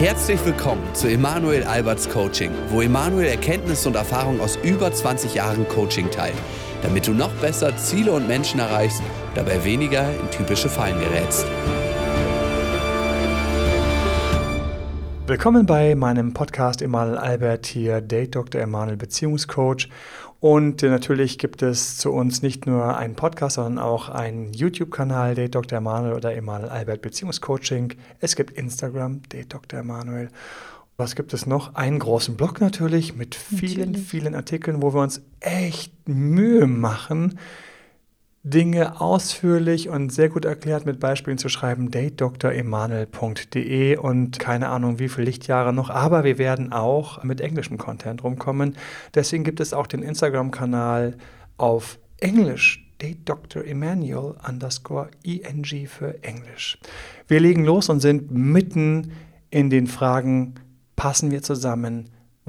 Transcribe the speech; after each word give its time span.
Herzlich 0.00 0.42
willkommen 0.46 0.82
zu 0.94 1.08
Emanuel 1.08 1.62
Alberts 1.62 2.08
Coaching, 2.08 2.50
wo 2.70 2.80
Emanuel 2.80 3.26
Erkenntnisse 3.26 3.86
und 3.86 3.96
Erfahrung 3.96 4.40
aus 4.40 4.56
über 4.62 4.90
20 4.90 5.34
Jahren 5.34 5.68
Coaching 5.68 6.10
teilt, 6.10 6.38
damit 6.82 7.06
du 7.06 7.12
noch 7.12 7.34
besser 7.34 7.76
Ziele 7.76 8.12
und 8.12 8.26
Menschen 8.26 8.60
erreichst, 8.60 9.02
dabei 9.34 9.62
weniger 9.62 10.08
in 10.18 10.30
typische 10.30 10.70
Fallen 10.70 10.98
gerätst. 10.98 11.44
Willkommen 15.40 15.64
bei 15.64 15.94
meinem 15.94 16.34
Podcast 16.34 16.82
Emanuel 16.82 17.16
Albert 17.16 17.64
hier, 17.64 18.02
Date 18.02 18.34
Dr. 18.34 18.60
Emanuel 18.60 18.98
Beziehungscoach. 18.98 19.88
Und 20.38 20.82
natürlich 20.82 21.38
gibt 21.38 21.62
es 21.62 21.96
zu 21.96 22.12
uns 22.12 22.42
nicht 22.42 22.66
nur 22.66 22.94
einen 22.98 23.14
Podcast, 23.14 23.54
sondern 23.54 23.82
auch 23.82 24.10
einen 24.10 24.52
YouTube-Kanal, 24.52 25.34
Date 25.34 25.54
Dr. 25.54 25.78
Emanuel 25.78 26.12
oder 26.12 26.34
Emanuel 26.34 26.68
Albert 26.68 27.00
Beziehungscoaching. 27.00 27.94
Es 28.20 28.36
gibt 28.36 28.50
Instagram, 28.50 29.22
Date 29.30 29.54
Dr. 29.54 29.80
Emanuel. 29.80 30.28
Was 30.98 31.16
gibt 31.16 31.32
es 31.32 31.46
noch? 31.46 31.74
Einen 31.74 32.00
großen 32.00 32.36
Blog 32.36 32.60
natürlich 32.60 33.16
mit 33.16 33.34
vielen, 33.34 33.92
natürlich. 33.92 34.08
vielen 34.08 34.34
Artikeln, 34.34 34.82
wo 34.82 34.92
wir 34.92 35.00
uns 35.00 35.22
echt 35.40 36.06
Mühe 36.06 36.66
machen, 36.66 37.38
Dinge 38.42 39.02
ausführlich 39.02 39.90
und 39.90 40.10
sehr 40.10 40.30
gut 40.30 40.46
erklärt 40.46 40.86
mit 40.86 40.98
Beispielen 40.98 41.36
zu 41.36 41.50
schreiben, 41.50 41.90
datedremanuel.de 41.90 43.98
und 43.98 44.38
keine 44.38 44.70
Ahnung 44.70 44.98
wie 44.98 45.10
viele 45.10 45.26
Lichtjahre 45.26 45.74
noch, 45.74 45.90
aber 45.90 46.24
wir 46.24 46.38
werden 46.38 46.72
auch 46.72 47.22
mit 47.22 47.42
englischem 47.42 47.76
Content 47.76 48.24
rumkommen. 48.24 48.76
Deswegen 49.14 49.44
gibt 49.44 49.60
es 49.60 49.74
auch 49.74 49.86
den 49.86 50.02
Instagram-Kanal 50.02 51.18
auf 51.58 51.98
Englisch, 52.18 52.90
Date 53.02 53.28
Dr. 53.28 53.62
Emmanuel 53.64 54.36
underscore 54.46 55.10
ENG 55.22 55.86
für 55.86 56.22
Englisch. 56.22 56.78
Wir 57.28 57.40
legen 57.40 57.64
los 57.64 57.90
und 57.90 58.00
sind 58.00 58.30
mitten 58.30 59.12
in 59.50 59.68
den 59.68 59.86
Fragen, 59.86 60.54
passen 60.96 61.30
wir 61.30 61.42
zusammen? 61.42 62.08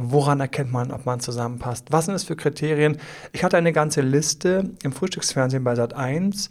Woran 0.10 0.40
erkennt 0.40 0.72
man, 0.72 0.92
ob 0.92 1.06
man 1.06 1.20
zusammenpasst? 1.20 1.88
Was 1.92 2.06
sind 2.06 2.16
es 2.16 2.24
für 2.24 2.36
Kriterien? 2.36 2.98
Ich 3.34 3.44
hatte 3.44 3.58
eine 3.58 3.74
ganze 3.74 4.02
Liste 4.02 4.72
im 4.84 4.92
Frühstücksfernsehen 4.92 5.64
bei 5.64 5.74
Sat1, 5.74 6.50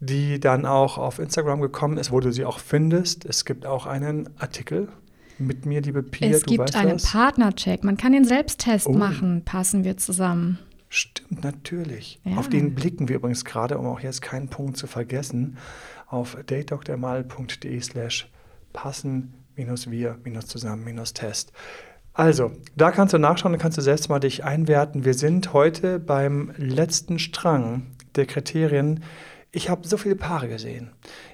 die 0.00 0.40
dann 0.40 0.66
auch 0.66 0.98
auf 0.98 1.18
Instagram 1.18 1.60
gekommen 1.60 1.98
ist, 1.98 2.12
wo 2.12 2.20
du 2.20 2.32
sie 2.32 2.44
auch 2.44 2.58
findest. 2.58 3.24
Es 3.24 3.44
gibt 3.44 3.66
auch 3.66 3.86
einen 3.86 4.28
Artikel 4.38 4.88
mit 5.38 5.66
mir, 5.66 5.80
liebe 5.80 6.02
Pia. 6.02 6.30
Es 6.30 6.44
gibt 6.44 6.74
einen 6.74 6.98
Partnercheck. 6.98 7.84
Man 7.84 7.96
kann 7.96 8.12
den 8.12 8.24
Selbsttest 8.24 8.86
oh. 8.86 8.92
machen. 8.92 9.44
Passen 9.44 9.84
wir 9.84 9.96
zusammen? 9.96 10.58
Stimmt, 10.88 11.44
natürlich. 11.44 12.18
Ja. 12.24 12.38
Auf 12.38 12.48
den 12.48 12.74
blicken 12.74 13.08
wir 13.08 13.16
übrigens 13.16 13.44
gerade, 13.44 13.76
um 13.78 13.86
auch 13.86 14.00
jetzt 14.00 14.22
keinen 14.22 14.48
Punkt 14.48 14.78
zu 14.78 14.86
vergessen, 14.86 15.58
auf 16.06 16.38
datedoktormal.de 16.46 17.80
slash 17.80 18.30
passen-wir-zusammen-test. 18.72 21.52
Also, 22.18 22.50
da 22.74 22.90
kannst 22.90 23.14
du 23.14 23.18
nachschauen, 23.18 23.52
da 23.52 23.60
kannst 23.60 23.78
du 23.78 23.80
selbst 23.80 24.08
mal 24.08 24.18
dich 24.18 24.42
einwerten. 24.42 25.04
Wir 25.04 25.14
sind 25.14 25.52
heute 25.52 26.00
beim 26.00 26.52
letzten 26.56 27.20
Strang 27.20 27.86
der 28.16 28.26
Kriterien. 28.26 29.04
Ich 29.52 29.70
habe 29.70 29.86
so 29.86 29.96
viele 29.96 30.16
Paare 30.16 30.48
gesehen. 30.48 30.90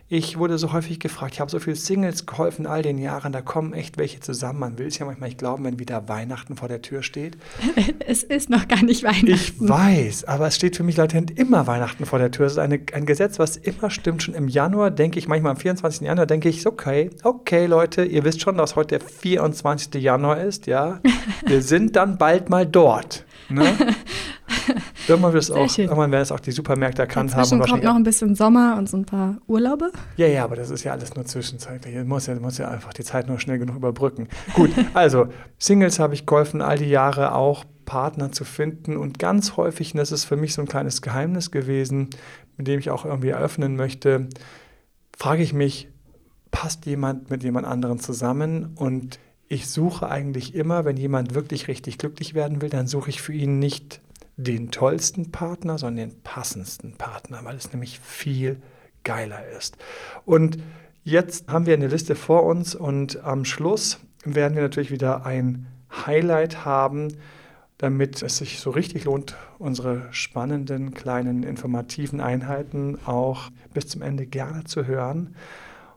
Ich 0.09 0.39
wurde 0.39 0.59
so 0.59 0.75
häufig 0.75 1.01
gefragt, 1.01 1.33
ich 1.35 1.41
habe 1.41 1.51
so 1.51 1.59
viele 1.59 1.77
Singles 1.77 2.27
geholfen 2.27 2.67
all 2.67 2.83
den 2.83 2.99
Jahren, 2.99 3.33
da 3.33 3.41
kommen 3.41 3.73
echt 3.73 3.97
welche 3.97 4.21
zusammen. 4.21 4.61
Man 4.61 4.79
will 4.79 4.89
es 4.89 4.99
ja 4.99 5.07
manchmal 5.07 5.31
nicht 5.31 5.39
glauben, 5.39 5.65
wenn 5.65 5.79
wieder 5.79 6.09
Weihnachten 6.09 6.57
vor 6.57 6.69
der 6.69 6.83
Tür 6.83 7.03
steht. 7.03 7.39
Es 8.07 8.23
ist 8.23 8.51
noch 8.51 8.69
gar 8.69 8.83
nicht 8.85 9.03
Weihnachten. 9.03 9.31
Ich 9.31 9.59
weiß, 9.59 10.25
aber 10.25 10.49
es 10.49 10.57
steht 10.57 10.77
für 10.77 10.83
mich 10.83 10.97
latent 10.99 11.39
immer 11.39 11.67
Weihnachten 11.67 12.05
vor 12.05 12.19
der 12.19 12.31
Tür. 12.31 12.47
Es 12.47 12.53
ist 12.53 12.59
eine, 12.59 12.81
ein 12.93 13.07
Gesetz, 13.07 13.39
was 13.39 13.57
immer 13.57 13.89
stimmt. 13.89 14.23
Schon 14.23 14.35
im 14.35 14.47
Januar 14.47 14.91
denke 14.91 15.19
ich, 15.19 15.27
manchmal 15.27 15.53
am 15.53 15.57
24. 15.57 16.03
Januar 16.03 16.27
denke 16.27 16.51
ich, 16.51 16.67
okay, 16.67 17.09
okay 17.23 17.65
Leute, 17.65 18.05
ihr 18.05 18.25
wisst 18.25 18.43
schon, 18.43 18.59
dass 18.59 18.77
heute 18.77 18.99
der 18.99 19.09
24. 19.09 19.95
Januar 20.03 20.43
ist, 20.43 20.67
ja. 20.67 21.01
Wir 21.47 21.63
sind 21.63 21.97
dann 21.97 22.19
bald 22.19 22.51
mal 22.51 22.67
dort. 22.67 23.25
Ne? 23.49 23.73
Irgendwann, 25.09 25.33
wird 25.33 25.43
es 25.43 25.51
auch, 25.51 25.79
irgendwann 25.79 26.11
werden 26.11 26.23
es 26.23 26.33
auch 26.33 26.41
die 26.41 26.53
Supermärkte 26.53 27.03
erkannt 27.03 27.33
Dazwischen 27.33 27.61
haben. 27.61 27.71
kommt 27.71 27.85
noch 27.85 27.95
ein 27.95 28.03
bisschen 28.03 28.35
Sommer 28.35 28.77
und 28.79 28.89
so 28.89 28.97
ein 28.97 29.05
paar 29.05 29.39
Urlaube. 29.47 29.93
Ja, 30.17 30.27
ja, 30.27 30.45
aber 30.45 30.57
das 30.57 30.71
ist 30.71 30.85
ja 30.85 30.93
alles 30.93 31.15
nur 31.15 31.25
zwischenzeitlich. 31.25 31.95
Man 31.95 32.09
muss 32.09 32.27
ja, 32.27 32.35
muss 32.37 32.59
ja 32.59 32.69
einfach 32.69 32.93
die 32.93 33.05
Zeit 33.05 33.29
nur 33.29 33.39
schnell 33.39 33.59
genug 33.59 33.77
überbrücken. 33.77 34.29
Gut, 34.55 34.71
also 34.95 35.27
Singles 35.59 35.99
habe 35.99 36.15
ich 36.15 36.27
geholfen, 36.27 36.63
all 36.63 36.79
die 36.79 36.89
Jahre 36.89 37.35
auch 37.35 37.65
Partner 37.85 38.33
zu 38.33 38.45
finden 38.45 38.97
und 38.97 39.19
ganz 39.19 39.57
häufig, 39.57 39.95
und 39.95 39.99
das 39.99 40.13
ist 40.13 40.25
für 40.25 40.37
mich 40.37 40.55
so 40.55 40.63
ein 40.63 40.69
kleines 40.69 41.03
Geheimnis 41.03 41.51
gewesen, 41.51 42.11
mit 42.57 42.67
dem 42.67 42.79
ich 42.79 42.91
auch 42.91 43.05
irgendwie 43.05 43.29
eröffnen 43.29 43.77
möchte, 43.77 44.29
frage 45.17 45.43
ich 45.43 45.53
mich, 45.53 45.89
passt 46.51 46.87
jemand 46.87 47.31
mit 47.31 47.43
jemand 47.43 47.67
anderen 47.67 47.99
zusammen 47.99 48.73
und 48.77 49.19
ich 49.49 49.69
suche 49.69 50.09
eigentlich 50.09 50.55
immer, 50.55 50.85
wenn 50.85 50.97
jemand 50.97 51.35
wirklich 51.35 51.69
richtig 51.69 51.99
glücklich 51.99 52.35
werden 52.35 52.63
will, 52.63 52.71
dann 52.71 52.87
suche 52.87 53.11
ich 53.11 53.21
für 53.21 53.33
ihn 53.33 53.59
nicht 53.59 54.01
den 54.37 54.71
tollsten 54.71 55.31
Partner, 55.31 55.79
sondern 55.79 56.09
den 56.09 56.23
passendsten 56.23 56.95
Partner, 56.97 57.41
weil 57.45 57.57
es 57.57 57.73
nämlich 57.73 58.01
viel 58.01 58.61
geiler 59.05 59.47
ist. 59.57 59.77
Und 60.25 60.59
jetzt 61.05 61.49
haben 61.49 61.67
wir 61.67 61.75
eine 61.75 61.89
Liste 61.89 62.15
vor 62.15 62.45
uns 62.45 62.75
und 62.75 63.23
am 63.23 63.45
Schluss 63.45 64.01
werden 64.25 64.55
wir 64.55 64.63
natürlich 64.63 64.91
wieder 64.91 65.25
ein 65.25 65.67
Highlight 66.07 66.65
haben, 66.65 67.09
damit 67.79 68.23
es 68.23 68.39
sich 68.39 68.61
so 68.61 68.71
richtig 68.71 69.05
lohnt, 69.05 69.37
unsere 69.59 70.09
spannenden 70.13 70.95
kleinen 70.95 71.43
informativen 71.43 72.21
Einheiten 72.21 72.99
auch 73.05 73.51
bis 73.73 73.89
zum 73.89 74.03
Ende 74.03 74.27
gerne 74.27 74.65
zu 74.65 74.87
hören. 74.87 75.35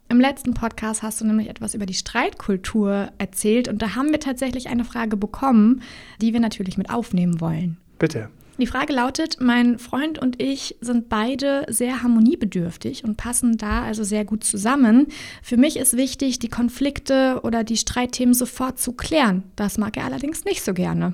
Im 0.09 0.19
letzten 0.19 0.53
Podcast 0.53 1.03
hast 1.03 1.19
du 1.19 1.25
nämlich 1.25 1.49
etwas 1.49 1.73
über 1.73 1.85
die 1.85 1.93
Streitkultur 1.93 3.09
erzählt 3.17 3.67
und 3.67 3.81
da 3.81 3.95
haben 3.95 4.11
wir 4.11 4.19
tatsächlich 4.19 4.69
eine 4.69 4.85
Frage 4.85 5.17
bekommen, 5.17 5.81
die 6.21 6.33
wir 6.33 6.39
natürlich 6.39 6.77
mit 6.77 6.89
aufnehmen 6.89 7.41
wollen. 7.41 7.77
Bitte. 7.99 8.29
Die 8.59 8.65
Frage 8.65 8.91
lautet, 8.91 9.37
mein 9.39 9.77
Freund 9.77 10.17
und 10.17 10.41
ich 10.41 10.77
sind 10.81 11.09
beide 11.09 11.65
sehr 11.69 12.01
harmoniebedürftig 12.01 13.03
und 13.03 13.15
passen 13.15 13.57
da 13.57 13.83
also 13.83 14.03
sehr 14.03 14.25
gut 14.25 14.43
zusammen. 14.43 15.07
Für 15.43 15.57
mich 15.57 15.77
ist 15.77 15.95
wichtig, 15.95 16.39
die 16.39 16.49
Konflikte 16.49 17.41
oder 17.43 17.63
die 17.63 17.77
Streitthemen 17.77 18.33
sofort 18.33 18.79
zu 18.79 18.93
klären. 18.93 19.43
Das 19.55 19.77
mag 19.77 19.95
er 19.95 20.05
allerdings 20.05 20.43
nicht 20.43 20.63
so 20.63 20.73
gerne. 20.73 21.13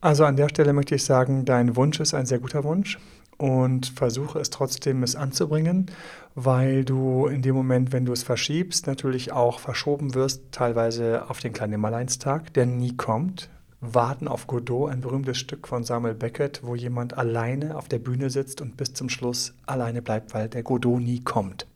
Also 0.00 0.24
an 0.24 0.36
der 0.36 0.48
Stelle 0.48 0.72
möchte 0.72 0.96
ich 0.96 1.04
sagen, 1.04 1.44
dein 1.44 1.76
Wunsch 1.76 2.00
ist 2.00 2.12
ein 2.12 2.26
sehr 2.26 2.40
guter 2.40 2.64
Wunsch 2.64 2.98
und 3.36 3.86
versuche 3.86 4.40
es 4.40 4.50
trotzdem 4.50 5.04
es 5.04 5.14
anzubringen, 5.14 5.86
weil 6.34 6.84
du 6.84 7.26
in 7.26 7.42
dem 7.42 7.54
Moment, 7.54 7.92
wenn 7.92 8.04
du 8.04 8.12
es 8.12 8.24
verschiebst, 8.24 8.88
natürlich 8.88 9.32
auch 9.32 9.60
verschoben 9.60 10.14
wirst, 10.14 10.42
teilweise 10.50 11.30
auf 11.30 11.38
den 11.38 11.52
kleinen 11.52 11.80
Maleinstag, 11.80 12.52
der 12.54 12.66
nie 12.66 12.96
kommt, 12.96 13.48
Warten 13.80 14.26
auf 14.26 14.48
Godot, 14.48 14.90
ein 14.90 15.00
berühmtes 15.00 15.38
Stück 15.38 15.68
von 15.68 15.84
Samuel 15.84 16.14
Beckett, 16.14 16.64
wo 16.64 16.74
jemand 16.74 17.16
alleine 17.16 17.76
auf 17.76 17.86
der 17.86 18.00
Bühne 18.00 18.28
sitzt 18.28 18.60
und 18.60 18.76
bis 18.76 18.92
zum 18.92 19.08
Schluss 19.08 19.54
alleine 19.66 20.02
bleibt, 20.02 20.34
weil 20.34 20.48
der 20.48 20.64
Godot 20.64 21.00
nie 21.00 21.20
kommt, 21.20 21.68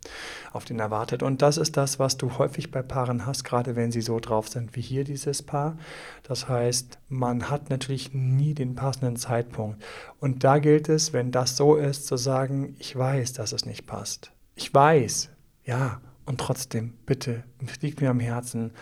auf 0.53 0.65
den 0.65 0.81
er 0.81 0.91
wartet. 0.91 1.23
Und 1.23 1.43
das 1.43 1.59
ist 1.59 1.77
das, 1.77 2.01
was 2.01 2.17
du 2.17 2.39
häufig 2.39 2.73
bei 2.73 2.83
Paaren 2.83 3.25
hast, 3.25 3.45
gerade 3.45 3.77
wenn 3.77 3.93
sie 3.93 4.01
so 4.01 4.19
drauf 4.19 4.49
sind 4.49 4.75
wie 4.75 4.81
hier 4.81 5.05
dieses 5.05 5.45
Paar. 5.45 5.79
Das 6.25 6.49
heißt, 6.49 6.99
man 7.09 7.51
hat 7.51 7.71
natürlich 7.71 8.13
nie 8.13 8.55
den 8.55 8.75
passenden 8.75 9.15
Zeitpunkt. 9.15 9.81
Und 10.19 10.43
da 10.43 10.59
gilt 10.59 10.89
es, 10.89 11.13
wenn 11.13 11.31
das 11.31 11.57
so 11.57 11.77
ist, 11.77 12.09
zu 12.09 12.17
sagen, 12.17 12.75
ich 12.81 12.97
weiß, 12.97 13.33
dass 13.35 13.53
es 13.53 13.65
nicht 13.65 13.87
passt. 13.87 14.33
Ich 14.57 14.75
weiß, 14.75 15.31
ja, 15.65 16.01
und 16.27 16.41
trotzdem, 16.41 16.95
bitte, 17.07 17.45
liegt 17.81 18.01
mir 18.01 18.11
am 18.11 18.21
Herzen 18.21 18.73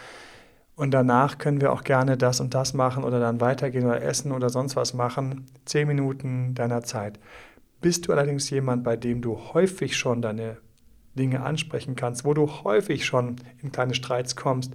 und 0.80 0.92
danach 0.92 1.36
können 1.36 1.60
wir 1.60 1.72
auch 1.72 1.84
gerne 1.84 2.16
das 2.16 2.41
und 2.41 2.54
das 2.54 2.72
machen 2.72 3.04
oder 3.04 3.20
dann 3.20 3.42
weitergehen 3.42 3.84
oder 3.84 4.00
essen 4.00 4.32
oder 4.32 4.48
sonst 4.48 4.76
was 4.76 4.94
machen. 4.94 5.44
Zehn 5.66 5.86
Minuten 5.86 6.54
deiner 6.54 6.82
Zeit. 6.82 7.20
Bist 7.82 8.08
du 8.08 8.12
allerdings 8.12 8.48
jemand, 8.48 8.82
bei 8.82 8.97
dem 8.97 9.21
du 9.21 9.38
häufig 9.53 9.98
schon 9.98 10.22
deine 10.22 10.56
Dinge 11.18 11.42
ansprechen 11.42 11.97
kannst, 11.97 12.24
wo 12.24 12.32
du 12.32 12.48
häufig 12.65 13.04
schon 13.04 13.36
in 13.62 13.72
kleine 13.72 13.92
Streits 13.92 14.36
kommst 14.36 14.72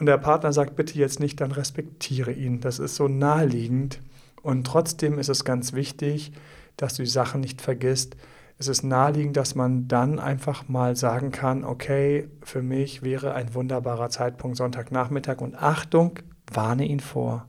und 0.00 0.06
der 0.06 0.18
Partner 0.18 0.52
sagt, 0.52 0.74
bitte 0.74 0.98
jetzt 0.98 1.20
nicht, 1.20 1.40
dann 1.40 1.52
respektiere 1.52 2.32
ihn. 2.32 2.58
Das 2.58 2.80
ist 2.80 2.96
so 2.96 3.06
naheliegend. 3.06 4.00
Und 4.42 4.66
trotzdem 4.66 5.16
ist 5.16 5.28
es 5.28 5.44
ganz 5.44 5.74
wichtig, 5.74 6.32
dass 6.76 6.94
du 6.94 7.04
die 7.04 7.08
Sachen 7.08 7.40
nicht 7.40 7.60
vergisst, 7.62 8.16
es 8.58 8.68
ist 8.68 8.82
naheliegend, 8.82 9.36
dass 9.36 9.54
man 9.54 9.86
dann 9.86 10.18
einfach 10.18 10.68
mal 10.68 10.96
sagen 10.96 11.30
kann, 11.30 11.64
okay, 11.64 12.30
für 12.42 12.62
mich 12.62 13.02
wäre 13.02 13.34
ein 13.34 13.54
wunderbarer 13.54 14.08
Zeitpunkt 14.08 14.56
Sonntagnachmittag 14.56 15.40
und 15.40 15.56
Achtung, 15.56 16.18
warne 16.50 16.86
ihn 16.86 17.00
vor, 17.00 17.48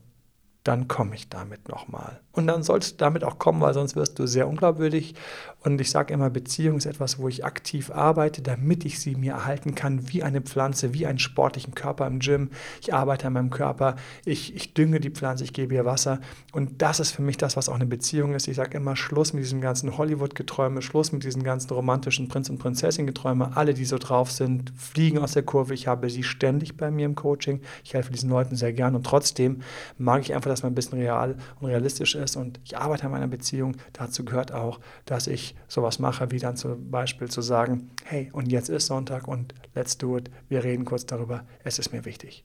dann 0.64 0.86
komme 0.86 1.14
ich 1.14 1.30
damit 1.30 1.68
nochmal. 1.68 2.20
Und 2.38 2.46
dann 2.46 2.62
sollst 2.62 2.92
du 2.92 2.96
damit 2.98 3.24
auch 3.24 3.40
kommen, 3.40 3.60
weil 3.60 3.74
sonst 3.74 3.96
wirst 3.96 4.16
du 4.20 4.28
sehr 4.28 4.46
unglaubwürdig. 4.46 5.16
Und 5.64 5.80
ich 5.80 5.90
sage 5.90 6.14
immer, 6.14 6.30
Beziehung 6.30 6.76
ist 6.76 6.86
etwas, 6.86 7.18
wo 7.18 7.26
ich 7.26 7.44
aktiv 7.44 7.90
arbeite, 7.90 8.42
damit 8.42 8.84
ich 8.84 9.00
sie 9.00 9.16
mir 9.16 9.32
erhalten 9.32 9.74
kann, 9.74 10.12
wie 10.12 10.22
eine 10.22 10.40
Pflanze, 10.40 10.94
wie 10.94 11.04
einen 11.04 11.18
sportlichen 11.18 11.74
Körper 11.74 12.06
im 12.06 12.20
Gym. 12.20 12.50
Ich 12.80 12.94
arbeite 12.94 13.26
an 13.26 13.32
meinem 13.32 13.50
Körper, 13.50 13.96
ich, 14.24 14.54
ich 14.54 14.72
dünge 14.72 15.00
die 15.00 15.10
Pflanze, 15.10 15.42
ich 15.42 15.52
gebe 15.52 15.74
ihr 15.74 15.84
Wasser. 15.84 16.20
Und 16.52 16.80
das 16.80 17.00
ist 17.00 17.10
für 17.10 17.22
mich 17.22 17.38
das, 17.38 17.56
was 17.56 17.68
auch 17.68 17.74
eine 17.74 17.86
Beziehung 17.86 18.34
ist. 18.34 18.46
Ich 18.46 18.54
sage 18.54 18.76
immer, 18.76 18.94
Schluss 18.94 19.32
mit 19.32 19.42
diesem 19.42 19.60
ganzen 19.60 19.98
Hollywood-Geträume, 19.98 20.80
Schluss 20.80 21.10
mit 21.10 21.24
diesen 21.24 21.42
ganzen 21.42 21.72
romantischen 21.72 22.28
Prinz- 22.28 22.50
und 22.50 22.58
Prinzessin-Geträume. 22.58 23.56
Alle, 23.56 23.74
die 23.74 23.84
so 23.84 23.98
drauf 23.98 24.30
sind, 24.30 24.72
fliegen 24.76 25.18
aus 25.18 25.32
der 25.32 25.42
Kurve. 25.42 25.74
Ich 25.74 25.88
habe 25.88 26.08
sie 26.08 26.22
ständig 26.22 26.76
bei 26.76 26.92
mir 26.92 27.06
im 27.06 27.16
Coaching. 27.16 27.62
Ich 27.82 27.94
helfe 27.94 28.12
diesen 28.12 28.30
Leuten 28.30 28.54
sehr 28.54 28.72
gern. 28.72 28.94
Und 28.94 29.04
trotzdem 29.04 29.62
mag 29.98 30.22
ich 30.22 30.34
einfach, 30.34 30.50
dass 30.50 30.62
man 30.62 30.70
ein 30.70 30.76
bisschen 30.76 31.00
real 31.00 31.36
und 31.58 31.66
realistisch 31.66 32.14
ist. 32.14 32.27
Und 32.36 32.60
ich 32.64 32.76
arbeite 32.76 33.04
an 33.04 33.12
meiner 33.12 33.28
Beziehung. 33.28 33.76
Dazu 33.92 34.24
gehört 34.24 34.52
auch, 34.52 34.80
dass 35.04 35.26
ich 35.26 35.54
sowas 35.68 35.98
mache, 35.98 36.30
wie 36.30 36.38
dann 36.38 36.56
zum 36.56 36.90
Beispiel 36.90 37.28
zu 37.28 37.42
sagen, 37.42 37.90
hey, 38.04 38.30
und 38.32 38.50
jetzt 38.50 38.68
ist 38.68 38.86
Sonntag 38.86 39.28
und 39.28 39.54
let's 39.74 39.98
do 39.98 40.16
it. 40.16 40.30
Wir 40.48 40.64
reden 40.64 40.84
kurz 40.84 41.06
darüber. 41.06 41.44
Es 41.64 41.78
ist 41.78 41.92
mir 41.92 42.04
wichtig. 42.04 42.44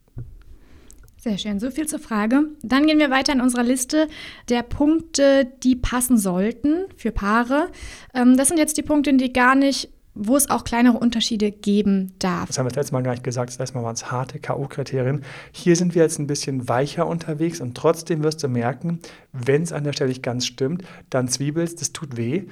Sehr 1.24 1.38
schön, 1.38 1.58
so 1.58 1.72
viel 1.72 1.88
zur 1.88 2.00
Frage. 2.00 2.50
Dann 2.64 2.86
gehen 2.86 3.00
wir 3.00 3.10
weiter 3.10 3.32
in 3.32 3.40
unserer 3.40 3.64
Liste 3.64 4.10
der 4.50 4.62
Punkte, 4.62 5.50
die 5.64 5.78
passen 5.78 6.18
sollten 6.18 6.84
für 6.98 7.14
Paare. 7.14 7.70
Ähm, 8.14 8.36
das 8.36 8.50
sind 8.50 8.58
jetzt 8.58 8.76
die 8.76 8.82
Punkte, 8.82 9.14
die 9.14 9.32
gar 9.32 9.56
nicht 9.56 9.93
wo 10.16 10.36
es 10.36 10.50
auch 10.50 10.64
kleinere 10.64 10.98
Unterschiede 10.98 11.52
geben 11.52 12.14
darf. 12.20 12.48
Das 12.48 12.58
haben 12.58 12.66
wir 12.66 12.70
das 12.70 12.78
letzte 12.78 12.94
Mal 12.94 13.04
gar 13.04 13.12
nicht 13.12 13.24
gesagt, 13.24 13.50
das 13.50 13.58
letzte 13.58 13.78
Mal 13.78 13.84
waren 13.84 13.96
es 13.96 14.12
harte 14.12 14.40
K.O.-Kriterien. 14.40 15.22
Hier 15.52 15.76
sind 15.76 15.96
wir 15.96 16.04
jetzt 16.04 16.20
ein 16.20 16.28
bisschen 16.28 16.68
weicher 16.70 17.08
unterwegs 17.08 17.62
und 17.62 17.76
trotzdem 17.76 18.24
wirst 18.24 18.44
du 18.44 18.48
merken, 18.48 19.00
wenn 19.32 19.64
es 19.64 19.74
an 19.74 19.84
der 19.84 19.94
Stelle 19.94 20.10
nicht 20.10 20.24
ganz 20.24 20.46
stimmt, 20.46 20.84
dann 21.10 21.28
zwiebelst, 21.28 21.82
das 21.82 21.92
tut 21.94 22.18
weh. 22.18 22.44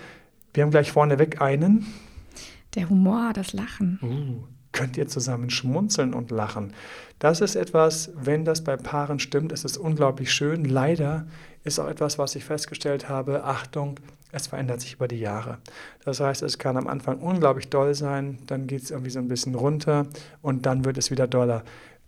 Wir 0.53 0.63
haben 0.63 0.71
gleich 0.71 0.91
vorneweg 0.91 1.41
einen. 1.41 1.85
Der 2.75 2.89
Humor, 2.89 3.31
das 3.33 3.53
Lachen. 3.53 3.99
Uh, 4.01 4.47
könnt 4.71 4.97
ihr 4.97 5.07
zusammen 5.07 5.49
schmunzeln 5.49 6.13
und 6.13 6.31
lachen. 6.31 6.73
Das 7.19 7.41
ist 7.41 7.55
etwas, 7.55 8.11
wenn 8.15 8.45
das 8.45 8.63
bei 8.63 8.77
Paaren 8.77 9.19
stimmt, 9.19 9.51
ist 9.51 9.65
es 9.65 9.77
unglaublich 9.77 10.31
schön. 10.31 10.65
Leider 10.65 11.27
ist 11.63 11.79
auch 11.79 11.87
etwas, 11.87 12.17
was 12.17 12.35
ich 12.35 12.45
festgestellt 12.45 13.09
habe. 13.09 13.43
Achtung, 13.43 13.99
es 14.31 14.47
verändert 14.47 14.81
sich 14.81 14.93
über 14.93 15.07
die 15.07 15.19
Jahre. 15.19 15.57
Das 16.05 16.19
heißt, 16.19 16.41
es 16.41 16.57
kann 16.57 16.77
am 16.77 16.87
Anfang 16.87 17.19
unglaublich 17.19 17.69
doll 17.69 17.93
sein, 17.93 18.39
dann 18.47 18.67
geht 18.67 18.83
es 18.83 18.91
irgendwie 18.91 19.11
so 19.11 19.19
ein 19.19 19.27
bisschen 19.27 19.55
runter 19.55 20.07
und 20.41 20.65
dann 20.65 20.85
wird 20.85 20.97
es 20.97 21.11
wieder 21.11 21.27
doller. 21.27 21.63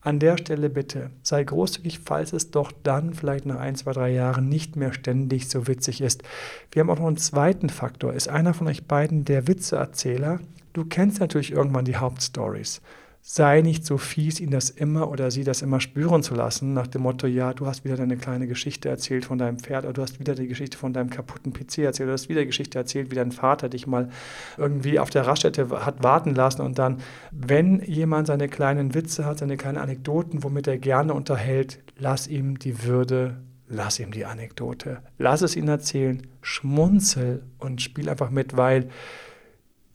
An 0.06 0.20
der 0.20 0.38
Stelle 0.38 0.70
bitte 0.70 1.12
sei 1.22 1.46
großzügig, 1.46 2.00
falls 2.00 2.34
es 2.34 2.52
doch 2.52 2.74
dann 2.84 3.14
vielleicht 3.14 3.46
nach 3.46 3.60
ein, 3.60 3.76
zwei, 3.78 3.94
drei 3.94 4.12
Jahren 4.12 4.50
nicht 4.50 4.76
mehr 4.76 4.92
ständig 4.92 5.48
so 5.48 5.66
witzig 5.68 6.02
ist. 6.02 6.24
Wir 6.72 6.82
haben 6.82 6.90
auch 6.90 7.00
noch 7.00 7.08
einen 7.08 7.16
zweiten 7.16 7.70
Faktor. 7.70 8.14
Ist 8.14 8.28
einer 8.28 8.54
von 8.54 8.68
euch 8.68 8.86
beiden 8.86 9.24
der 9.24 9.48
Witzeerzähler? 9.48 10.42
Du 10.74 10.84
kennst 10.84 11.22
natürlich 11.22 11.54
irgendwann 11.54 11.86
die 11.86 11.96
Hauptstories 11.96 12.82
sei 13.25 13.62
nicht 13.62 13.86
so 13.86 13.98
fies, 13.98 14.42
ihn 14.42 14.52
das 14.52 14.70
immer 14.70 15.10
oder 15.10 15.31
sie 15.31 15.46
das 15.46 15.62
immer 15.62 15.80
spüren 15.80 16.24
zu 16.24 16.36
lassen, 16.36 16.74
nach 16.74 16.88
dem 16.88 17.04
Motto, 17.04 17.25
ja, 17.25 17.54
du 17.54 17.66
hast 17.66 17.86
wieder 17.86 17.96
deine 17.96 18.18
kleine 18.18 18.48
Geschichte 18.48 18.90
erzählt 18.90 19.24
von 19.24 19.38
deinem 19.38 19.60
Pferd 19.60 19.86
oder 19.86 19.94
du 19.94 20.02
hast 20.02 20.20
wieder 20.20 20.36
die 20.36 20.48
Geschichte 20.48 20.78
von 20.78 20.92
deinem 20.92 21.10
kaputten 21.10 21.54
PC 21.54 21.80
erzählt, 21.80 22.10
du 22.10 22.14
hast 22.14 22.28
wieder 22.28 22.42
die 22.42 22.48
Geschichte 22.48 22.78
erzählt, 22.78 23.12
wie 23.12 23.16
dein 23.16 23.31
Vater 23.31 23.70
dich 23.70 23.88
mal 23.88 24.10
irgendwie 24.58 25.00
auf 25.00 25.10
der 25.10 25.25
Raststätte 25.25 25.70
hat 25.86 26.04
warten 26.04 26.36
lassen 26.36 26.64
und 26.64 26.78
dann, 26.78 26.98
wenn 27.31 27.80
jemand 27.86 28.28
seine 28.28 28.50
kleinen 28.50 28.94
Witze 28.94 29.24
hat, 29.24 29.38
seine 29.38 29.56
kleinen 29.56 29.78
Anekdoten, 29.78 30.44
womit 30.44 30.68
er 30.68 30.78
gerne 30.78 31.14
unterhält, 31.14 31.80
lass 31.98 32.28
ihm 32.28 32.60
die 32.60 32.84
Würde 32.84 33.38
lass 33.70 34.00
ihm 34.00 34.12
die 34.12 34.25
Anekdote, 34.25 35.00
lass 35.18 35.42
es 35.42 35.56
ihn 35.56 35.68
erzählen, 35.68 36.28
schmunzel 36.42 37.44
und 37.58 37.81
spiel 37.81 38.08
einfach 38.08 38.30
mit, 38.30 38.56
weil 38.56 38.90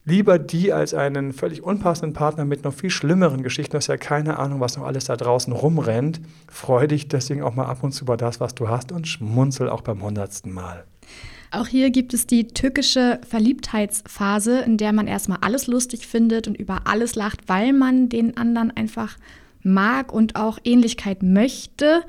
Lieber 0.08 0.38
die 0.38 0.72
als 0.72 0.94
einen 0.94 1.34
völlig 1.34 1.62
unpassenden 1.62 2.14
Partner 2.14 2.46
mit 2.46 2.64
noch 2.64 2.72
viel 2.72 2.88
schlimmeren 2.88 3.42
Geschichten. 3.42 3.72
Du 3.72 3.76
hast 3.76 3.88
ja 3.88 3.98
keine 3.98 4.38
Ahnung, 4.38 4.58
was 4.58 4.78
noch 4.78 4.86
alles 4.86 5.04
da 5.04 5.16
draußen 5.16 5.52
rumrennt. 5.52 6.22
Freu 6.50 6.86
dich 6.86 7.08
deswegen 7.08 7.42
auch 7.42 7.54
mal 7.54 7.66
ab 7.66 7.84
und 7.84 7.92
zu 7.92 8.04
über 8.04 8.16
das, 8.16 8.40
was 8.40 8.54
du 8.54 8.70
hast 8.70 8.90
und 8.90 9.06
schmunzel 9.06 9.68
auch 9.68 9.82
beim 9.82 10.02
hundertsten 10.02 10.50
Mal. 10.50 10.84
Auch 11.50 11.66
hier 11.66 11.90
gibt 11.90 12.14
es 12.14 12.26
die 12.26 12.48
tückische 12.48 13.20
Verliebtheitsphase, 13.28 14.60
in 14.60 14.78
der 14.78 14.94
man 14.94 15.08
erstmal 15.08 15.40
alles 15.42 15.66
lustig 15.66 16.06
findet 16.06 16.48
und 16.48 16.56
über 16.56 16.86
alles 16.86 17.14
lacht, 17.14 17.46
weil 17.46 17.74
man 17.74 18.08
den 18.08 18.38
anderen 18.38 18.70
einfach 18.74 19.18
mag 19.62 20.10
und 20.10 20.36
auch 20.36 20.58
Ähnlichkeit 20.64 21.22
möchte. 21.22 22.02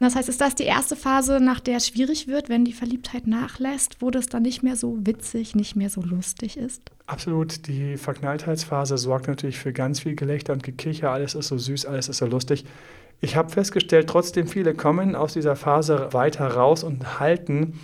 Das 0.00 0.16
heißt, 0.16 0.28
ist 0.28 0.40
das 0.40 0.56
die 0.56 0.64
erste 0.64 0.96
Phase, 0.96 1.38
nach 1.38 1.60
der 1.60 1.76
es 1.76 1.86
schwierig 1.86 2.26
wird, 2.26 2.48
wenn 2.48 2.64
die 2.64 2.72
Verliebtheit 2.72 3.28
nachlässt, 3.28 4.02
wo 4.02 4.10
das 4.10 4.26
dann 4.26 4.42
nicht 4.42 4.64
mehr 4.64 4.74
so 4.74 4.98
witzig, 5.06 5.54
nicht 5.54 5.76
mehr 5.76 5.88
so 5.88 6.02
lustig 6.02 6.56
ist? 6.56 6.90
Absolut. 7.06 7.66
Die 7.66 7.96
Verknalltheitsphase 7.96 8.96
sorgt 8.96 9.28
natürlich 9.28 9.58
für 9.58 9.72
ganz 9.72 10.00
viel 10.00 10.14
Gelächter 10.14 10.52
und 10.52 10.62
Gekicher. 10.62 11.10
Alles 11.10 11.34
ist 11.34 11.48
so 11.48 11.58
süß, 11.58 11.86
alles 11.86 12.08
ist 12.08 12.18
so 12.18 12.26
lustig. 12.26 12.64
Ich 13.20 13.36
habe 13.36 13.50
festgestellt, 13.50 14.08
trotzdem 14.08 14.46
viele 14.46 14.74
kommen 14.74 15.14
aus 15.14 15.34
dieser 15.34 15.56
Phase 15.56 16.08
weiter 16.12 16.46
raus 16.48 16.82
und 16.82 17.20
halten 17.20 17.80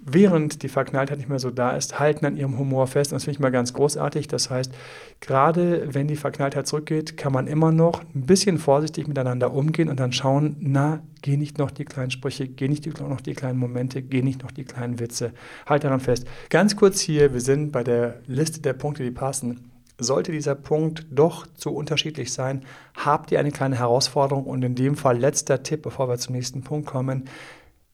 während 0.00 0.62
die 0.62 0.68
Verknalltheit 0.68 1.18
nicht 1.18 1.28
mehr 1.28 1.38
so 1.38 1.50
da 1.50 1.70
ist, 1.70 1.98
halten 1.98 2.26
an 2.26 2.36
ihrem 2.36 2.58
Humor 2.58 2.86
fest. 2.86 3.12
Und 3.12 3.16
das 3.16 3.24
finde 3.24 3.36
ich 3.36 3.40
mal 3.40 3.50
ganz 3.50 3.72
großartig. 3.72 4.28
Das 4.28 4.50
heißt, 4.50 4.72
gerade 5.20 5.94
wenn 5.94 6.08
die 6.08 6.16
Verknalltheit 6.16 6.66
zurückgeht, 6.66 7.16
kann 7.16 7.32
man 7.32 7.46
immer 7.46 7.72
noch 7.72 8.02
ein 8.14 8.26
bisschen 8.26 8.58
vorsichtig 8.58 9.06
miteinander 9.06 9.52
umgehen 9.52 9.88
und 9.88 10.00
dann 10.00 10.12
schauen, 10.12 10.56
na, 10.60 11.02
gehen 11.22 11.40
nicht 11.40 11.58
noch 11.58 11.70
die 11.70 11.84
kleinen 11.84 12.10
Sprüche, 12.10 12.48
gehen 12.48 12.70
nicht 12.70 12.86
noch 13.00 13.20
die 13.20 13.34
kleinen 13.34 13.58
Momente, 13.58 14.02
gehen 14.02 14.24
nicht 14.24 14.42
noch 14.42 14.50
die 14.50 14.64
kleinen 14.64 14.98
Witze. 14.98 15.32
Halt 15.66 15.84
daran 15.84 16.00
fest. 16.00 16.26
Ganz 16.50 16.76
kurz 16.76 17.00
hier, 17.00 17.32
wir 17.32 17.40
sind 17.40 17.72
bei 17.72 17.84
der 17.84 18.20
Liste 18.26 18.60
der 18.60 18.72
Punkte, 18.72 19.02
die 19.04 19.10
passen. 19.10 19.70
Sollte 20.00 20.30
dieser 20.30 20.54
Punkt 20.54 21.06
doch 21.10 21.46
zu 21.54 21.70
unterschiedlich 21.70 22.32
sein, 22.32 22.62
habt 22.94 23.32
ihr 23.32 23.40
eine 23.40 23.50
kleine 23.50 23.76
Herausforderung 23.76 24.44
und 24.44 24.62
in 24.62 24.76
dem 24.76 24.94
Fall 24.94 25.18
letzter 25.18 25.64
Tipp, 25.64 25.82
bevor 25.82 26.08
wir 26.08 26.18
zum 26.18 26.36
nächsten 26.36 26.62
Punkt 26.62 26.86
kommen 26.86 27.24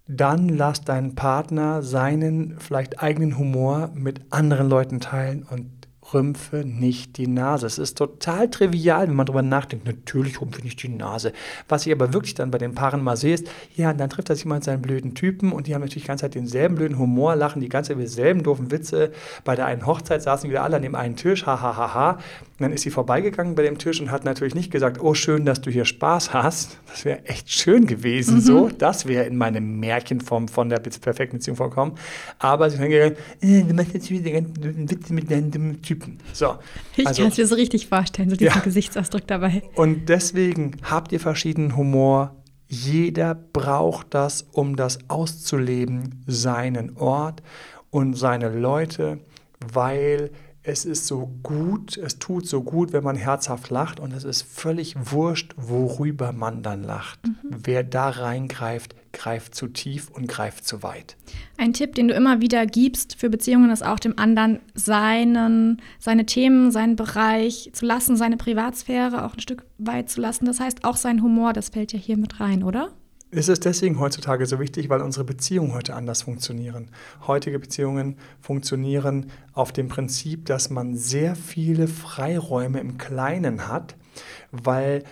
dann 0.06 0.48
lass 0.48 0.82
deinen 0.82 1.14
Partner 1.14 1.82
seinen 1.82 2.58
vielleicht 2.58 3.02
eigenen 3.02 3.38
Humor 3.38 3.90
mit 3.94 4.20
anderen 4.30 4.68
Leuten 4.68 5.00
teilen 5.00 5.42
und 5.42 5.83
rümpfe 6.12 6.64
nicht 6.64 7.16
die 7.16 7.26
Nase. 7.26 7.66
Es 7.66 7.78
ist 7.78 7.96
total 7.96 8.50
trivial, 8.50 9.08
wenn 9.08 9.14
man 9.14 9.26
darüber 9.26 9.42
nachdenkt. 9.42 9.86
Natürlich 9.86 10.40
rümpfe 10.40 10.58
ich 10.58 10.64
nicht 10.64 10.82
die 10.82 10.88
Nase. 10.88 11.32
Was 11.68 11.86
ich 11.86 11.92
aber 11.92 12.12
wirklich 12.12 12.34
dann 12.34 12.50
bei 12.50 12.58
den 12.58 12.74
Paaren 12.74 13.02
mal 13.02 13.16
sehe, 13.16 13.34
ist, 13.34 13.46
ja, 13.76 13.92
dann 13.94 14.10
trifft 14.10 14.28
er 14.28 14.36
sich 14.36 14.44
mal 14.44 14.62
seinen 14.62 14.82
blöden 14.82 15.14
Typen 15.14 15.52
und 15.52 15.66
die 15.66 15.74
haben 15.74 15.80
natürlich 15.80 16.04
die 16.04 16.08
ganze 16.08 16.22
Zeit 16.22 16.34
denselben 16.34 16.74
blöden 16.74 16.98
Humor, 16.98 17.36
lachen 17.36 17.60
die 17.60 17.68
ganze 17.68 17.88
Zeit 17.88 17.96
über 17.96 18.04
dieselben 18.04 18.42
doofen 18.42 18.70
Witze. 18.70 19.12
Bei 19.44 19.56
der 19.56 19.66
einen 19.66 19.86
Hochzeit 19.86 20.22
saßen 20.22 20.50
wieder 20.50 20.62
alle 20.62 20.76
an 20.76 20.82
dem 20.82 20.94
einen 20.94 21.16
Tisch, 21.16 21.46
hahaha. 21.46 21.76
Ha, 21.76 21.76
ha, 21.76 21.94
ha. 21.94 22.10
Und 22.10 22.60
dann 22.60 22.72
ist 22.72 22.82
sie 22.82 22.90
vorbeigegangen 22.90 23.54
bei 23.54 23.62
dem 23.62 23.78
Tisch 23.78 24.00
und 24.00 24.10
hat 24.10 24.24
natürlich 24.24 24.54
nicht 24.54 24.70
gesagt, 24.70 25.00
oh, 25.00 25.14
schön, 25.14 25.44
dass 25.44 25.60
du 25.60 25.70
hier 25.70 25.84
Spaß 25.84 26.32
hast. 26.32 26.78
Das 26.88 27.04
wäre 27.04 27.24
echt 27.24 27.50
schön 27.50 27.86
gewesen, 27.86 28.36
mhm. 28.36 28.40
so. 28.40 28.68
Das 28.68 29.06
wäre 29.06 29.24
in 29.24 29.36
meinem 29.36 29.80
Märchenform 29.80 30.48
von 30.48 30.68
der 30.68 30.78
perfekten 30.78 31.38
Beziehung 31.38 31.56
vorkommen. 31.56 31.94
Aber 32.38 32.70
sie 32.70 32.78
hat 32.78 32.88
gesagt, 32.88 33.18
äh, 33.40 33.62
du 33.62 33.74
machst 33.74 33.94
jetzt 33.94 34.10
wieder 34.10 34.36
einen 34.36 34.90
Witz 34.90 35.10
mit 35.10 35.30
deinem 35.30 35.82
Typen. 35.82 35.93
So. 36.32 36.56
Ich 36.96 37.06
also, 37.06 37.22
kann 37.22 37.30
es 37.30 37.38
mir 37.38 37.46
so 37.46 37.54
richtig 37.54 37.86
vorstellen, 37.86 38.30
so 38.30 38.36
dieser 38.36 38.56
ja. 38.56 38.60
Gesichtsausdruck 38.60 39.26
dabei. 39.26 39.62
Und 39.74 40.08
deswegen 40.08 40.76
habt 40.82 41.12
ihr 41.12 41.20
verschiedenen 41.20 41.76
Humor. 41.76 42.36
Jeder 42.68 43.34
braucht 43.34 44.14
das, 44.14 44.46
um 44.52 44.76
das 44.76 44.98
auszuleben, 45.08 46.24
seinen 46.26 46.96
Ort 46.96 47.42
und 47.90 48.14
seine 48.14 48.48
Leute, 48.48 49.20
weil 49.72 50.30
es 50.66 50.86
ist 50.86 51.06
so 51.06 51.30
gut, 51.42 51.98
es 51.98 52.18
tut 52.18 52.48
so 52.48 52.62
gut, 52.62 52.94
wenn 52.94 53.04
man 53.04 53.16
herzhaft 53.16 53.68
lacht 53.68 54.00
und 54.00 54.14
es 54.14 54.24
ist 54.24 54.42
völlig 54.42 54.96
wurscht, 54.98 55.54
worüber 55.58 56.32
man 56.32 56.62
dann 56.62 56.82
lacht. 56.82 57.20
Mhm. 57.26 57.34
Wer 57.50 57.84
da 57.84 58.08
reingreift, 58.08 58.94
greift 59.12 59.54
zu 59.54 59.68
tief 59.68 60.08
und 60.10 60.26
greift 60.26 60.66
zu 60.66 60.82
weit. 60.82 61.16
Ein 61.58 61.74
Tipp, 61.74 61.94
den 61.94 62.08
du 62.08 62.14
immer 62.14 62.40
wieder 62.40 62.64
gibst 62.64 63.16
für 63.16 63.28
Beziehungen, 63.28 63.70
ist 63.70 63.84
auch 63.84 64.00
dem 64.00 64.18
anderen 64.18 64.58
seinen, 64.74 65.82
seine 65.98 66.24
Themen, 66.24 66.70
seinen 66.70 66.96
Bereich 66.96 67.70
zu 67.74 67.84
lassen, 67.84 68.16
seine 68.16 68.38
Privatsphäre 68.38 69.26
auch 69.26 69.34
ein 69.34 69.40
Stück 69.40 69.66
weit 69.76 70.08
zu 70.08 70.22
lassen. 70.22 70.46
Das 70.46 70.60
heißt, 70.60 70.84
auch 70.84 70.96
sein 70.96 71.22
Humor, 71.22 71.52
das 71.52 71.68
fällt 71.68 71.92
ja 71.92 71.98
hier 71.98 72.16
mit 72.16 72.40
rein, 72.40 72.62
oder? 72.62 72.90
Ist 73.34 73.48
es 73.48 73.60
deswegen 73.60 73.98
heutzutage 73.98 74.46
so 74.46 74.60
wichtig, 74.60 74.88
weil 74.88 75.00
unsere 75.00 75.24
Beziehungen 75.24 75.74
heute 75.74 75.94
anders 75.94 76.22
funktionieren. 76.22 76.90
Heutige 77.26 77.58
Beziehungen 77.58 78.16
funktionieren 78.40 79.30
auf 79.52 79.72
dem 79.72 79.88
Prinzip, 79.88 80.46
dass 80.46 80.70
man 80.70 80.96
sehr 80.96 81.34
viele 81.34 81.88
Freiräume 81.88 82.80
im 82.80 82.96
Kleinen 82.96 83.68
hat, 83.68 83.96
weil 84.52 85.02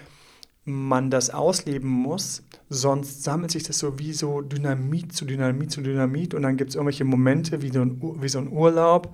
man 0.65 1.11
das 1.11 1.31
ausleben 1.31 1.91
muss, 1.91 2.45
sonst 2.69 3.25
sammelt 3.25 3.51
sich 3.51 3.65
das 3.65 3.79
so 3.79 3.99
wie 3.99 4.13
so 4.13 4.41
Dynamit 4.41 5.13
zu 5.13 5.25
Dynamit 5.25 5.73
zu 5.73 5.81
Dynamit 5.81 6.35
und 6.35 6.43
dann 6.43 6.57
gibt 6.57 6.71
es 6.71 6.77
irgendwelche 6.77 7.05
Momente 7.05 7.63
wie 7.63 7.71
so, 7.71 7.81
ein, 7.81 8.01
wie 8.21 8.29
so 8.29 8.39
ein 8.39 8.49
Urlaub 8.49 9.13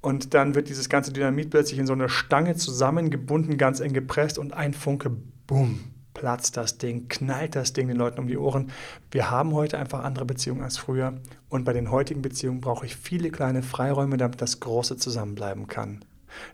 und 0.00 0.32
dann 0.32 0.54
wird 0.54 0.70
dieses 0.70 0.88
ganze 0.88 1.12
Dynamit 1.12 1.50
plötzlich 1.50 1.78
in 1.78 1.86
so 1.86 1.92
eine 1.92 2.08
Stange 2.08 2.56
zusammengebunden, 2.56 3.58
ganz 3.58 3.80
eng 3.80 3.92
gepresst 3.92 4.38
und 4.38 4.54
ein 4.54 4.72
Funke, 4.72 5.10
bumm, 5.46 5.80
platzt 6.18 6.56
das 6.56 6.78
Ding, 6.78 7.08
knallt 7.08 7.54
das 7.54 7.72
Ding 7.72 7.86
den 7.86 7.96
Leuten 7.96 8.18
um 8.18 8.26
die 8.26 8.36
Ohren. 8.36 8.72
Wir 9.12 9.30
haben 9.30 9.54
heute 9.54 9.78
einfach 9.78 10.02
andere 10.02 10.24
Beziehungen 10.24 10.62
als 10.62 10.76
früher. 10.76 11.14
Und 11.48 11.64
bei 11.64 11.72
den 11.72 11.92
heutigen 11.92 12.22
Beziehungen 12.22 12.60
brauche 12.60 12.84
ich 12.84 12.96
viele 12.96 13.30
kleine 13.30 13.62
Freiräume, 13.62 14.16
damit 14.16 14.42
das 14.42 14.58
Große 14.58 14.96
zusammenbleiben 14.96 15.68
kann. 15.68 16.04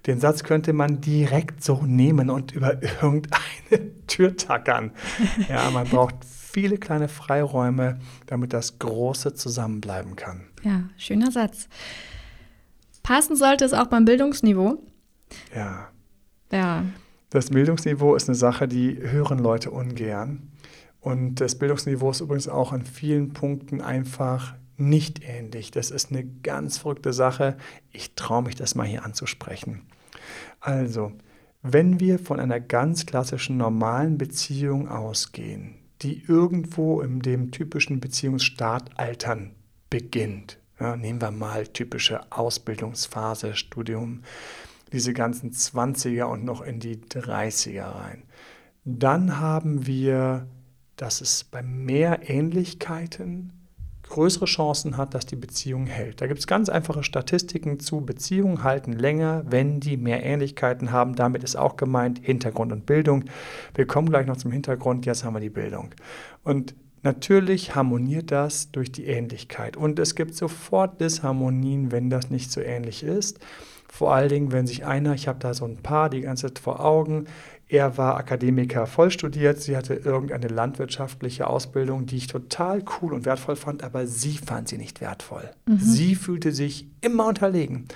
Den 0.06 0.20
Satz 0.20 0.44
könnte 0.44 0.74
man 0.74 1.00
direkt 1.00 1.64
so 1.64 1.82
nehmen 1.82 2.28
und 2.28 2.52
über 2.52 2.82
irgendeine 2.82 4.04
Tür 4.06 4.36
tackern. 4.36 4.92
Ja, 5.48 5.70
man 5.70 5.88
braucht 5.88 6.16
viele 6.24 6.76
kleine 6.76 7.08
Freiräume, 7.08 7.98
damit 8.26 8.52
das 8.52 8.78
Große 8.78 9.32
zusammenbleiben 9.32 10.14
kann. 10.14 10.46
Ja, 10.62 10.84
schöner 10.98 11.32
Satz. 11.32 11.68
Passen 13.02 13.34
sollte 13.34 13.64
es 13.64 13.72
auch 13.72 13.86
beim 13.86 14.04
Bildungsniveau. 14.04 14.82
Ja. 15.54 15.88
Ja. 16.52 16.84
Das 17.34 17.50
Bildungsniveau 17.50 18.14
ist 18.14 18.28
eine 18.28 18.36
Sache, 18.36 18.68
die 18.68 18.96
hören 18.96 19.40
Leute 19.40 19.72
ungern. 19.72 20.52
Und 21.00 21.40
das 21.40 21.56
Bildungsniveau 21.56 22.12
ist 22.12 22.20
übrigens 22.20 22.46
auch 22.46 22.70
an 22.70 22.84
vielen 22.84 23.32
Punkten 23.32 23.80
einfach 23.80 24.54
nicht 24.76 25.20
ähnlich. 25.24 25.72
Das 25.72 25.90
ist 25.90 26.12
eine 26.12 26.24
ganz 26.24 26.78
verrückte 26.78 27.12
Sache. 27.12 27.56
Ich 27.90 28.14
traue 28.14 28.44
mich, 28.44 28.54
das 28.54 28.76
mal 28.76 28.86
hier 28.86 29.04
anzusprechen. 29.04 29.82
Also, 30.60 31.10
wenn 31.60 31.98
wir 31.98 32.20
von 32.20 32.38
einer 32.38 32.60
ganz 32.60 33.04
klassischen 33.04 33.56
normalen 33.56 34.16
Beziehung 34.16 34.86
ausgehen, 34.86 35.74
die 36.02 36.22
irgendwo 36.28 37.00
in 37.00 37.18
dem 37.18 37.50
typischen 37.50 37.98
Beziehungsstart-Altern 37.98 39.56
beginnt, 39.90 40.60
ja, 40.78 40.96
nehmen 40.96 41.20
wir 41.20 41.32
mal 41.32 41.66
typische 41.66 42.20
Ausbildungsphase, 42.30 43.56
Studium, 43.56 44.22
diese 44.94 45.12
ganzen 45.12 45.50
20er 45.50 46.24
und 46.24 46.44
noch 46.44 46.62
in 46.62 46.80
die 46.80 46.96
30er 46.96 47.84
rein. 47.84 48.22
Dann 48.84 49.40
haben 49.40 49.86
wir, 49.86 50.46
dass 50.96 51.20
es 51.20 51.44
bei 51.44 51.62
mehr 51.62 52.30
Ähnlichkeiten 52.30 53.52
größere 54.04 54.44
Chancen 54.44 54.96
hat, 54.96 55.14
dass 55.14 55.26
die 55.26 55.36
Beziehung 55.36 55.86
hält. 55.86 56.20
Da 56.20 56.26
gibt 56.26 56.38
es 56.38 56.46
ganz 56.46 56.68
einfache 56.68 57.02
Statistiken 57.02 57.80
zu. 57.80 58.02
Beziehungen 58.02 58.62
halten 58.62 58.92
länger, 58.92 59.44
wenn 59.48 59.80
die 59.80 59.96
mehr 59.96 60.22
Ähnlichkeiten 60.22 60.92
haben. 60.92 61.16
Damit 61.16 61.42
ist 61.42 61.56
auch 61.56 61.76
gemeint 61.76 62.20
Hintergrund 62.22 62.70
und 62.70 62.86
Bildung. 62.86 63.24
Wir 63.74 63.86
kommen 63.86 64.10
gleich 64.10 64.26
noch 64.26 64.36
zum 64.36 64.52
Hintergrund. 64.52 65.06
Jetzt 65.06 65.24
haben 65.24 65.34
wir 65.34 65.40
die 65.40 65.50
Bildung. 65.50 65.90
Und 66.42 66.74
Natürlich 67.04 67.74
harmoniert 67.74 68.30
das 68.30 68.70
durch 68.70 68.90
die 68.90 69.04
Ähnlichkeit 69.04 69.76
und 69.76 69.98
es 69.98 70.14
gibt 70.14 70.34
sofort 70.34 71.02
Disharmonien, 71.02 71.92
wenn 71.92 72.08
das 72.08 72.30
nicht 72.30 72.50
so 72.50 72.62
ähnlich 72.62 73.02
ist. 73.02 73.40
Vor 73.96 74.12
allen 74.12 74.28
Dingen, 74.28 74.50
wenn 74.50 74.66
sich 74.66 74.84
einer, 74.84 75.14
ich 75.14 75.28
habe 75.28 75.38
da 75.38 75.54
so 75.54 75.64
ein 75.64 75.76
paar 75.76 76.10
die 76.10 76.22
ganze 76.22 76.48
Zeit 76.48 76.58
vor 76.58 76.84
Augen, 76.84 77.26
er 77.74 77.98
war 77.98 78.16
Akademiker 78.16 78.86
voll 78.86 79.10
studiert, 79.10 79.60
sie 79.60 79.76
hatte 79.76 79.94
irgendeine 79.94 80.46
landwirtschaftliche 80.46 81.48
Ausbildung, 81.48 82.06
die 82.06 82.16
ich 82.16 82.28
total 82.28 82.84
cool 83.02 83.12
und 83.12 83.26
wertvoll 83.26 83.56
fand, 83.56 83.82
aber 83.82 84.06
sie 84.06 84.38
fand 84.38 84.68
sie 84.68 84.78
nicht 84.78 85.00
wertvoll. 85.00 85.50
Mhm. 85.66 85.78
Sie 85.80 86.14
fühlte 86.14 86.52
sich 86.52 86.86
immer 87.00 87.26
unterlegen. 87.26 87.86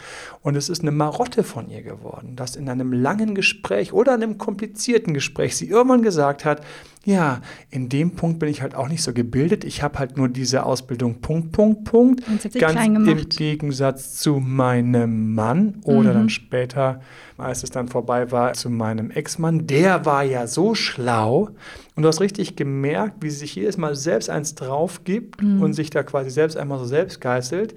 Und 0.43 0.57
es 0.57 0.69
ist 0.69 0.83
eine 0.83 0.91
Marotte 0.91 1.45
von 1.45 1.71
ihr 1.71 1.83
geworden, 1.83 2.35
dass 2.35 2.57
in 2.57 2.69
einem 2.69 2.93
langen 2.93 3.37
Gespräch 3.37 3.93
oder 3.93 4.15
einem 4.15 4.37
komplizierten 4.37 5.15
Gespräch 5.15 5.57
sie 5.57 5.69
irgendwann 5.69 6.03
gesagt 6.03 6.45
hat, 6.45 6.63
ja, 7.05 7.41
in 7.71 7.89
dem 7.89 8.17
Punkt 8.17 8.39
bin 8.39 8.51
ich 8.51 8.61
halt 8.61 8.75
auch 8.75 8.89
nicht 8.89 9.03
so 9.03 9.15
gebildet. 9.15 9.65
Ich 9.65 9.83
habe 9.83 9.99
halt 9.99 10.19
nur 10.19 10.29
diese 10.29 10.67
Ausbildung 10.67 11.23
Punkt, 11.23 11.53
Punkt, 11.53 11.85
Punkt. 11.85 12.23
Ganz 12.59 12.85
im 12.85 13.29
Gegensatz 13.31 14.17
zu 14.19 14.41
meinem 14.41 15.35
Mann 15.35 15.81
oder 15.85 16.11
mhm. 16.11 16.15
dann 16.15 16.29
später, 16.29 17.01
als 17.39 17.63
es 17.63 17.71
dann 17.71 17.89
vorbei 17.89 18.31
war, 18.31 18.53
zu 18.53 18.69
meinem 18.69 19.11
Ex-Mann. 19.11 19.67
Der 19.69 20.05
war 20.07 20.25
ja 20.25 20.47
so 20.47 20.75
schlau. 20.75 21.51
Und 21.95 22.03
du 22.03 22.09
hast 22.09 22.21
richtig 22.21 22.57
gemerkt, 22.57 23.17
wie 23.23 23.31
sie 23.31 23.39
sich 23.39 23.55
jedes 23.55 23.77
Mal 23.77 23.95
selbst 23.95 24.31
eins 24.31 24.55
drauf 24.55 25.05
gibt 25.05 25.43
mhm. 25.43 25.63
und 25.63 25.73
sich 25.75 25.91
da 25.91 26.03
quasi 26.03 26.31
selbst 26.31 26.57
einmal 26.57 26.79
so 26.79 26.85
selbst 26.85 27.21
geißelt. 27.21 27.75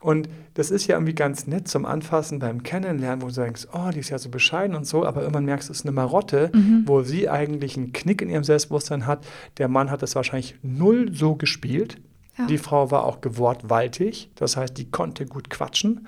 Und 0.00 0.28
das 0.52 0.70
ist 0.70 0.86
ja 0.86 0.96
irgendwie 0.96 1.14
ganz 1.14 1.46
nett 1.46 1.66
zum 1.66 1.86
Anfassen 1.86 2.38
beim 2.38 2.62
Kennenlernen, 2.62 3.22
wo 3.22 3.28
du 3.28 3.32
denkst, 3.32 3.68
oh, 3.72 3.90
die 3.90 4.00
ist 4.00 4.10
ja 4.10 4.18
so 4.18 4.28
bescheiden 4.28 4.76
und 4.76 4.86
so, 4.86 5.06
aber 5.06 5.22
irgendwann 5.22 5.46
merkst 5.46 5.70
du, 5.70 5.72
es 5.72 5.78
ist 5.78 5.86
eine 5.86 5.94
Marotte, 5.94 6.50
mhm. 6.52 6.82
wo 6.84 7.02
sie 7.02 7.30
eigentlich 7.30 7.78
einen 7.78 7.94
Knick 7.94 8.20
in 8.20 8.28
ihrem 8.28 8.44
Selbstbewusstsein 8.44 9.06
hat. 9.06 9.26
Der 9.56 9.68
Mann 9.68 9.90
hat 9.90 10.02
das 10.02 10.14
wahrscheinlich 10.14 10.56
null 10.62 11.10
so 11.14 11.36
gespielt. 11.36 12.02
Ja. 12.36 12.46
Die 12.46 12.58
Frau 12.58 12.90
war 12.90 13.04
auch 13.04 13.22
gewortwaltig, 13.22 14.30
das 14.34 14.58
heißt, 14.58 14.76
die 14.76 14.90
konnte 14.90 15.24
gut 15.24 15.48
quatschen. 15.48 16.06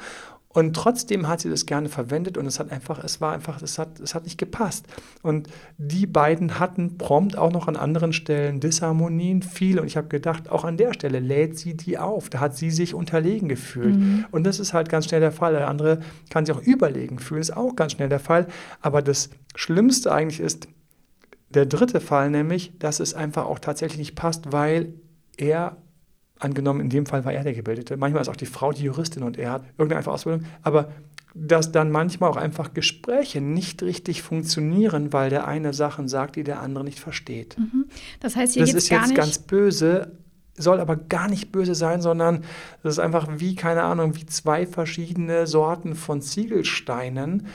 Und 0.57 0.75
trotzdem 0.75 1.29
hat 1.29 1.41
sie 1.41 1.51
das 1.51 1.67
gerne 1.67 1.91
verwendet 1.91 2.39
und 2.39 2.47
es 2.47 2.59
hat 2.59 2.73
einfach, 2.73 3.05
es 3.05 3.21
war 3.21 3.35
einfach, 3.35 3.61
es 3.61 3.79
hat, 3.79 4.01
es 4.01 4.15
hat 4.15 4.25
nicht 4.25 4.39
gepasst. 4.39 4.87
Und 5.21 5.51
die 5.77 6.07
beiden 6.07 6.59
hatten 6.59 6.97
prompt 6.97 7.37
auch 7.37 7.53
noch 7.53 7.69
an 7.69 7.77
anderen 7.77 8.15
Stellen 8.15 8.59
Disharmonien, 8.59 9.43
viel. 9.43 9.79
Und 9.79 9.87
ich 9.87 9.99
habe 9.99 10.09
gedacht, 10.09 10.49
auch 10.49 10.65
an 10.65 10.79
der 10.79 10.95
Stelle 10.95 11.21
lädt 11.21 11.59
sie 11.59 11.77
die 11.77 11.99
auf. 11.99 12.31
Da 12.31 12.41
hat 12.41 12.57
sie 12.57 12.71
sich 12.71 12.95
unterlegen 12.95 13.51
gefühlt. 13.51 13.97
Mhm. 13.97 14.25
Und 14.31 14.45
das 14.45 14.59
ist 14.59 14.73
halt 14.73 14.89
ganz 14.89 15.05
schnell 15.05 15.21
der 15.21 15.31
Fall. 15.31 15.53
Der 15.53 15.69
andere 15.69 16.01
kann 16.31 16.47
sich 16.47 16.57
auch 16.57 16.63
überlegen 16.63 17.19
fühlen, 17.19 17.43
ist 17.43 17.55
auch 17.55 17.77
ganz 17.77 17.93
schnell 17.93 18.09
der 18.09 18.19
Fall. 18.19 18.47
Aber 18.81 19.03
das 19.03 19.29
Schlimmste 19.57 20.11
eigentlich 20.11 20.41
ist, 20.41 20.69
der 21.51 21.67
dritte 21.67 22.01
Fall 22.01 22.31
nämlich, 22.31 22.73
dass 22.79 23.01
es 23.01 23.13
einfach 23.13 23.45
auch 23.45 23.59
tatsächlich 23.59 23.99
nicht 23.99 24.15
passt, 24.15 24.53
weil 24.53 24.95
er 25.37 25.77
angenommen, 26.39 26.81
in 26.81 26.91
dem 26.91 27.07
Fall 27.07 27.25
war 27.25 27.33
er 27.33 27.43
der 27.43 27.55
Gebildete, 27.55 27.97
manchmal 27.97 28.23
ist 28.23 28.29
auch 28.29 28.37
die 28.37 28.47
Frau 28.47 28.73
die 28.73 28.85
Juristin 28.85 29.23
und 29.23 29.39
er 29.39 29.53
hat 29.53 29.65
irgendeine 29.79 29.99
einfache 29.99 30.15
Ausbildung, 30.15 30.45
aber 30.63 30.91
dass 31.35 31.71
dann 31.71 31.91
manchmal 31.91 32.31
auch 32.31 32.37
einfach 32.37 32.73
Gespräche 32.73 33.41
nicht 33.41 33.83
richtig 33.83 34.23
funktionieren, 34.23 35.13
weil 35.13 35.29
der 35.29 35.47
eine 35.47 35.75
Sachen 35.75 36.09
sagt, 36.09 36.37
die 36.37 36.45
der 36.45 36.61
andere 36.61 36.83
nicht 36.85 36.99
versteht. 36.99 37.59
Mhm. 37.59 37.87
Das 38.21 38.37
heißt, 38.37 38.55
hier 38.55 38.63
das 38.65 38.73
ist 38.73 38.89
jetzt 38.89 39.15
ganz 39.15 39.39
böse, 39.39 40.13
soll 40.57 40.81
aber 40.81 40.97
gar 40.97 41.29
nicht 41.29 41.53
böse 41.53 41.75
sein, 41.75 42.01
sondern 42.01 42.45
das 42.83 42.95
ist 42.95 42.99
einfach 42.99 43.29
wie, 43.37 43.55
keine 43.55 43.83
Ahnung, 43.83 44.17
wie 44.17 44.27
zwei 44.27 44.67
verschiedene 44.67 45.47
Sorten 45.47 45.95
von 45.95 46.23
Ziegelsteinen. 46.23 47.47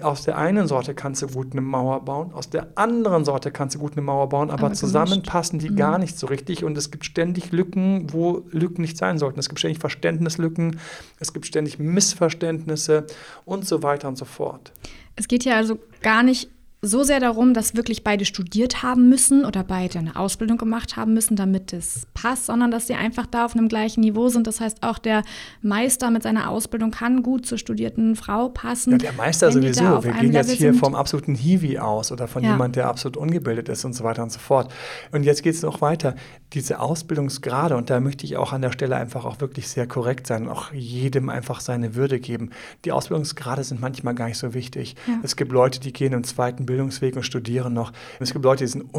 Aus 0.00 0.24
der 0.24 0.38
einen 0.38 0.66
Sorte 0.66 0.94
kannst 0.94 1.22
du 1.22 1.28
gut 1.28 1.52
eine 1.52 1.60
Mauer 1.60 2.04
bauen, 2.04 2.32
aus 2.32 2.50
der 2.50 2.68
anderen 2.74 3.24
Sorte 3.24 3.52
kannst 3.52 3.76
du 3.76 3.78
gut 3.78 3.92
eine 3.92 4.02
Mauer 4.02 4.28
bauen, 4.28 4.50
aber, 4.50 4.66
aber 4.66 4.74
zusammen 4.74 5.22
passen 5.22 5.58
die 5.58 5.70
mhm. 5.70 5.76
gar 5.76 5.98
nicht 5.98 6.18
so 6.18 6.26
richtig 6.26 6.64
und 6.64 6.76
es 6.76 6.90
gibt 6.90 7.04
ständig 7.04 7.52
Lücken, 7.52 8.12
wo 8.12 8.42
Lücken 8.50 8.82
nicht 8.82 8.96
sein 8.96 9.18
sollten. 9.18 9.38
Es 9.38 9.48
gibt 9.48 9.60
ständig 9.60 9.78
Verständnislücken, 9.78 10.80
es 11.20 11.32
gibt 11.32 11.46
ständig 11.46 11.78
Missverständnisse 11.78 13.06
und 13.44 13.66
so 13.68 13.82
weiter 13.82 14.08
und 14.08 14.18
so 14.18 14.24
fort. 14.24 14.72
Es 15.14 15.28
geht 15.28 15.44
ja 15.44 15.56
also 15.56 15.78
gar 16.02 16.22
nicht 16.22 16.50
so 16.80 17.02
sehr 17.02 17.18
darum, 17.18 17.54
dass 17.54 17.74
wirklich 17.74 18.04
beide 18.04 18.24
studiert 18.24 18.84
haben 18.84 19.08
müssen 19.08 19.44
oder 19.44 19.64
beide 19.64 19.98
eine 19.98 20.14
Ausbildung 20.14 20.58
gemacht 20.58 20.96
haben 20.96 21.12
müssen, 21.12 21.34
damit 21.34 21.72
es 21.72 22.06
passt, 22.14 22.46
sondern 22.46 22.70
dass 22.70 22.86
sie 22.86 22.94
einfach 22.94 23.26
da 23.26 23.46
auf 23.46 23.56
einem 23.56 23.68
gleichen 23.68 24.00
Niveau 24.00 24.28
sind. 24.28 24.46
Das 24.46 24.60
heißt, 24.60 24.84
auch 24.84 24.98
der 24.98 25.24
Meister 25.60 26.10
mit 26.12 26.22
seiner 26.22 26.48
Ausbildung 26.48 26.92
kann 26.92 27.24
gut 27.24 27.46
zur 27.46 27.58
studierten 27.58 28.14
Frau 28.14 28.48
passen. 28.48 28.92
Ja, 28.92 28.98
der 28.98 29.12
Meister 29.14 29.50
sowieso. 29.50 30.04
Wir 30.04 30.12
gehen 30.12 30.32
jetzt 30.32 30.52
hier 30.52 30.72
vom 30.72 30.94
absoluten 30.94 31.34
Hiwi 31.34 31.80
aus 31.80 32.12
oder 32.12 32.28
von 32.28 32.44
ja. 32.44 32.52
jemand, 32.52 32.76
der 32.76 32.86
absolut 32.86 33.16
ungebildet 33.16 33.68
ist 33.68 33.84
und 33.84 33.94
so 33.94 34.04
weiter 34.04 34.22
und 34.22 34.30
so 34.30 34.38
fort. 34.38 34.72
Und 35.10 35.24
jetzt 35.24 35.42
geht 35.42 35.54
es 35.54 35.62
noch 35.62 35.80
weiter. 35.80 36.14
Diese 36.52 36.78
Ausbildungsgrade, 36.78 37.76
und 37.76 37.90
da 37.90 37.98
möchte 37.98 38.24
ich 38.24 38.36
auch 38.36 38.52
an 38.52 38.62
der 38.62 38.70
Stelle 38.70 38.94
einfach 38.96 39.24
auch 39.24 39.40
wirklich 39.40 39.68
sehr 39.68 39.88
korrekt 39.88 40.28
sein 40.28 40.44
und 40.44 40.50
auch 40.50 40.72
jedem 40.72 41.28
einfach 41.28 41.60
seine 41.60 41.96
Würde 41.96 42.20
geben. 42.20 42.50
Die 42.84 42.92
Ausbildungsgrade 42.92 43.64
sind 43.64 43.80
manchmal 43.80 44.14
gar 44.14 44.28
nicht 44.28 44.38
so 44.38 44.54
wichtig. 44.54 44.94
Ja. 45.08 45.18
Es 45.24 45.34
gibt 45.34 45.50
Leute, 45.50 45.80
die 45.80 45.92
gehen 45.92 46.12
im 46.12 46.22
zweiten 46.22 46.67
Bildungsweg 46.68 47.16
und 47.16 47.22
studieren 47.22 47.72
noch. 47.72 47.92
Es 48.20 48.32
gibt 48.32 48.44
Leute, 48.44 48.64
die 48.64 48.68
sind 48.70 48.92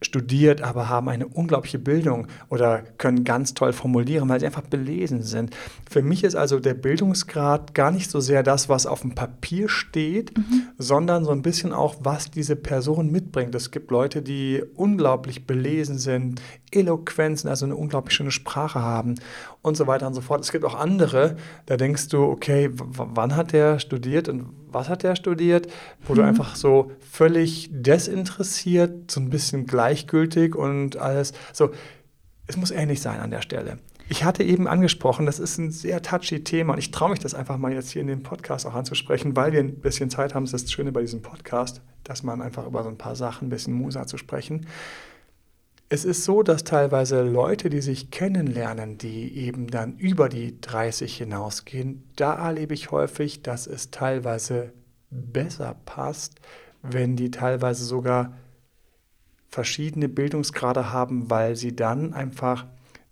unstudiert, 0.00 0.62
aber 0.62 0.88
haben 0.88 1.08
eine 1.08 1.26
unglaubliche 1.26 1.78
Bildung 1.78 2.26
oder 2.48 2.82
können 2.98 3.24
ganz 3.24 3.54
toll 3.54 3.72
formulieren, 3.72 4.28
weil 4.28 4.40
sie 4.40 4.46
einfach 4.46 4.62
belesen 4.62 5.22
sind. 5.22 5.56
Für 5.88 6.02
mich 6.02 6.22
ist 6.22 6.36
also 6.36 6.60
der 6.60 6.74
Bildungsgrad 6.74 7.74
gar 7.74 7.90
nicht 7.90 8.10
so 8.10 8.20
sehr 8.20 8.42
das, 8.42 8.68
was 8.68 8.86
auf 8.86 9.00
dem 9.00 9.14
Papier 9.14 9.68
steht, 9.68 10.36
mhm. 10.36 10.62
sondern 10.78 11.24
so 11.24 11.30
ein 11.30 11.42
bisschen 11.42 11.72
auch, 11.72 11.96
was 12.00 12.30
diese 12.30 12.56
Person 12.56 13.10
mitbringt. 13.10 13.54
Es 13.54 13.70
gibt 13.70 13.90
Leute, 13.90 14.22
die 14.22 14.62
unglaublich 14.74 15.46
belesen 15.46 15.98
sind, 15.98 16.42
Eloquenzen, 16.70 17.48
also 17.48 17.64
eine 17.64 17.76
unglaublich 17.76 18.14
schöne 18.14 18.30
Sprache 18.30 18.80
haben 18.80 19.14
und 19.62 19.76
so 19.76 19.86
weiter 19.86 20.06
und 20.06 20.14
so 20.14 20.20
fort. 20.20 20.42
Es 20.42 20.52
gibt 20.52 20.64
auch 20.64 20.74
andere, 20.74 21.36
da 21.66 21.76
denkst 21.76 22.08
du, 22.08 22.22
okay, 22.22 22.70
wann 22.72 23.34
hat 23.34 23.52
der 23.52 23.78
studiert 23.78 24.28
und 24.28 24.46
was 24.68 24.88
hat 24.88 25.02
der 25.02 25.16
studiert, 25.16 25.68
wo 26.06 26.12
mhm. 26.12 26.16
du 26.16 26.22
einfach 26.24 26.54
so 26.54 26.92
völlig 27.00 27.70
desinteressiert, 27.72 29.10
so 29.10 29.20
ein 29.20 29.30
bisschen 29.30 29.66
gleichgültig 29.86 30.56
und 30.56 30.96
alles. 30.96 31.32
So, 31.52 31.70
es 32.46 32.56
muss 32.56 32.70
ähnlich 32.70 33.00
sein 33.00 33.20
an 33.20 33.30
der 33.30 33.42
Stelle. 33.42 33.78
Ich 34.08 34.22
hatte 34.22 34.44
eben 34.44 34.68
angesprochen, 34.68 35.26
das 35.26 35.40
ist 35.40 35.58
ein 35.58 35.72
sehr 35.72 36.00
touchy 36.00 36.44
Thema 36.44 36.74
und 36.74 36.78
ich 36.78 36.92
traue 36.92 37.10
mich 37.10 37.18
das 37.18 37.34
einfach 37.34 37.58
mal 37.58 37.72
jetzt 37.72 37.90
hier 37.90 38.02
in 38.02 38.08
dem 38.08 38.22
Podcast 38.22 38.64
auch 38.66 38.74
anzusprechen, 38.74 39.34
weil 39.34 39.52
wir 39.52 39.60
ein 39.60 39.80
bisschen 39.80 40.10
Zeit 40.10 40.34
haben. 40.34 40.44
Das 40.44 40.52
ist 40.54 40.66
das 40.66 40.72
Schöne 40.72 40.92
bei 40.92 41.00
diesem 41.00 41.22
Podcast, 41.22 41.80
dass 42.04 42.22
man 42.22 42.40
einfach 42.40 42.66
über 42.66 42.84
so 42.84 42.88
ein 42.88 42.98
paar 42.98 43.16
Sachen 43.16 43.46
ein 43.46 43.50
bisschen 43.50 43.74
Musa 43.74 44.06
zu 44.06 44.16
sprechen. 44.16 44.66
Es 45.88 46.04
ist 46.04 46.24
so, 46.24 46.42
dass 46.42 46.64
teilweise 46.64 47.22
Leute, 47.22 47.68
die 47.68 47.80
sich 47.80 48.10
kennenlernen, 48.10 48.98
die 48.98 49.36
eben 49.36 49.68
dann 49.68 49.96
über 49.98 50.28
die 50.28 50.60
30 50.60 51.16
hinausgehen, 51.16 52.04
da 52.16 52.34
erlebe 52.34 52.74
ich 52.74 52.90
häufig, 52.90 53.42
dass 53.42 53.66
es 53.68 53.90
teilweise 53.90 54.72
besser 55.10 55.76
passt, 55.84 56.40
wenn 56.82 57.16
die 57.16 57.30
teilweise 57.30 57.84
sogar 57.84 58.32
verschiedene 59.48 60.08
Bildungsgrade 60.08 60.92
haben, 60.92 61.30
weil 61.30 61.56
sie 61.56 61.74
dann 61.74 62.12
einfach 62.12 62.66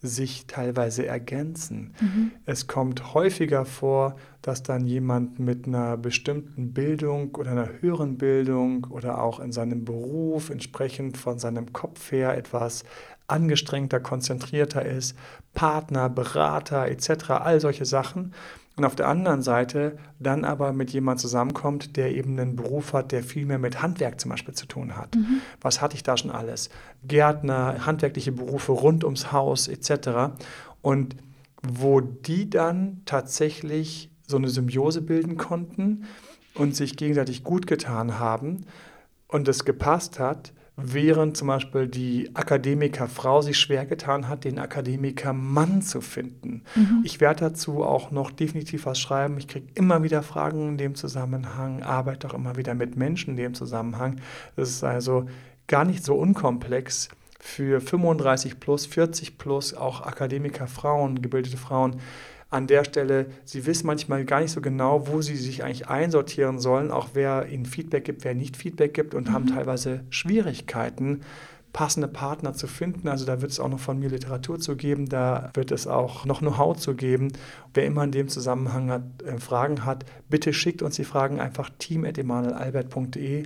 sich 0.05 0.47
teilweise 0.47 1.07
ergänzen. 1.07 1.95
Mhm. 2.01 2.33
Es 2.45 2.67
kommt 2.67 3.15
häufiger 3.15 3.65
vor, 3.65 4.17
dass 4.43 4.63
dann 4.63 4.87
jemand 4.87 5.39
mit 5.39 5.67
einer 5.67 5.97
bestimmten 5.97 6.75
Bildung 6.75 7.35
oder 7.35 7.53
einer 7.53 7.71
höheren 7.81 8.19
Bildung 8.19 8.87
oder 8.91 9.23
auch 9.23 9.41
in 9.41 9.51
seinem 9.51 9.85
Beruf 9.85 10.51
entsprechend 10.51 11.17
von 11.17 11.39
seinem 11.39 11.73
Kopf 11.73 12.13
her 12.13 12.37
etwas 12.37 12.85
angestrengter, 13.27 14.01
konzentrierter 14.01 14.85
ist, 14.85 15.17
Partner, 15.55 16.11
Berater 16.11 16.87
etc., 16.89 17.31
all 17.31 17.61
solche 17.61 17.87
Sachen 17.87 18.35
und 18.77 18.85
auf 18.85 18.97
der 18.97 19.09
anderen 19.09 19.43
Seite 19.43 19.99
dann 20.19 20.45
aber 20.45 20.73
mit 20.73 20.91
jemandem 20.91 21.21
zusammenkommt, 21.21 21.97
der 21.97 22.15
eben 22.15 22.39
einen 22.39 22.57
Beruf 22.57 22.93
hat, 22.93 23.13
der 23.13 23.23
viel 23.23 23.47
mehr 23.47 23.59
mit 23.59 23.83
Handwerk 23.83 24.21
zum 24.21 24.33
Beispiel 24.33 24.55
zu 24.55 24.67
tun 24.67 24.97
hat. 24.97 25.15
Mhm. 25.15 25.41
Was 25.61 25.81
hatte 25.81 25.95
ich 25.95 26.03
da 26.03 26.17
schon 26.17 26.31
alles? 26.31 26.71
Gärtner, 27.07 27.87
handwerkliche 27.87 28.33
Berufe 28.33 28.73
rund 28.73 29.05
ums 29.05 29.31
Haus 29.31 29.69
etc. 29.69 30.35
Und 30.83 31.15
wo 31.63 32.01
die 32.01 32.51
dann 32.51 33.03
tatsächlich 33.05 34.11
so 34.27 34.37
eine 34.37 34.49
Symbiose 34.49 35.03
bilden 35.03 35.37
konnten 35.37 36.07
und 36.55 36.75
sich 36.75 36.97
gegenseitig 36.97 37.45
gut 37.45 37.67
getan 37.67 38.19
haben 38.19 38.67
und 39.29 39.47
es 39.47 39.65
gepasst 39.65 40.19
hat, 40.19 40.53
während 40.77 41.37
zum 41.37 41.49
Beispiel 41.49 41.87
die 41.87 42.31
Akademikerfrau 42.35 43.43
sich 43.43 43.59
schwer 43.59 43.87
getan 43.87 44.29
hat, 44.29 44.45
den 44.45 44.59
Akademikermann 44.59 45.83
zu 45.83 46.01
finden. 46.01 46.63
Mhm. 46.75 47.03
Ich 47.05 47.21
werde 47.21 47.41
dazu 47.41 47.85
auch 47.85 48.11
noch 48.11 48.31
definitiv 48.33 48.87
was 48.87 48.99
schreiben. 48.99 49.39
Ich 49.39 49.47
kriege 49.47 49.69
immer 49.75 50.03
wieder 50.03 50.23
Fragen 50.23 50.71
in 50.71 50.79
dem 50.79 50.95
Zusammenhang, 50.97 51.83
arbeite 51.83 52.29
auch 52.29 52.35
immer 52.35 52.57
wieder 52.57 52.75
mit 52.75 52.97
Menschen 52.97 53.31
in 53.31 53.37
dem 53.37 53.55
Zusammenhang. 53.55 54.21
Das 54.57 54.69
ist 54.71 54.83
also 54.83 55.27
gar 55.69 55.85
nicht 55.85 56.05
so 56.05 56.17
unkomplex 56.17 57.09
für 57.39 57.81
35 57.81 58.59
plus, 58.59 58.87
40 58.87 59.39
plus, 59.39 59.75
auch 59.75 60.01
Akademikerfrauen, 60.01 61.21
gebildete 61.23 61.59
Frauen, 61.59 62.01
an 62.55 62.69
der 62.69 62.85
Stelle, 62.85 63.27
sie 63.45 63.67
wissen 63.67 63.89
manchmal 63.89 64.25
gar 64.25 64.41
nicht 64.41 64.53
so 64.53 64.61
genau, 64.61 65.09
wo 65.09 65.21
sie 65.21 65.37
sich 65.37 65.65
eigentlich 65.65 65.89
einsortieren 65.89 66.61
sollen, 66.61 66.93
auch 66.93 67.09
wer 67.13 67.49
ihnen 67.49 67.67
Feedback 67.67 68.05
gibt, 68.05 68.25
wer 68.25 68.35
nicht 68.35 68.57
Feedback 68.57 68.95
gibt 68.95 69.13
und 69.15 69.29
mhm. 69.29 69.33
haben 69.33 69.47
teilweise 69.49 70.05
Schwierigkeiten, 70.09 71.23
passende 71.73 72.07
Partner 72.07 72.53
zu 72.53 72.69
finden. 72.69 73.09
Also 73.09 73.27
da 73.27 73.43
wird 73.43 73.51
es 73.51 73.59
auch 73.59 73.69
noch 73.69 73.81
von 73.81 73.99
mir 73.99 74.09
Literatur 74.09 74.61
zu 74.61 74.77
geben, 74.77 75.09
da 75.09 75.51
wird 75.55 75.73
es 75.73 75.89
auch 75.89 76.27
noch 76.27 76.39
Know-how 76.39 76.77
zu 76.77 76.95
geben. 76.95 77.33
Wer 77.75 77.87
immer 77.87 78.05
in 78.05 78.13
dem 78.13 78.29
Zusammenhang 78.29 78.89
hat, 78.89 79.03
äh, 79.25 79.39
Fragen 79.39 79.85
hat, 79.85 80.05
bitte 80.31 80.53
schickt 80.53 80.81
uns 80.81 80.95
die 80.95 81.05
Fragen 81.05 81.41
einfach 81.41 81.71
team.emanuelalbert.de. 81.81 83.43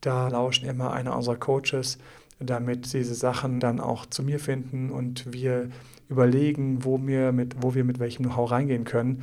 Da 0.00 0.28
lauschen 0.28 0.66
immer 0.66 0.94
einer 0.94 1.14
unserer 1.14 1.36
Coaches, 1.36 1.98
damit 2.40 2.92
diese 2.92 3.14
Sachen 3.14 3.60
dann 3.60 3.80
auch 3.80 4.06
zu 4.06 4.22
mir 4.22 4.38
finden 4.38 4.90
und 4.90 5.32
wir 5.32 5.70
überlegen, 6.08 6.84
wo 6.84 7.04
wir 7.04 7.32
mit, 7.32 7.56
wo 7.62 7.74
wir 7.74 7.84
mit 7.84 7.98
welchem 7.98 8.24
Know-how 8.24 8.50
reingehen 8.50 8.84
können. 8.84 9.22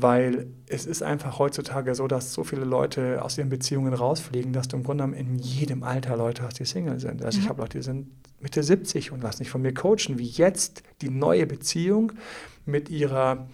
Weil 0.00 0.46
es 0.68 0.86
ist 0.86 1.02
einfach 1.02 1.40
heutzutage 1.40 1.94
so, 1.96 2.06
dass 2.06 2.32
so 2.32 2.44
viele 2.44 2.64
Leute 2.64 3.20
aus 3.22 3.36
ihren 3.36 3.48
Beziehungen 3.48 3.92
rausfliegen, 3.92 4.52
dass 4.52 4.68
du 4.68 4.76
im 4.76 4.84
Grunde 4.84 5.04
genommen 5.04 5.18
in 5.18 5.36
jedem 5.36 5.82
Alter 5.82 6.16
Leute 6.16 6.44
hast, 6.44 6.60
die 6.60 6.64
Single 6.64 7.00
sind. 7.00 7.24
Also 7.24 7.38
ja. 7.38 7.44
ich 7.44 7.48
habe 7.48 7.62
Leute, 7.62 7.78
die 7.78 7.84
sind 7.84 8.06
Mitte 8.40 8.62
70 8.62 9.10
und 9.10 9.22
lassen 9.22 9.38
sich 9.38 9.50
von 9.50 9.60
mir 9.60 9.74
coachen, 9.74 10.18
wie 10.18 10.28
jetzt 10.28 10.84
die 11.02 11.10
neue 11.10 11.46
Beziehung 11.46 12.12
mit 12.64 12.90
ihrer 12.90 13.48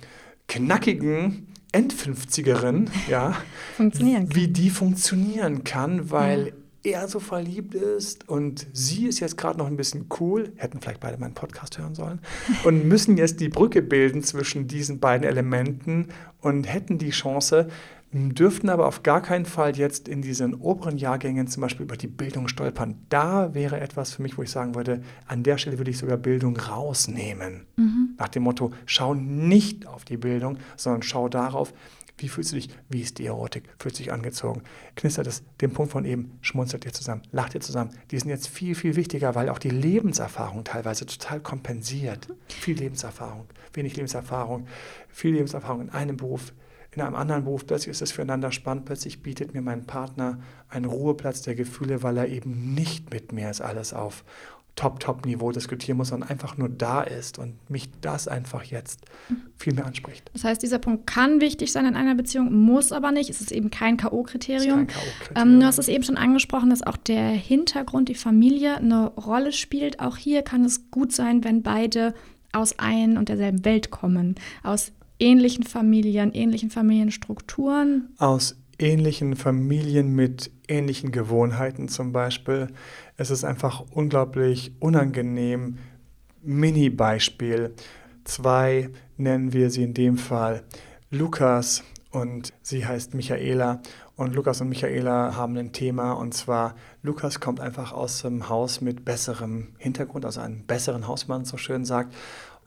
knackigen 0.47 1.47
End-50erin, 1.73 2.89
ja, 3.09 3.35
wie 3.79 4.49
die 4.49 4.69
funktionieren 4.69 5.65
kann, 5.65 6.11
weil 6.11 6.49
ja 6.49 6.53
er 6.85 7.09
so 7.09 7.19
verliebt 7.19 7.75
ist 7.75 8.29
und 8.29 8.67
sie 8.73 9.07
ist 9.07 9.19
jetzt 9.19 9.39
gerade 9.39 9.59
noch 9.59 9.67
ein 9.67 9.77
bisschen 9.77 10.07
cool, 10.21 10.53
hätten 10.57 10.81
vielleicht 10.81 11.01
beide 11.01 11.19
meinen 11.19 11.35
Podcast 11.35 11.79
hören 11.79 11.95
sollen, 11.95 12.21
und 12.65 12.87
müssen 12.87 13.17
jetzt 13.17 13.41
die 13.41 13.49
Brücke 13.49 13.83
bilden 13.83 14.23
zwischen 14.23 14.69
diesen 14.69 15.01
beiden 15.01 15.27
Elementen 15.27 16.09
und 16.41 16.65
hätten 16.65 16.99
die 16.99 17.11
Chance, 17.11 17.69
dürften 18.15 18.69
aber 18.69 18.87
auf 18.87 19.03
gar 19.03 19.23
keinen 19.23 19.45
Fall 19.45 19.77
jetzt 19.77 20.07
in 20.07 20.23
diesen 20.23 20.55
oberen 20.55 20.99
Jahrgängen 20.99 21.49
zum 21.49 21.63
Beispiel 21.63 21.85
über 21.85 21.97
die 21.97 22.07
Bildung 22.07 22.47
stolpern. 22.47 22.95
Da 23.09 23.55
wäre 23.55 23.81
etwas 23.81 24.13
für 24.13 24.23
mich, 24.23 24.39
wo 24.39 24.43
ich 24.43 24.51
sagen 24.51 24.77
würde, 24.77 25.03
an 25.27 25.43
der 25.43 25.59
Stelle 25.59 25.79
würde 25.79 25.91
ich 25.91 25.99
sogar 25.99 26.17
Bildung 26.17 26.57
rausnehmen. 26.57 27.67
Mhm. 27.77 28.11
Nach 28.17 28.29
dem 28.29 28.45
Motto, 28.45 28.73
schau 28.87 29.15
nicht 29.15 29.89
auf 29.89 30.05
die 30.05 30.17
Bildung, 30.17 30.59
sondern 30.77 31.03
schau 31.03 31.29
darauf, 31.29 31.73
wie 32.19 32.29
fühlst 32.29 32.53
du 32.53 32.57
dich? 32.57 32.69
Wie 32.89 33.01
ist 33.01 33.19
die 33.19 33.27
Erotik? 33.27 33.65
Fühlst 33.79 33.99
du 33.99 34.05
dich 34.05 34.13
angezogen? 34.13 34.63
Knistert 34.95 35.27
es 35.27 35.43
den 35.61 35.73
Punkt 35.73 35.93
von 35.93 36.05
eben, 36.05 36.39
schmunzelt 36.43 36.85
ihr 36.85 36.93
zusammen, 36.93 37.23
lacht 37.33 37.55
ihr 37.55 37.61
zusammen. 37.61 37.91
Die 38.11 38.19
sind 38.19 38.29
jetzt 38.31 38.49
viel, 38.49 38.75
viel 38.75 38.95
wichtiger, 38.95 39.35
weil 39.35 39.49
auch 39.49 39.59
die 39.59 39.71
Lebenserfahrung 39.71 40.65
teilweise 40.65 41.07
total 41.07 41.41
kompensiert. 41.41 42.29
Viel 42.49 42.79
Lebenserfahrung, 42.79 43.47
wenig 43.73 43.97
Lebenserfahrung, 43.97 44.67
viel 45.09 45.35
Lebenserfahrung 45.35 45.83
in 45.83 45.91
einem 45.91 46.17
Beruf, 46.17 46.53
in 46.93 47.03
einem 47.03 47.17
anderen 47.17 47.45
Beruf. 47.45 47.67
Plötzlich 47.67 47.91
ist 47.91 48.03
es 48.03 48.13
füreinander 48.13 48.53
spannend. 48.53 48.85
Plötzlich 48.85 49.23
bietet 49.23 49.53
mir 49.53 49.63
mein 49.63 49.85
Partner 49.85 50.39
einen 50.69 50.85
Ruheplatz 50.85 51.43
der 51.43 51.57
Gefühle, 51.57 52.05
weil 52.05 52.17
er 52.17 52.29
eben 52.29 52.75
nicht 52.75 53.13
mit 53.13 53.33
mir 53.33 53.51
ist 53.51 53.61
alles 53.61 53.93
auf 53.93 54.25
Top-Top-Niveau 54.77 55.53
diskutieren 55.53 55.99
muss, 55.99 56.09
sondern 56.09 56.29
einfach 56.29 56.57
nur 56.57 56.69
da 56.69 57.03
ist 57.03 57.39
und 57.39 57.55
mich 57.71 57.89
das 58.01 58.27
einfach 58.27 58.65
jetzt 58.65 59.03
viel 59.57 59.73
mehr 59.73 59.87
anspricht. 59.87 60.31
Das 60.33 60.43
heißt, 60.43 60.63
dieser 60.63 60.79
Punkt 60.79 61.07
kann 61.07 61.41
wichtig 61.41 61.71
sein 61.71 61.87
in 61.87 61.95
einer 61.95 62.15
Beziehung, 62.15 62.53
muss 62.53 62.91
aber 62.91 63.13
nicht. 63.13 63.31
Es 63.31 63.41
ist 63.41 63.53
eben 63.53 63.71
kein 63.71 63.97
K.O.-Kriterium. 63.97 64.89
Ähm, 65.37 65.61
du 65.61 65.67
hast 65.67 65.79
es 65.79 65.89
eben 65.89 66.03
schon 66.03 66.17
angesprochen, 66.17 66.71
dass 66.71 66.83
auch 66.83 66.97
der 66.97 67.29
Hintergrund, 67.29 68.09
die 68.09 68.17
Familie 68.17 68.77
eine 68.77 69.07
Rolle 69.09 69.53
spielt. 69.53 70.01
Auch 70.01 70.17
hier 70.17 70.43
kann 70.43 70.65
es 70.65 70.91
gut 70.91 71.13
sein, 71.13 71.45
wenn 71.45 71.63
beide 71.63 72.15
aus 72.53 72.79
ein 72.79 73.17
und 73.17 73.29
derselben 73.29 73.65
Welt 73.65 73.91
kommen, 73.91 74.35
aus 74.63 74.93
ähnlichen 75.19 75.65
Familien, 75.65 76.33
ähnlichen 76.33 76.71
Familienstrukturen. 76.71 78.09
Aus 78.19 78.57
ähnlichen 78.79 79.37
Familien 79.37 80.15
mit 80.15 80.51
ähnlichen 80.69 81.13
Gewohnheiten 81.13 81.89
zum 81.89 82.13
Beispiel. 82.13 82.69
Es 83.17 83.31
ist 83.31 83.45
einfach 83.45 83.85
unglaublich 83.93 84.73
unangenehm. 84.81 85.79
Mini-Beispiel. 86.43 87.75
Zwei 88.25 88.91
nennen 89.17 89.53
wir 89.53 89.71
sie 89.71 89.85
in 89.85 89.95
dem 89.95 90.19
Fall 90.19 90.63
Lukas 91.11 91.85
und 92.11 92.53
sie 92.63 92.87
heißt 92.87 93.15
Michaela. 93.15 93.81
Und 94.17 94.35
Lukas 94.35 94.61
und 94.61 94.69
Michaela 94.69 95.37
haben 95.37 95.57
ein 95.57 95.73
Thema 95.73 96.13
und 96.13 96.35
zwar 96.35 96.75
Lukas 97.03 97.41
kommt 97.41 97.61
einfach 97.61 97.93
aus 97.93 98.25
einem 98.25 98.49
Haus 98.49 98.81
mit 98.81 99.05
besserem 99.05 99.69
Hintergrund, 99.79 100.25
also 100.25 100.41
einem 100.41 100.65
besseren 100.67 101.07
Hausmann, 101.07 101.45
so 101.45 101.57
schön 101.57 101.85
sagt. 101.85 102.15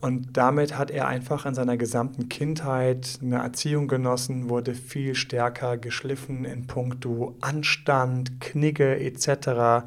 Und 0.00 0.36
damit 0.36 0.78
hat 0.78 0.92
er 0.92 1.08
einfach 1.08 1.44
in 1.44 1.54
seiner 1.54 1.76
gesamten 1.76 2.28
Kindheit 2.28 3.18
eine 3.20 3.38
Erziehung 3.38 3.88
genossen, 3.88 4.48
wurde 4.48 4.74
viel 4.74 5.16
stärker 5.16 5.76
geschliffen 5.76 6.44
in 6.44 6.68
puncto 6.68 7.34
Anstand, 7.40 8.40
Knigge 8.40 9.00
etc. 9.00 9.84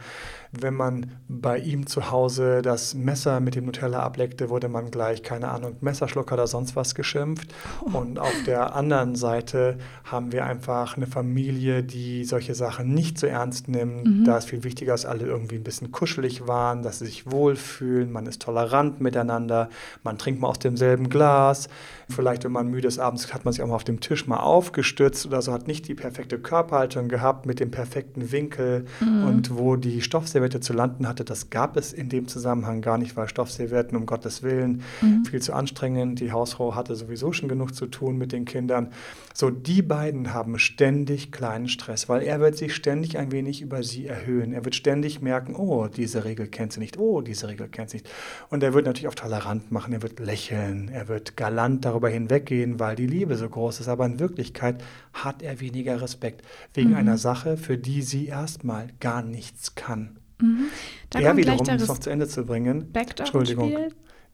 Wenn 0.52 0.74
man 0.74 1.12
bei 1.30 1.60
ihm 1.60 1.88
zu 1.88 2.12
Hause 2.12 2.62
das 2.62 2.94
Messer 2.94 3.40
mit 3.40 3.56
dem 3.56 3.66
Nutella 3.66 4.00
ableckte, 4.00 4.50
wurde 4.50 4.68
man 4.68 4.92
gleich, 4.92 5.24
keine 5.24 5.50
Ahnung, 5.50 5.78
Messerschlucker 5.80 6.34
oder 6.34 6.48
sonst 6.48 6.76
was 6.76 6.94
geschimpft. 6.94 7.54
Oh. 7.82 7.98
Und 7.98 8.20
auf 8.20 8.34
der 8.46 8.76
anderen 8.76 9.16
Seite 9.16 9.78
haben 10.04 10.32
wir 10.34 10.46
einfach 10.46 10.98
eine 10.98 11.08
Familie, 11.08 11.84
die 11.84 12.26
solche 12.26 12.54
Sachen 12.54 12.94
nicht 12.94 13.18
so 13.18 13.28
ernst 13.28 13.70
nimmt. 13.70 14.06
Mhm. 14.06 14.24
Da 14.26 14.38
ist 14.38 14.50
viel 14.50 14.64
wichtiger, 14.64 14.92
dass 14.92 15.06
alle 15.06 15.26
irgendwie 15.26 15.56
ein 15.56 15.64
bisschen 15.64 15.92
kuschelig 15.92 16.48
waren, 16.48 16.84
dass 16.84 17.00
sie 17.00 17.06
sich 17.06 17.32
wohlfühlen, 17.32 18.12
man 18.12 18.26
ist 18.26 18.42
tolerant 18.42 19.00
miteinander, 19.00 19.70
man 20.04 20.18
trinkt 20.18 20.42
mal 20.42 20.50
aus 20.50 20.60
demselben 20.60 21.10
Glas. 21.10 21.70
Vielleicht, 22.12 22.44
wenn 22.44 22.52
man 22.52 22.68
müde 22.68 22.88
ist 22.88 23.00
abends, 23.00 23.34
hat 23.34 23.46
man 23.46 23.54
sich 23.54 23.64
auch 23.64 23.68
mal 23.68 23.76
auf 23.76 23.84
dem 23.84 24.00
Tisch 24.00 24.28
mal 24.28 24.38
aufgestützt 24.38 25.26
oder 25.26 25.42
so, 25.42 25.52
hat 25.52 25.68
nicht 25.68 25.88
die 25.88 25.96
perfekte 25.96 26.38
Körperhaltung 26.40 27.08
gehabt 27.08 27.46
mit 27.46 27.60
dem 27.60 27.72
perfekten 27.72 28.32
Winkel 28.32 28.86
mhm. 29.00 29.26
und 29.26 29.58
wo 29.58 29.76
die 29.76 30.02
Stoffserviette 30.02 30.60
zu 30.60 30.74
landen 30.74 31.08
hatte, 31.08 31.24
das 31.24 31.50
gab 31.50 31.78
es 31.78 31.94
in 31.94 32.10
dem 32.10 32.28
Zusammenhang 32.28 32.82
gar 32.82 32.98
nicht, 32.98 33.16
weil 33.16 33.28
Stoffservietten 33.28 33.98
um 33.98 34.06
Gottes 34.06 34.44
Willen 34.44 34.84
mhm. 35.02 35.26
viel 35.26 35.42
zu 35.42 35.54
anstrengend. 35.54 36.20
Die 36.20 36.32
Hausfrau 36.32 36.76
hatte 36.76 36.96
sowieso 36.96 37.34
schon 37.34 37.50
genug 37.50 37.74
zu 37.74 37.88
tun 37.88 38.18
mit 38.18 38.32
den 38.32 38.46
Kindern. 38.46 38.90
So, 39.34 39.50
die 39.50 39.82
beiden 39.82 40.34
haben 40.34 40.60
ständig 40.60 41.32
kleinen 41.32 41.68
Stress, 41.68 42.10
weil 42.10 42.22
er 42.24 42.40
wird 42.40 42.58
sich 42.58 42.76
ständig 42.76 43.18
ein 43.18 43.32
wenig 43.32 43.62
über 43.62 43.84
sie 43.84 44.08
erhöhen. 44.08 44.54
Er 44.54 44.66
wird 44.66 44.76
ständig 44.76 45.22
merken, 45.22 45.56
oh, 45.56 45.88
diese 45.88 46.26
Regel 46.26 46.48
kennt 46.48 46.74
sie 46.74 46.80
nicht, 46.80 46.98
oh, 46.98 47.22
diese 47.22 47.48
Regel 47.48 47.68
kennt 47.70 47.90
sie 47.90 47.98
nicht. 47.98 48.10
Und 48.50 48.64
er 48.64 48.74
wird 48.74 48.86
natürlich 48.86 49.08
auch 49.08 49.16
tolerant 49.16 49.72
machen, 49.72 49.94
er 49.94 50.02
wird 50.02 50.20
lächeln, 50.20 50.90
er 50.90 51.08
wird 51.08 51.38
galant 51.38 51.86
darüber 51.86 52.10
hinweggehen, 52.10 52.80
weil 52.80 52.96
die 52.96 53.08
Liebe 53.08 53.36
so 53.36 53.48
groß 53.48 53.80
ist. 53.80 53.88
Aber 53.88 54.06
in 54.06 54.20
Wirklichkeit 54.20 54.84
hat 55.14 55.42
er 55.42 55.60
weniger 55.60 56.02
Respekt 56.02 56.46
wegen 56.74 56.92
mhm. 56.92 56.98
einer 56.98 57.18
Sache, 57.18 57.58
für 57.58 57.78
die 57.78 58.02
sie 58.02 58.28
erstmal 58.28 58.88
gar 59.00 59.22
nichts 59.22 59.76
kann. 59.76 60.18
Mhm. 60.42 60.66
er 61.14 61.38
wiederum, 61.38 61.60
um 61.60 61.76
es 61.76 61.88
noch 61.88 62.00
zu 62.00 62.10
Ende 62.10 62.28
zu 62.28 62.46
bringen, 62.46 62.94
Entschuldigung, 62.94 63.78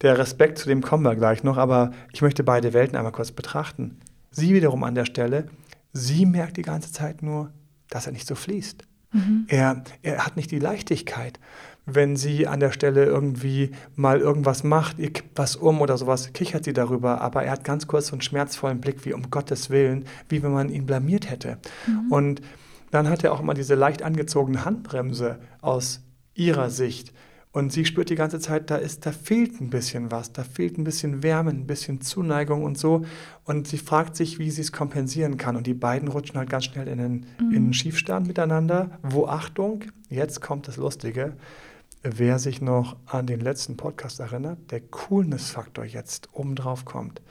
der 0.01 0.17
Respekt, 0.17 0.59
zu 0.59 0.69
dem 0.69 0.81
kommen 0.81 1.03
wir 1.03 1.15
gleich 1.15 1.43
noch, 1.43 1.57
aber 1.57 1.91
ich 2.13 2.21
möchte 2.21 2.43
beide 2.43 2.73
Welten 2.73 2.95
einmal 2.95 3.11
kurz 3.11 3.31
betrachten. 3.31 3.99
Sie 4.37 4.53
wiederum 4.53 4.83
an 4.83 4.95
der 4.95 5.05
Stelle, 5.05 5.47
sie 5.93 6.25
merkt 6.25 6.57
die 6.57 6.61
ganze 6.61 6.91
Zeit 6.91 7.23
nur, 7.23 7.51
dass 7.89 8.05
er 8.05 8.11
nicht 8.11 8.27
so 8.27 8.35
fließt. 8.35 8.83
Mhm. 9.11 9.45
Er, 9.47 9.83
er 10.03 10.25
hat 10.25 10.35
nicht 10.35 10.51
die 10.51 10.59
Leichtigkeit. 10.59 11.39
wenn 11.89 12.17
sie 12.17 12.47
an 12.47 12.59
der 12.59 12.73
Stelle 12.73 13.05
irgendwie 13.05 13.71
mal 13.95 14.19
irgendwas 14.19 14.63
macht, 14.65 14.99
ihr 14.99 15.11
kippt 15.11 15.37
was 15.37 15.55
um 15.55 15.79
oder 15.79 15.97
sowas, 15.97 16.33
kichert 16.33 16.65
sie 16.65 16.73
darüber, 16.73 17.21
aber 17.21 17.43
er 17.43 17.53
hat 17.53 17.63
ganz 17.63 17.87
kurz 17.87 18.07
so 18.07 18.11
einen 18.11 18.21
schmerzvollen 18.21 18.81
Blick, 18.81 19.05
wie 19.05 19.13
um 19.13 19.31
Gottes 19.31 19.69
Willen, 19.69 20.03
wie 20.27 20.43
wenn 20.43 20.51
man 20.51 20.69
ihn 20.69 20.85
blamiert 20.85 21.29
hätte. 21.29 21.57
Mhm. 21.87 22.11
Und 22.11 22.41
dann 22.91 23.09
hat 23.09 23.23
er 23.23 23.31
auch 23.31 23.39
immer 23.39 23.53
diese 23.53 23.75
leicht 23.75 24.03
angezogene 24.03 24.65
Handbremse 24.65 25.39
aus 25.61 26.01
ihrer 26.35 26.69
Sicht. 26.69 27.13
Und 27.57 27.73
sie 27.73 27.85
spürt 27.85 28.11
die 28.11 28.15
ganze 28.15 28.39
Zeit, 28.39 28.69
da 28.69 28.75
ist, 28.75 29.07
da 29.07 29.11
fehlt 29.11 29.59
ein 29.59 29.71
bisschen 29.71 30.11
was, 30.11 30.31
da 30.31 30.43
fehlt 30.43 30.77
ein 30.77 30.83
bisschen 30.83 31.23
Wärme, 31.23 31.49
ein 31.49 31.65
bisschen 31.65 32.01
Zuneigung 32.01 32.63
und 32.63 32.77
so. 32.77 33.03
Und 33.45 33.67
sie 33.67 33.79
fragt 33.79 34.15
sich, 34.15 34.37
wie 34.37 34.51
sie 34.51 34.61
es 34.61 34.71
kompensieren 34.71 35.37
kann. 35.37 35.55
Und 35.55 35.65
die 35.65 35.73
beiden 35.73 36.07
rutschen 36.07 36.37
halt 36.37 36.51
ganz 36.51 36.65
schnell 36.65 36.87
in 36.87 36.99
einen, 36.99 37.25
mhm. 37.39 37.49
in 37.49 37.55
einen 37.55 37.73
Schiefstand 37.73 38.27
miteinander. 38.27 38.99
Wo 39.01 39.25
Achtung, 39.25 39.85
jetzt 40.07 40.39
kommt 40.39 40.67
das 40.67 40.77
Lustige. 40.77 41.35
Wer 42.03 42.37
sich 42.37 42.61
noch 42.61 42.95
an 43.07 43.25
den 43.25 43.39
letzten 43.39 43.75
Podcast 43.75 44.19
erinnert, 44.19 44.69
der 44.69 44.81
Coolness-Faktor 44.81 45.83
jetzt 45.83 46.29
obendrauf 46.33 46.85
kommt. 46.85 47.23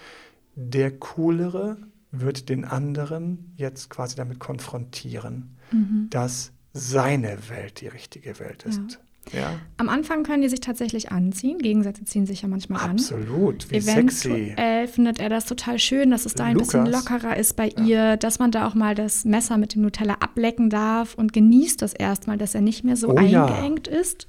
Der 0.56 0.90
Coolere 0.90 1.76
wird 2.10 2.48
den 2.48 2.64
anderen 2.64 3.52
jetzt 3.54 3.90
quasi 3.90 4.16
damit 4.16 4.40
konfrontieren, 4.40 5.56
mhm. 5.70 6.08
dass 6.10 6.50
seine 6.72 7.48
Welt 7.48 7.80
die 7.80 7.86
richtige 7.86 8.40
Welt 8.40 8.64
ist. 8.64 8.94
Ja. 8.94 8.98
Ja. 9.32 9.58
Am 9.76 9.88
Anfang 9.88 10.22
können 10.22 10.42
die 10.42 10.48
sich 10.48 10.60
tatsächlich 10.60 11.10
anziehen. 11.10 11.58
Gegensätze 11.58 12.04
ziehen 12.04 12.26
sich 12.26 12.42
ja 12.42 12.48
manchmal 12.48 12.80
Absolut, 12.90 13.24
an. 13.24 13.28
Absolut, 13.28 13.70
wie 13.70 13.76
Eventuell 13.76 14.46
sexy. 14.48 14.92
findet 14.92 15.20
er 15.20 15.28
das 15.28 15.46
total 15.46 15.78
schön, 15.78 16.10
dass 16.10 16.26
es 16.26 16.34
da 16.34 16.44
ein 16.44 16.54
Lukas. 16.54 16.68
bisschen 16.68 16.86
lockerer 16.86 17.36
ist 17.36 17.56
bei 17.56 17.68
ja. 17.68 17.84
ihr, 17.84 18.16
dass 18.16 18.38
man 18.38 18.50
da 18.50 18.66
auch 18.68 18.74
mal 18.74 18.94
das 18.94 19.24
Messer 19.24 19.58
mit 19.58 19.74
dem 19.74 19.82
Nutella 19.82 20.14
ablecken 20.20 20.70
darf 20.70 21.14
und 21.14 21.32
genießt 21.32 21.82
das 21.82 21.92
erstmal, 21.92 22.38
dass 22.38 22.54
er 22.54 22.60
nicht 22.60 22.84
mehr 22.84 22.96
so 22.96 23.08
oh, 23.08 23.16
eingeengt 23.16 23.88
ja. 23.88 23.98
ist. 23.98 24.26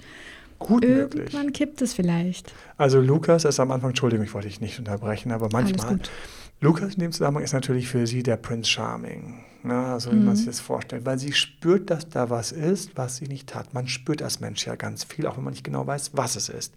Gut 0.60 0.84
Irgendwann 0.84 1.46
möglich. 1.46 1.54
kippt 1.54 1.82
es 1.84 1.94
vielleicht. 1.94 2.54
Also 2.78 3.00
Lukas 3.00 3.46
ist 3.46 3.60
am 3.60 3.72
Anfang, 3.72 3.92
Entschuldigung, 3.92 4.26
ich 4.26 4.34
wollte 4.34 4.48
dich 4.48 4.62
nicht 4.62 4.80
unterbrechen, 4.80 5.32
aber 5.32 5.50
manchmal. 5.52 6.00
Lukas 6.60 6.96
in 6.96 7.02
dem 7.02 7.12
Zusammenhang 7.12 7.44
ist 7.44 7.54
natürlich 7.54 7.88
für 7.88 8.08
sie 8.08 8.24
der 8.24 8.38
Prince 8.38 8.68
Charming. 8.68 9.44
Ne? 9.64 9.76
Also 9.76 10.12
wie 10.12 10.16
mhm. 10.16 10.26
man 10.26 10.36
sich 10.36 10.46
das 10.46 10.60
vorstellt. 10.60 11.06
Weil 11.06 11.20
sie 11.20 11.34
spürt, 11.34 11.90
dass 11.90 12.10
da 12.10 12.30
was 12.30 12.52
ist, 12.52 12.98
was 12.98 13.18
sie 13.18 13.28
nicht 13.28 13.56
hat. 13.56 13.74
Man 13.74 13.88
spürt 13.88 14.22
als 14.22 14.40
Mensch 14.40 14.66
ja 14.66 14.76
ganz 14.76 15.04
viel, 15.04 15.28
auch 15.28 15.38
wenn 15.38 15.44
man 15.44 15.54
nicht 15.54 15.64
genau 15.64 15.86
weiß, 15.86 16.12
was 16.14 16.36
es 16.36 16.50
ist. 16.50 16.74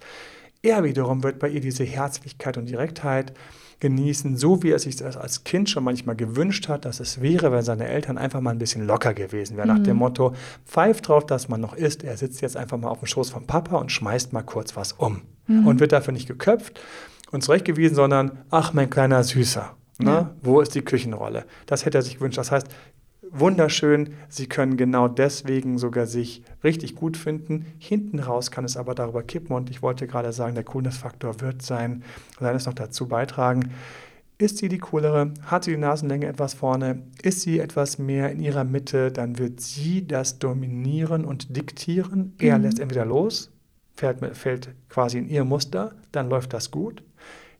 Er 0.62 0.84
wiederum 0.84 1.22
wird 1.22 1.38
bei 1.38 1.48
ihr 1.48 1.60
diese 1.60 1.84
Herzlichkeit 1.84 2.58
und 2.58 2.68
Direktheit 2.68 3.32
genießen, 3.80 4.36
so 4.36 4.62
wie 4.62 4.70
er 4.70 4.78
sich 4.78 4.96
das 4.96 5.16
als 5.16 5.42
Kind 5.44 5.70
schon 5.70 5.84
manchmal 5.84 6.14
gewünscht 6.14 6.68
hat, 6.68 6.84
dass 6.84 7.00
es 7.00 7.22
wäre, 7.22 7.50
wenn 7.50 7.62
seine 7.62 7.88
Eltern 7.88 8.18
einfach 8.18 8.40
mal 8.40 8.50
ein 8.50 8.58
bisschen 8.58 8.86
locker 8.86 9.14
gewesen 9.14 9.56
wären. 9.56 9.70
Mhm. 9.70 9.76
Nach 9.76 9.82
dem 9.82 9.94
mhm. 9.94 10.00
Motto, 10.00 10.34
pfeift 10.66 11.08
drauf, 11.08 11.24
dass 11.24 11.48
man 11.48 11.60
noch 11.60 11.74
isst. 11.74 12.04
Er 12.04 12.16
sitzt 12.16 12.42
jetzt 12.42 12.56
einfach 12.56 12.76
mal 12.76 12.90
auf 12.90 12.98
dem 12.98 13.06
Schoß 13.06 13.30
vom 13.30 13.46
Papa 13.46 13.76
und 13.78 13.90
schmeißt 13.90 14.34
mal 14.34 14.42
kurz 14.42 14.76
was 14.76 14.92
um. 14.92 15.22
Mhm. 15.46 15.66
Und 15.66 15.80
wird 15.80 15.92
dafür 15.92 16.12
nicht 16.12 16.28
geköpft 16.28 16.78
und 17.30 17.42
zurechtgewiesen, 17.42 17.96
sondern, 17.96 18.44
ach, 18.50 18.74
mein 18.74 18.90
kleiner 18.90 19.24
Süßer. 19.24 19.74
Ne? 20.00 20.10
Ja. 20.10 20.34
Wo 20.42 20.60
ist 20.60 20.74
die 20.74 20.82
Küchenrolle? 20.82 21.44
Das 21.66 21.84
hätte 21.84 21.98
er 21.98 22.02
sich 22.02 22.16
gewünscht. 22.16 22.38
Das 22.38 22.50
heißt, 22.50 22.68
wunderschön. 23.30 24.14
Sie 24.28 24.46
können 24.46 24.76
genau 24.76 25.08
deswegen 25.08 25.78
sogar 25.78 26.06
sich 26.06 26.42
richtig 26.64 26.96
gut 26.96 27.16
finden. 27.16 27.66
Hinten 27.78 28.18
raus 28.18 28.50
kann 28.50 28.64
es 28.64 28.76
aber 28.76 28.94
darüber 28.94 29.22
kippen. 29.22 29.54
Und 29.54 29.70
ich 29.70 29.82
wollte 29.82 30.06
gerade 30.06 30.32
sagen, 30.32 30.54
der 30.54 30.64
Coolness-Faktor 30.64 31.40
wird 31.40 31.62
sein, 31.62 32.02
seines 32.38 32.66
noch 32.66 32.74
dazu 32.74 33.08
beitragen. 33.08 33.70
Ist 34.38 34.56
sie 34.56 34.68
die 34.68 34.78
coolere? 34.78 35.34
Hat 35.42 35.64
sie 35.64 35.72
die 35.72 35.76
Nasenlänge 35.76 36.26
etwas 36.26 36.54
vorne? 36.54 37.02
Ist 37.22 37.42
sie 37.42 37.58
etwas 37.58 37.98
mehr 37.98 38.32
in 38.32 38.40
ihrer 38.40 38.64
Mitte? 38.64 39.12
Dann 39.12 39.38
wird 39.38 39.60
sie 39.60 40.06
das 40.06 40.38
dominieren 40.38 41.26
und 41.26 41.54
diktieren. 41.56 42.34
Er 42.38 42.56
mhm. 42.56 42.64
lässt 42.64 42.80
entweder 42.80 43.04
los, 43.04 43.52
fällt, 43.94 44.34
fällt 44.34 44.70
quasi 44.88 45.18
in 45.18 45.28
ihr 45.28 45.44
Muster, 45.44 45.92
dann 46.10 46.30
läuft 46.30 46.54
das 46.54 46.70
gut 46.70 47.02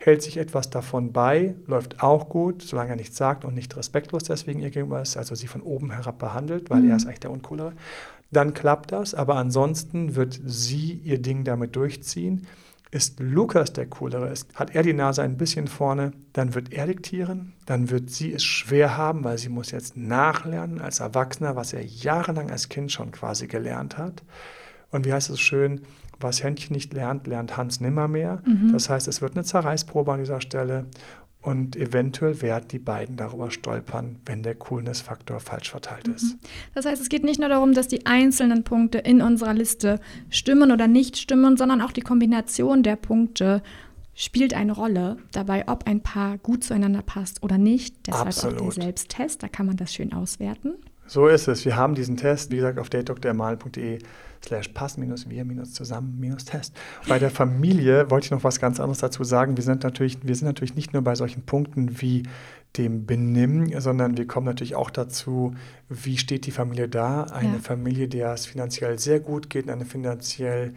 hält 0.00 0.22
sich 0.22 0.38
etwas 0.38 0.70
davon 0.70 1.12
bei, 1.12 1.54
läuft 1.66 2.02
auch 2.02 2.30
gut, 2.30 2.62
solange 2.62 2.90
er 2.90 2.96
nichts 2.96 3.16
sagt 3.16 3.44
und 3.44 3.54
nicht 3.54 3.76
respektlos 3.76 4.24
deswegen 4.24 4.60
ihr 4.60 4.70
gegenüber 4.70 5.02
ist, 5.02 5.18
also 5.18 5.34
sie 5.34 5.46
von 5.46 5.60
oben 5.60 5.90
herab 5.90 6.18
behandelt, 6.18 6.70
weil 6.70 6.80
mhm. 6.80 6.90
er 6.90 6.96
ist 6.96 7.06
eigentlich 7.06 7.20
der 7.20 7.30
Uncoolere, 7.30 7.74
dann 8.30 8.54
klappt 8.54 8.92
das, 8.92 9.14
aber 9.14 9.36
ansonsten 9.36 10.14
wird 10.16 10.40
sie 10.42 10.94
ihr 11.04 11.20
Ding 11.20 11.44
damit 11.44 11.76
durchziehen. 11.76 12.46
Ist 12.92 13.20
Lukas 13.20 13.72
der 13.72 13.86
Coolere, 13.86 14.30
ist, 14.30 14.48
hat 14.54 14.74
er 14.74 14.82
die 14.82 14.94
Nase 14.94 15.22
ein 15.22 15.36
bisschen 15.36 15.68
vorne, 15.68 16.12
dann 16.32 16.54
wird 16.54 16.72
er 16.72 16.86
diktieren, 16.86 17.52
dann 17.66 17.90
wird 17.90 18.10
sie 18.10 18.32
es 18.32 18.42
schwer 18.42 18.96
haben, 18.96 19.22
weil 19.22 19.38
sie 19.38 19.48
muss 19.48 19.70
jetzt 19.70 19.96
nachlernen 19.96 20.80
als 20.80 21.00
Erwachsener, 21.00 21.54
was 21.56 21.72
er 21.72 21.84
jahrelang 21.84 22.50
als 22.50 22.68
Kind 22.68 22.90
schon 22.90 23.12
quasi 23.12 23.46
gelernt 23.46 23.98
hat. 23.98 24.22
Und 24.90 25.04
wie 25.04 25.12
heißt 25.12 25.30
es 25.30 25.38
schön, 25.38 25.82
was 26.20 26.42
Händchen 26.42 26.74
nicht 26.74 26.92
lernt, 26.92 27.26
lernt 27.26 27.56
Hans 27.56 27.80
nimmermehr. 27.80 28.42
Mhm. 28.44 28.72
Das 28.72 28.88
heißt, 28.88 29.08
es 29.08 29.20
wird 29.20 29.34
eine 29.34 29.44
Zerreißprobe 29.44 30.12
an 30.12 30.20
dieser 30.20 30.40
Stelle. 30.40 30.86
Und 31.42 31.74
eventuell 31.74 32.42
werden 32.42 32.68
die 32.68 32.78
beiden 32.78 33.16
darüber 33.16 33.50
stolpern, 33.50 34.18
wenn 34.26 34.42
der 34.42 34.54
Coolness-Faktor 34.54 35.40
falsch 35.40 35.70
verteilt 35.70 36.06
mhm. 36.06 36.14
ist. 36.14 36.36
Das 36.74 36.84
heißt, 36.84 37.00
es 37.00 37.08
geht 37.08 37.24
nicht 37.24 37.40
nur 37.40 37.48
darum, 37.48 37.72
dass 37.72 37.88
die 37.88 38.04
einzelnen 38.04 38.62
Punkte 38.62 38.98
in 38.98 39.22
unserer 39.22 39.54
Liste 39.54 40.00
stimmen 40.28 40.70
oder 40.70 40.86
nicht 40.86 41.16
stimmen, 41.16 41.56
sondern 41.56 41.80
auch 41.80 41.92
die 41.92 42.02
Kombination 42.02 42.82
der 42.82 42.96
Punkte 42.96 43.62
spielt 44.14 44.52
eine 44.52 44.72
Rolle 44.72 45.16
dabei, 45.32 45.66
ob 45.66 45.86
ein 45.86 46.02
Paar 46.02 46.36
gut 46.36 46.62
zueinander 46.62 47.00
passt 47.00 47.42
oder 47.42 47.56
nicht. 47.56 48.06
Deshalb 48.06 48.26
Absolut. 48.26 48.60
auch 48.60 48.74
der 48.74 48.84
Selbsttest, 48.84 49.42
da 49.42 49.48
kann 49.48 49.64
man 49.64 49.78
das 49.78 49.94
schön 49.94 50.12
auswerten. 50.12 50.74
So 51.10 51.26
ist 51.26 51.48
es. 51.48 51.64
Wir 51.64 51.74
haben 51.74 51.96
diesen 51.96 52.16
Test, 52.16 52.52
wie 52.52 52.56
gesagt, 52.56 52.78
auf 52.78 52.88
datedoktermal.de 52.88 53.98
slash 54.44 54.68
pass 54.68 54.96
minus 54.96 55.28
wir 55.28 55.44
minus 55.44 55.72
zusammen 55.72 56.20
minus 56.20 56.44
Test. 56.44 56.72
Bei 57.08 57.18
der 57.18 57.30
Familie 57.30 58.08
wollte 58.12 58.26
ich 58.26 58.30
noch 58.30 58.44
was 58.44 58.60
ganz 58.60 58.78
anderes 58.78 58.98
dazu 58.98 59.24
sagen. 59.24 59.56
Wir 59.56 59.64
sind 59.64 59.82
natürlich, 59.82 60.18
wir 60.22 60.36
sind 60.36 60.46
natürlich 60.46 60.76
nicht 60.76 60.92
nur 60.92 61.02
bei 61.02 61.16
solchen 61.16 61.42
Punkten 61.42 62.00
wie 62.00 62.22
dem 62.76 63.06
Benimm, 63.06 63.72
sondern 63.80 64.16
wir 64.16 64.28
kommen 64.28 64.46
natürlich 64.46 64.76
auch 64.76 64.88
dazu, 64.88 65.52
wie 65.88 66.16
steht 66.16 66.46
die 66.46 66.52
Familie 66.52 66.88
da? 66.88 67.24
Eine 67.24 67.54
ja. 67.54 67.58
Familie, 67.58 68.06
der 68.06 68.32
es 68.32 68.46
finanziell 68.46 69.00
sehr 69.00 69.18
gut 69.18 69.50
geht, 69.50 69.68
eine 69.68 69.86
finanziell 69.86 70.74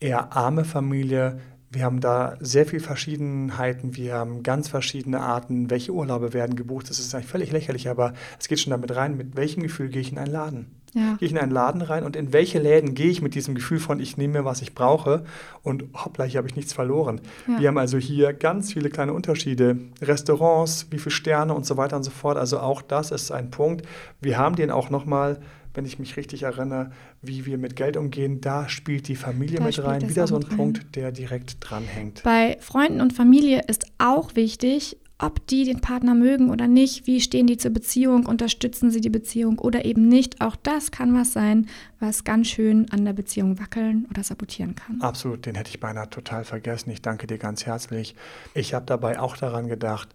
eher 0.00 0.36
arme 0.36 0.64
Familie, 0.64 1.38
wir 1.72 1.84
haben 1.84 2.00
da 2.00 2.36
sehr 2.40 2.66
viele 2.66 2.82
Verschiedenheiten. 2.82 3.96
Wir 3.96 4.14
haben 4.14 4.42
ganz 4.42 4.68
verschiedene 4.68 5.20
Arten, 5.20 5.70
welche 5.70 5.92
Urlaube 5.92 6.34
werden 6.34 6.54
gebucht. 6.54 6.90
Das 6.90 6.98
ist 6.98 7.14
eigentlich 7.14 7.28
völlig 7.28 7.50
lächerlich, 7.50 7.88
aber 7.88 8.12
es 8.38 8.48
geht 8.48 8.60
schon 8.60 8.72
damit 8.72 8.94
rein, 8.94 9.16
mit 9.16 9.36
welchem 9.36 9.62
Gefühl 9.62 9.88
gehe 9.88 10.02
ich 10.02 10.12
in 10.12 10.18
einen 10.18 10.32
Laden. 10.32 10.66
Ja. 10.92 11.16
Gehe 11.18 11.26
ich 11.26 11.32
in 11.32 11.38
einen 11.38 11.50
Laden 11.50 11.80
rein 11.80 12.04
und 12.04 12.16
in 12.16 12.34
welche 12.34 12.58
Läden 12.58 12.94
gehe 12.94 13.08
ich 13.08 13.22
mit 13.22 13.34
diesem 13.34 13.54
Gefühl 13.54 13.80
von, 13.80 13.98
ich 13.98 14.18
nehme 14.18 14.40
mir, 14.40 14.44
was 14.44 14.60
ich 14.60 14.74
brauche 14.74 15.24
und 15.62 15.84
hoppla, 15.94 16.26
hier 16.26 16.36
habe 16.36 16.48
ich 16.48 16.56
nichts 16.56 16.74
verloren. 16.74 17.22
Ja. 17.48 17.60
Wir 17.60 17.68
haben 17.68 17.78
also 17.78 17.96
hier 17.96 18.34
ganz 18.34 18.74
viele 18.74 18.90
kleine 18.90 19.14
Unterschiede. 19.14 19.78
Restaurants, 20.02 20.88
wie 20.90 20.98
viele 20.98 21.14
Sterne 21.14 21.54
und 21.54 21.64
so 21.64 21.78
weiter 21.78 21.96
und 21.96 22.02
so 22.02 22.10
fort. 22.10 22.36
Also 22.36 22.58
auch 22.58 22.82
das 22.82 23.10
ist 23.10 23.30
ein 23.30 23.50
Punkt. 23.50 23.86
Wir 24.20 24.36
haben 24.36 24.56
den 24.56 24.70
auch 24.70 24.90
nochmal 24.90 25.40
wenn 25.74 25.84
ich 25.84 25.98
mich 25.98 26.16
richtig 26.16 26.42
erinnere, 26.42 26.90
wie 27.20 27.46
wir 27.46 27.58
mit 27.58 27.76
Geld 27.76 27.96
umgehen, 27.96 28.40
da 28.40 28.68
spielt 28.68 29.08
die 29.08 29.16
Familie 29.16 29.58
da 29.58 29.64
mit 29.64 29.82
rein. 29.82 30.08
Wieder 30.08 30.26
so 30.26 30.36
ein 30.36 30.42
rein. 30.42 30.56
Punkt, 30.56 30.96
der 30.96 31.12
direkt 31.12 31.56
dranhängt. 31.60 32.22
Bei 32.22 32.56
Freunden 32.60 33.00
und 33.00 33.12
Familie 33.12 33.62
ist 33.68 33.86
auch 33.98 34.34
wichtig, 34.34 34.96
ob 35.22 35.46
die 35.46 35.64
den 35.64 35.80
Partner 35.80 36.14
mögen 36.14 36.50
oder 36.50 36.66
nicht, 36.66 37.06
wie 37.06 37.20
stehen 37.20 37.46
die 37.46 37.56
zur 37.56 37.70
Beziehung, 37.70 38.26
unterstützen 38.26 38.90
sie 38.90 39.00
die 39.00 39.08
Beziehung 39.08 39.58
oder 39.60 39.84
eben 39.84 40.08
nicht. 40.08 40.40
Auch 40.40 40.56
das 40.56 40.90
kann 40.90 41.14
was 41.14 41.32
sein, 41.32 41.68
was 42.00 42.24
ganz 42.24 42.48
schön 42.48 42.90
an 42.90 43.04
der 43.04 43.12
Beziehung 43.12 43.60
wackeln 43.60 44.06
oder 44.10 44.24
sabotieren 44.24 44.74
kann. 44.74 45.00
Absolut, 45.00 45.46
den 45.46 45.54
hätte 45.54 45.70
ich 45.70 45.78
beinahe 45.78 46.10
total 46.10 46.44
vergessen. 46.44 46.90
Ich 46.90 47.02
danke 47.02 47.28
dir 47.28 47.38
ganz 47.38 47.66
herzlich. 47.66 48.16
Ich 48.54 48.74
habe 48.74 48.84
dabei 48.84 49.20
auch 49.20 49.36
daran 49.36 49.68
gedacht, 49.68 50.08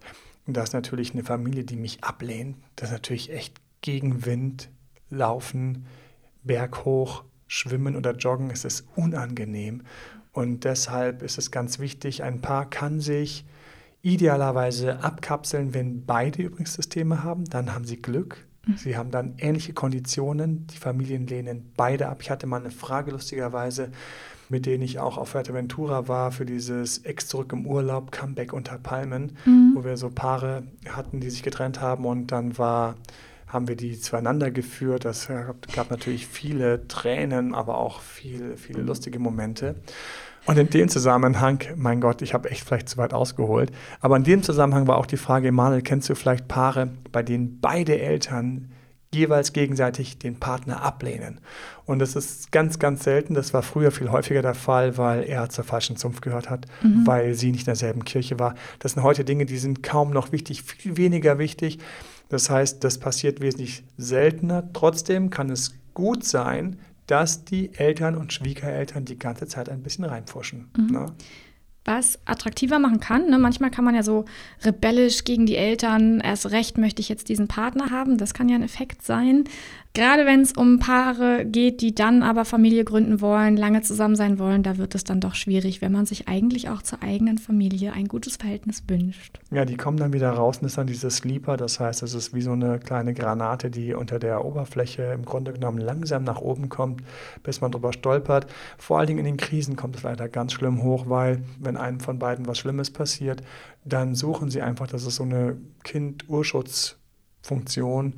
dass 0.46 0.72
natürlich 0.72 1.12
eine 1.14 1.24
Familie, 1.24 1.64
die 1.64 1.76
mich 1.76 2.04
ablehnt, 2.04 2.56
das 2.76 2.90
natürlich 2.90 3.32
echt 3.32 3.56
Gegenwind 3.80 4.68
Laufen, 5.10 5.86
berghoch, 6.44 7.24
Schwimmen 7.46 7.96
oder 7.96 8.14
Joggen, 8.14 8.50
es 8.50 8.64
ist 8.64 8.86
unangenehm. 8.94 9.82
Und 10.32 10.64
deshalb 10.64 11.22
ist 11.22 11.38
es 11.38 11.50
ganz 11.50 11.78
wichtig, 11.78 12.22
ein 12.22 12.40
Paar 12.40 12.68
kann 12.68 13.00
sich 13.00 13.44
idealerweise 14.02 15.02
abkapseln, 15.02 15.74
wenn 15.74 16.04
beide 16.06 16.42
übrigens 16.42 16.74
Systeme 16.74 17.24
haben, 17.24 17.44
dann 17.44 17.74
haben 17.74 17.84
sie 17.84 18.00
Glück. 18.00 18.46
Mhm. 18.66 18.76
Sie 18.76 18.96
haben 18.96 19.10
dann 19.10 19.34
ähnliche 19.38 19.72
Konditionen. 19.72 20.66
Die 20.68 20.76
Familien 20.76 21.26
lehnen 21.26 21.72
beide 21.76 22.08
ab. 22.08 22.18
Ich 22.22 22.30
hatte 22.30 22.46
mal 22.46 22.60
eine 22.60 22.70
Frage 22.70 23.10
lustigerweise, 23.10 23.90
mit 24.48 24.66
denen 24.66 24.82
ich 24.82 24.98
auch 24.98 25.18
auf 25.18 25.30
Fuerteventura 25.30 26.08
war 26.08 26.30
für 26.30 26.46
dieses 26.46 26.98
Ex 26.98 27.28
zurück 27.28 27.52
im 27.52 27.66
Urlaub, 27.66 28.12
Comeback 28.12 28.52
unter 28.52 28.78
Palmen, 28.78 29.36
mhm. 29.44 29.72
wo 29.74 29.84
wir 29.84 29.96
so 29.96 30.10
Paare 30.10 30.62
hatten, 30.88 31.20
die 31.20 31.30
sich 31.30 31.42
getrennt 31.42 31.80
haben 31.80 32.04
und 32.06 32.28
dann 32.32 32.56
war 32.56 32.94
haben 33.48 33.68
wir 33.68 33.76
die 33.76 33.98
zueinander 33.98 34.50
geführt. 34.50 35.04
Das 35.04 35.28
gab 35.74 35.90
natürlich 35.90 36.26
viele 36.26 36.86
Tränen, 36.88 37.54
aber 37.54 37.78
auch 37.78 38.00
viele, 38.00 38.56
viele 38.56 38.82
lustige 38.82 39.18
Momente. 39.18 39.76
Und 40.46 40.56
in 40.58 40.70
dem 40.70 40.88
Zusammenhang, 40.88 41.62
mein 41.76 42.00
Gott, 42.00 42.22
ich 42.22 42.32
habe 42.32 42.50
echt 42.50 42.64
vielleicht 42.66 42.88
zu 42.88 42.96
weit 42.96 43.12
ausgeholt, 43.12 43.70
aber 44.00 44.16
in 44.16 44.24
dem 44.24 44.42
Zusammenhang 44.42 44.86
war 44.86 44.96
auch 44.96 45.06
die 45.06 45.18
Frage, 45.18 45.48
Emanuel, 45.48 45.82
kennst 45.82 46.08
du 46.08 46.14
vielleicht 46.14 46.48
Paare, 46.48 46.90
bei 47.12 47.22
denen 47.22 47.60
beide 47.60 47.98
Eltern 48.00 48.70
jeweils 49.12 49.52
gegenseitig 49.52 50.18
den 50.18 50.38
Partner 50.38 50.82
ablehnen. 50.82 51.40
Und 51.86 51.98
das 51.98 52.14
ist 52.14 52.52
ganz, 52.52 52.78
ganz 52.78 53.04
selten. 53.04 53.34
Das 53.34 53.54
war 53.54 53.62
früher 53.62 53.90
viel 53.90 54.10
häufiger 54.10 54.42
der 54.42 54.54
Fall, 54.54 54.98
weil 54.98 55.24
er 55.24 55.48
zur 55.48 55.64
falschen 55.64 55.96
Zunft 55.96 56.20
gehört 56.20 56.50
hat, 56.50 56.66
mhm. 56.82 57.06
weil 57.06 57.34
sie 57.34 57.50
nicht 57.50 57.62
in 57.62 57.66
derselben 57.66 58.04
Kirche 58.04 58.38
war. 58.38 58.54
Das 58.80 58.92
sind 58.92 59.02
heute 59.02 59.24
Dinge, 59.24 59.46
die 59.46 59.56
sind 59.56 59.82
kaum 59.82 60.10
noch 60.10 60.32
wichtig, 60.32 60.62
viel 60.62 60.98
weniger 60.98 61.38
wichtig. 61.38 61.78
Das 62.28 62.50
heißt, 62.50 62.84
das 62.84 62.98
passiert 62.98 63.40
wesentlich 63.40 63.84
seltener. 63.96 64.70
Trotzdem 64.72 65.30
kann 65.30 65.50
es 65.50 65.74
gut 65.94 66.24
sein, 66.24 66.78
dass 67.06 67.44
die 67.44 67.74
Eltern 67.74 68.16
und 68.16 68.32
Schwiegereltern 68.32 69.04
die 69.04 69.18
ganze 69.18 69.46
Zeit 69.46 69.68
ein 69.68 69.82
bisschen 69.82 70.04
reinpfuschen. 70.04 70.70
Mhm. 70.76 70.86
Ne? 70.86 71.06
was 71.88 72.18
attraktiver 72.26 72.78
machen 72.78 73.00
kann. 73.00 73.30
Ne? 73.30 73.38
Manchmal 73.38 73.70
kann 73.70 73.84
man 73.84 73.94
ja 73.94 74.02
so 74.02 74.26
rebellisch 74.62 75.24
gegen 75.24 75.46
die 75.46 75.56
Eltern, 75.56 76.20
erst 76.20 76.50
recht 76.50 76.76
möchte 76.76 77.00
ich 77.00 77.08
jetzt 77.08 77.30
diesen 77.30 77.48
Partner 77.48 77.90
haben. 77.90 78.18
Das 78.18 78.34
kann 78.34 78.48
ja 78.50 78.56
ein 78.56 78.62
Effekt 78.62 79.02
sein. 79.02 79.44
Gerade 79.94 80.26
wenn 80.26 80.42
es 80.42 80.52
um 80.52 80.78
Paare 80.78 81.44
geht, 81.44 81.80
die 81.80 81.94
dann 81.94 82.22
aber 82.22 82.44
Familie 82.44 82.84
gründen 82.84 83.20
wollen, 83.20 83.56
lange 83.56 83.82
zusammen 83.82 84.14
sein 84.14 84.38
wollen, 84.38 84.62
da 84.62 84.78
wird 84.78 84.94
es 84.94 85.02
dann 85.02 85.20
doch 85.20 85.34
schwierig, 85.34 85.82
wenn 85.82 85.90
man 85.90 86.06
sich 86.06 86.28
eigentlich 86.28 86.68
auch 86.68 86.82
zur 86.82 87.02
eigenen 87.02 87.38
Familie 87.38 87.92
ein 87.92 88.06
gutes 88.06 88.36
Verhältnis 88.36 88.84
wünscht. 88.86 89.40
Ja, 89.50 89.64
die 89.64 89.76
kommen 89.76 89.96
dann 89.96 90.12
wieder 90.12 90.30
raus 90.30 90.58
und 90.58 90.66
ist 90.66 90.78
dann 90.78 90.86
dieses 90.86 91.16
Sleeper. 91.16 91.56
Das 91.56 91.80
heißt, 91.80 92.04
es 92.04 92.14
ist 92.14 92.32
wie 92.32 92.42
so 92.42 92.52
eine 92.52 92.78
kleine 92.78 93.12
Granate, 93.12 93.70
die 93.70 93.92
unter 93.94 94.20
der 94.20 94.44
Oberfläche 94.44 95.02
im 95.14 95.24
Grunde 95.24 95.52
genommen 95.52 95.78
langsam 95.78 96.22
nach 96.22 96.40
oben 96.40 96.68
kommt, 96.68 97.02
bis 97.42 97.60
man 97.60 97.72
drüber 97.72 97.92
stolpert. 97.92 98.46
Vor 98.76 98.98
allen 98.98 99.08
Dingen 99.08 99.18
in 99.20 99.24
den 99.24 99.36
Krisen 99.36 99.74
kommt 99.74 99.96
es 99.96 100.04
leider 100.04 100.28
ganz 100.28 100.52
schlimm 100.52 100.80
hoch, 100.82 101.06
weil 101.08 101.42
wenn 101.58 101.76
einem 101.76 101.98
von 101.98 102.20
beiden 102.20 102.46
was 102.46 102.58
Schlimmes 102.58 102.92
passiert, 102.92 103.42
dann 103.84 104.14
suchen 104.14 104.48
sie 104.50 104.62
einfach, 104.62 104.86
das 104.86 105.04
ist 105.06 105.16
so 105.16 105.24
eine 105.24 105.56
Kind-Urschutzfunktion, 105.82 108.14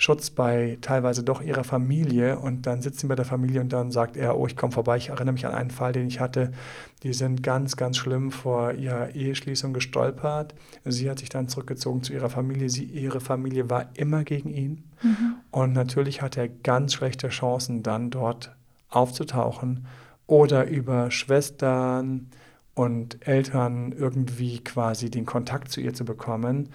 Schutz 0.00 0.30
bei 0.30 0.78
teilweise 0.80 1.22
doch 1.22 1.42
ihrer 1.42 1.62
Familie 1.62 2.38
und 2.38 2.66
dann 2.66 2.80
sitzen 2.80 3.00
sie 3.00 3.06
bei 3.06 3.16
der 3.16 3.26
Familie 3.26 3.60
und 3.60 3.70
dann 3.70 3.90
sagt 3.90 4.16
er, 4.16 4.38
oh, 4.38 4.46
ich 4.46 4.56
komme 4.56 4.72
vorbei, 4.72 4.96
ich 4.96 5.10
erinnere 5.10 5.34
mich 5.34 5.44
an 5.44 5.52
einen 5.52 5.70
Fall, 5.70 5.92
den 5.92 6.06
ich 6.06 6.20
hatte, 6.20 6.52
die 7.02 7.12
sind 7.12 7.42
ganz, 7.42 7.76
ganz 7.76 7.98
schlimm 7.98 8.32
vor 8.32 8.72
ihrer 8.72 9.14
Eheschließung 9.14 9.74
gestolpert. 9.74 10.54
Sie 10.86 11.10
hat 11.10 11.18
sich 11.18 11.28
dann 11.28 11.48
zurückgezogen 11.48 12.02
zu 12.02 12.14
ihrer 12.14 12.30
Familie, 12.30 12.70
sie, 12.70 12.84
ihre 12.84 13.20
Familie 13.20 13.68
war 13.68 13.90
immer 13.92 14.24
gegen 14.24 14.48
ihn 14.48 14.84
mhm. 15.02 15.34
und 15.50 15.74
natürlich 15.74 16.22
hat 16.22 16.38
er 16.38 16.48
ganz 16.48 16.94
schlechte 16.94 17.28
Chancen 17.28 17.82
dann 17.82 18.08
dort 18.08 18.56
aufzutauchen 18.88 19.86
oder 20.26 20.66
über 20.66 21.10
Schwestern, 21.10 22.30
und 22.74 23.26
Eltern 23.26 23.92
irgendwie 23.92 24.60
quasi 24.60 25.10
den 25.10 25.26
Kontakt 25.26 25.70
zu 25.70 25.80
ihr 25.80 25.92
zu 25.92 26.06
bekommen. 26.06 26.70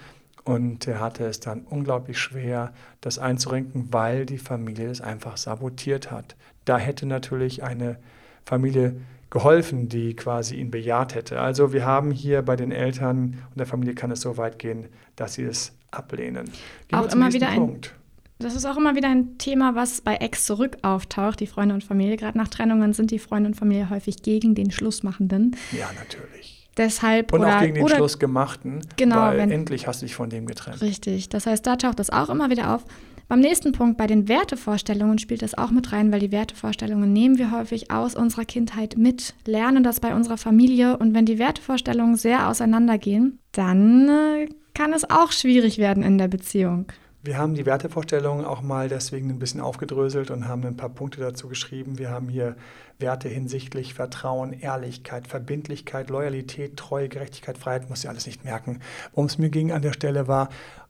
Und 0.46 0.86
er 0.86 1.00
hatte 1.00 1.24
es 1.24 1.40
dann 1.40 1.62
unglaublich 1.62 2.18
schwer, 2.18 2.72
das 3.00 3.18
einzurenken, 3.18 3.92
weil 3.92 4.26
die 4.26 4.38
Familie 4.38 4.88
es 4.88 5.00
einfach 5.00 5.36
sabotiert 5.36 6.12
hat. 6.12 6.36
Da 6.64 6.78
hätte 6.78 7.04
natürlich 7.04 7.64
eine 7.64 7.98
Familie 8.44 9.00
geholfen, 9.28 9.88
die 9.88 10.14
quasi 10.14 10.54
ihn 10.54 10.70
bejaht 10.70 11.16
hätte. 11.16 11.40
Also 11.40 11.72
wir 11.72 11.84
haben 11.84 12.12
hier 12.12 12.42
bei 12.42 12.54
den 12.54 12.70
Eltern 12.70 13.42
und 13.50 13.58
der 13.58 13.66
Familie 13.66 13.96
kann 13.96 14.12
es 14.12 14.20
so 14.20 14.36
weit 14.36 14.60
gehen, 14.60 14.86
dass 15.16 15.34
sie 15.34 15.42
es 15.42 15.72
ablehnen. 15.90 16.44
Gehen 16.86 16.98
auch 17.00 17.12
immer 17.12 17.32
wieder 17.32 17.48
Punkt. 17.48 17.88
ein 17.88 18.06
das 18.38 18.54
ist 18.54 18.66
auch 18.66 18.76
immer 18.76 18.94
wieder 18.94 19.08
ein 19.08 19.38
Thema, 19.38 19.74
was 19.74 20.00
bei 20.00 20.14
Ex 20.14 20.44
zurück 20.44 20.76
auftaucht, 20.82 21.40
die 21.40 21.48
Freunde 21.48 21.74
und 21.74 21.82
Familie. 21.82 22.16
Gerade 22.16 22.38
nach 22.38 22.48
Trennungen 22.48 22.92
sind 22.92 23.10
die 23.10 23.18
Freunde 23.18 23.48
und 23.48 23.54
Familie 23.54 23.90
häufig 23.90 24.22
gegen 24.22 24.54
den 24.54 24.70
Schlussmachenden. 24.70 25.56
Ja, 25.72 25.90
natürlich. 25.98 26.55
Deshalb 26.76 27.32
und 27.32 27.40
oder, 27.40 27.56
auch 27.56 27.60
gegen 27.60 27.74
den 27.74 27.84
oder, 27.84 27.96
Schlussgemachten, 27.96 28.80
genau, 28.96 29.16
weil 29.16 29.38
wenn, 29.38 29.50
endlich 29.50 29.86
hast 29.86 30.02
du 30.02 30.06
dich 30.06 30.14
von 30.14 30.28
dem 30.28 30.46
getrennt. 30.46 30.82
Richtig. 30.82 31.28
Das 31.30 31.46
heißt, 31.46 31.66
da 31.66 31.76
taucht 31.76 31.98
das 31.98 32.10
auch 32.10 32.28
immer 32.28 32.50
wieder 32.50 32.74
auf. 32.74 32.84
Beim 33.28 33.40
nächsten 33.40 33.72
Punkt, 33.72 33.96
bei 33.96 34.06
den 34.06 34.28
Wertevorstellungen, 34.28 35.18
spielt 35.18 35.42
das 35.42 35.58
auch 35.58 35.72
mit 35.72 35.90
rein, 35.90 36.12
weil 36.12 36.20
die 36.20 36.30
Wertevorstellungen 36.30 37.12
nehmen 37.12 37.38
wir 37.38 37.50
häufig 37.50 37.90
aus 37.90 38.14
unserer 38.14 38.44
Kindheit 38.44 38.96
mit, 38.96 39.34
lernen 39.46 39.82
das 39.82 39.98
bei 39.98 40.14
unserer 40.14 40.36
Familie 40.36 40.96
und 40.98 41.12
wenn 41.12 41.26
die 41.26 41.40
Wertevorstellungen 41.40 42.14
sehr 42.14 42.48
auseinandergehen, 42.48 43.40
dann 43.50 44.08
äh, 44.08 44.48
kann 44.74 44.92
es 44.92 45.10
auch 45.10 45.32
schwierig 45.32 45.78
werden 45.78 46.04
in 46.04 46.18
der 46.18 46.28
Beziehung. 46.28 46.86
Wir 47.24 47.38
haben 47.38 47.54
die 47.54 47.66
Wertevorstellungen 47.66 48.44
auch 48.44 48.62
mal 48.62 48.88
deswegen 48.88 49.30
ein 49.30 49.40
bisschen 49.40 49.60
aufgedröselt 49.60 50.30
und 50.30 50.46
haben 50.46 50.64
ein 50.64 50.76
paar 50.76 50.90
Punkte 50.90 51.20
dazu 51.20 51.48
geschrieben. 51.48 51.98
Wir 51.98 52.10
haben 52.10 52.28
hier 52.28 52.54
Werte 52.98 53.28
hinsichtlich 53.28 53.94
Vertrauen, 53.94 54.52
Ehrlichkeit, 54.52 55.26
Verbindlichkeit, 55.28 56.10
Loyalität, 56.10 56.76
Treue, 56.76 57.08
Gerechtigkeit, 57.08 57.58
Freiheit, 57.58 57.90
muss 57.90 58.02
ja 58.02 58.10
alles 58.10 58.26
nicht 58.26 58.44
merken. 58.44 58.80
Worum 59.12 59.26
es 59.26 59.38
mir 59.38 59.50
ging 59.50 59.72
an 59.72 59.82
der 59.82 59.92
Stelle 59.92 60.28
war, 60.28 60.48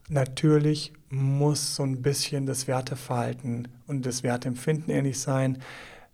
natürlich 0.08 0.92
muss 1.08 1.76
so 1.76 1.82
ein 1.82 2.02
bisschen 2.02 2.46
das 2.46 2.66
Werteverhalten 2.66 3.68
und 3.86 4.06
das 4.06 4.22
Werteempfinden 4.22 4.92
ähnlich 4.92 5.20
sein. 5.20 5.58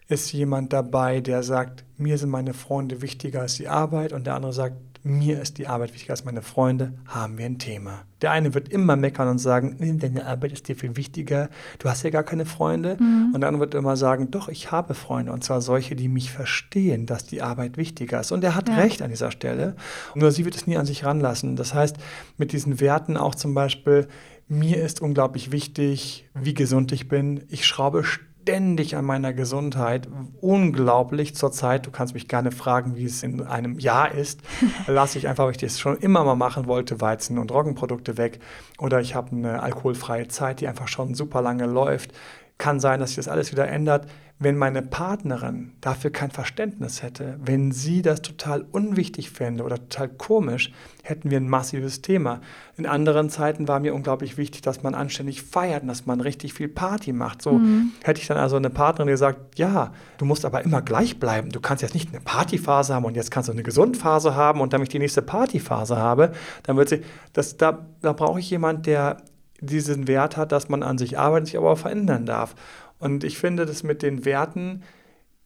Ist 0.08 0.32
jemand 0.32 0.72
dabei, 0.72 1.20
der 1.20 1.42
sagt, 1.42 1.84
mir 1.96 2.18
sind 2.18 2.30
meine 2.30 2.54
Freunde 2.54 3.02
wichtiger 3.02 3.42
als 3.42 3.54
die 3.54 3.68
Arbeit 3.68 4.12
und 4.12 4.26
der 4.26 4.34
andere 4.34 4.52
sagt, 4.52 4.76
mir 5.04 5.40
ist 5.40 5.58
die 5.58 5.66
Arbeit 5.66 5.92
wichtiger 5.92 6.12
als 6.12 6.24
meine 6.24 6.42
Freunde, 6.42 6.94
haben 7.06 7.36
wir 7.36 7.46
ein 7.46 7.58
Thema. 7.58 8.04
Der 8.20 8.30
eine 8.30 8.54
wird 8.54 8.68
immer 8.68 8.94
meckern 8.94 9.28
und 9.28 9.38
sagen, 9.38 9.76
deine 9.98 10.26
Arbeit 10.26 10.52
ist 10.52 10.68
dir 10.68 10.76
viel 10.76 10.96
wichtiger, 10.96 11.50
du 11.80 11.88
hast 11.88 12.04
ja 12.04 12.10
gar 12.10 12.22
keine 12.22 12.46
Freunde. 12.46 12.96
Mhm. 13.00 13.32
Und 13.34 13.40
der 13.40 13.48
andere 13.48 13.62
wird 13.62 13.74
immer 13.74 13.96
sagen, 13.96 14.30
doch, 14.30 14.48
ich 14.48 14.70
habe 14.70 14.94
Freunde 14.94 15.32
und 15.32 15.42
zwar 15.42 15.60
solche, 15.60 15.96
die 15.96 16.08
mich 16.08 16.30
verstehen, 16.30 17.06
dass 17.06 17.26
die 17.26 17.42
Arbeit 17.42 17.76
wichtiger 17.76 18.20
ist. 18.20 18.30
Und 18.30 18.44
er 18.44 18.54
hat 18.54 18.68
ja. 18.68 18.76
recht 18.76 19.02
an 19.02 19.10
dieser 19.10 19.32
Stelle. 19.32 19.74
Nur 20.14 20.30
sie 20.30 20.44
wird 20.44 20.54
es 20.54 20.68
nie 20.68 20.76
an 20.76 20.86
sich 20.86 21.04
ranlassen. 21.04 21.56
Das 21.56 21.74
heißt, 21.74 21.96
mit 22.36 22.52
diesen 22.52 22.80
Werten 22.80 23.16
auch 23.16 23.34
zum 23.34 23.54
Beispiel, 23.54 24.06
mir 24.46 24.82
ist 24.84 25.00
unglaublich 25.00 25.50
wichtig, 25.50 26.28
wie 26.34 26.54
gesund 26.54 26.92
ich 26.92 27.08
bin. 27.08 27.44
Ich 27.48 27.66
schraube 27.66 28.04
ständig 28.04 28.31
an 28.48 29.04
meiner 29.04 29.32
Gesundheit. 29.32 30.08
Unglaublich 30.40 31.34
zurzeit. 31.34 31.86
Du 31.86 31.90
kannst 31.90 32.14
mich 32.14 32.28
gerne 32.28 32.50
fragen, 32.50 32.96
wie 32.96 33.04
es 33.04 33.22
in 33.22 33.42
einem 33.42 33.78
Jahr 33.78 34.12
ist. 34.12 34.40
Lasse 34.86 35.18
ich 35.18 35.28
einfach, 35.28 35.44
weil 35.44 35.52
ich 35.52 35.58
das 35.58 35.78
schon 35.78 35.96
immer 35.98 36.24
mal 36.24 36.34
machen 36.34 36.66
wollte, 36.66 37.00
Weizen- 37.00 37.38
und 37.38 37.52
Roggenprodukte 37.52 38.16
weg. 38.16 38.40
Oder 38.78 39.00
ich 39.00 39.14
habe 39.14 39.30
eine 39.32 39.62
alkoholfreie 39.62 40.28
Zeit, 40.28 40.60
die 40.60 40.68
einfach 40.68 40.88
schon 40.88 41.14
super 41.14 41.42
lange 41.42 41.66
läuft. 41.66 42.12
Kann 42.58 42.80
sein, 42.80 43.00
dass 43.00 43.10
sich 43.10 43.16
das 43.16 43.28
alles 43.28 43.52
wieder 43.52 43.68
ändert 43.68 44.06
wenn 44.38 44.56
meine 44.56 44.82
Partnerin 44.82 45.72
dafür 45.80 46.10
kein 46.10 46.30
Verständnis 46.30 47.02
hätte, 47.02 47.38
wenn 47.44 47.70
sie 47.70 48.02
das 48.02 48.22
total 48.22 48.66
unwichtig 48.72 49.30
fände 49.30 49.62
oder 49.62 49.76
total 49.76 50.08
komisch, 50.08 50.72
hätten 51.02 51.30
wir 51.30 51.38
ein 51.38 51.48
massives 51.48 52.02
Thema. 52.02 52.40
In 52.76 52.86
anderen 52.86 53.30
Zeiten 53.30 53.68
war 53.68 53.78
mir 53.78 53.94
unglaublich 53.94 54.36
wichtig, 54.36 54.62
dass 54.62 54.82
man 54.82 54.94
anständig 54.94 55.42
feiert 55.42 55.82
und 55.82 55.88
dass 55.88 56.06
man 56.06 56.20
richtig 56.20 56.54
viel 56.54 56.68
Party 56.68 57.12
macht. 57.12 57.42
So 57.42 57.52
mhm. 57.52 57.92
hätte 58.02 58.20
ich 58.20 58.26
dann 58.26 58.36
also 58.36 58.56
eine 58.56 58.70
Partnerin, 58.70 59.10
die 59.12 59.16
sagt, 59.16 59.58
ja, 59.58 59.92
du 60.18 60.24
musst 60.24 60.44
aber 60.44 60.62
immer 60.62 60.82
gleich 60.82 61.20
bleiben. 61.20 61.50
Du 61.50 61.60
kannst 61.60 61.82
jetzt 61.82 61.94
nicht 61.94 62.10
eine 62.10 62.20
Partyphase 62.20 62.94
haben 62.94 63.04
und 63.04 63.14
jetzt 63.14 63.30
kannst 63.30 63.48
du 63.48 63.52
eine 63.52 63.62
Gesundphase 63.62 64.34
haben 64.34 64.60
und 64.60 64.72
damit 64.72 64.88
ich 64.88 64.92
die 64.92 64.98
nächste 64.98 65.22
Partyphase 65.22 65.96
habe, 65.96 66.32
dann 66.64 66.76
wird 66.76 66.88
sie, 66.88 67.02
das, 67.32 67.56
da, 67.56 67.86
da 68.00 68.12
brauche 68.12 68.40
ich 68.40 68.50
jemanden, 68.50 68.82
der 68.82 69.18
diesen 69.62 70.08
Wert 70.08 70.36
hat, 70.36 70.52
dass 70.52 70.68
man 70.68 70.82
an 70.82 70.98
sich 70.98 71.18
arbeitet, 71.18 71.46
sich 71.46 71.56
aber 71.56 71.70
auch 71.70 71.78
verändern 71.78 72.26
darf. 72.26 72.54
Und 73.02 73.24
ich 73.24 73.36
finde 73.36 73.66
das 73.66 73.82
mit 73.82 74.00
den 74.02 74.24
Werten, 74.24 74.84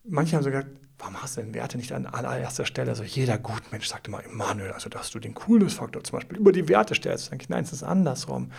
manche 0.05 0.37
haben 0.37 0.43
so 0.43 0.51
gesagt, 0.51 0.69
warum 0.99 1.23
hast 1.23 1.39
du 1.39 1.41
denn 1.41 1.55
Werte 1.55 1.79
nicht 1.79 1.91
an 1.93 2.05
allererster 2.05 2.67
Stelle? 2.67 2.91
Also 2.91 3.03
jeder 3.03 3.39
Gutmensch 3.39 3.87
sagt 3.87 4.09
immer, 4.09 4.23
Immanuel, 4.23 4.73
also 4.73 4.91
dass 4.91 5.11
du 5.11 5.19
den 5.19 5.33
Coolness-Faktor 5.33 6.05
zum 6.05 6.19
Beispiel 6.19 6.37
über 6.37 6.53
die 6.53 6.69
Werte 6.69 6.95
stellst. 6.95 7.33
Ich, 7.33 7.49
nein, 7.49 7.65
es 7.65 7.73
ist 7.73 7.83
andersrum. 7.83 8.53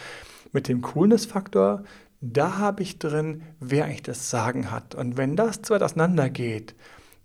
Mit 0.52 0.68
dem 0.68 0.82
Coolness-Faktor, 0.82 1.84
da 2.22 2.58
habe 2.58 2.82
ich 2.82 2.98
drin, 2.98 3.44
wer 3.60 3.86
eigentlich 3.86 4.02
das 4.02 4.32
Sagen 4.32 4.72
hat. 4.72 4.96
Und 4.96 5.16
wenn 5.16 5.36
das 5.36 5.62
zu 5.62 5.76
weit 5.76 5.84
auseinander 5.84 6.32
geht, 6.32 6.74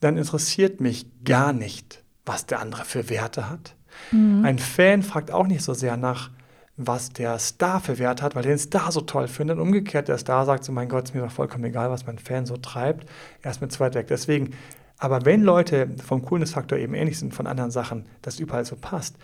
dann 0.01 0.19
interessiert 0.19 0.83
mich 0.83 1.07
gar 1.25 1.55
nicht, 1.55 2.05
was 2.27 2.45
der 2.45 2.61
andere 2.61 2.85
für 2.85 3.09
Werte 3.09 3.49
hat. 3.49 3.77
Mhm. 4.11 4.45
Ein 4.45 4.59
Fan 4.59 5.03
fragt 5.03 5.31
auch 5.31 5.47
nicht 5.47 5.63
so 5.63 5.73
sehr 5.73 5.97
nach, 5.97 6.31
was 6.77 7.11
der 7.11 7.39
Star 7.39 7.81
für 7.81 7.99
Wert 7.99 8.23
hat, 8.23 8.35
weil 8.35 8.43
den 8.43 8.59
Star 8.59 8.91
so 8.93 9.03
toll 9.03 9.29
findet. 9.29 9.59
Umgekehrt, 9.59 10.09
der 10.09 10.19
Star 10.19 10.47
sagt 10.47 10.65
so, 10.65 10.73
mein 10.73 10.89
Gott, 10.89 11.05
ist 11.05 11.15
mir 11.15 11.21
doch 11.21 11.31
vollkommen 11.31 11.65
egal, 11.65 11.91
was 11.91 12.07
mein 12.07 12.19
Fan 12.19 12.47
so 12.47 12.57
treibt. 12.57 13.09
Er 13.43 13.51
ist 13.51 13.61
mir 13.61 13.69
zu 13.69 13.81
weit 13.81 13.95
weg. 13.95 14.07
Deswegen, 14.09 14.55
aber 14.99 15.25
wenn 15.25 15.43
Leute 15.43 15.89
vom 16.03 16.25
Coolness-Faktor 16.25 16.79
eben 16.79 16.95
ähnlich 16.95 17.19
sind 17.19 17.35
von 17.35 17.47
anderen 17.47 17.71
Sachen, 17.71 18.07
das 18.23 18.39
überall 18.39 18.65
so 18.65 18.77
passt 18.77 19.17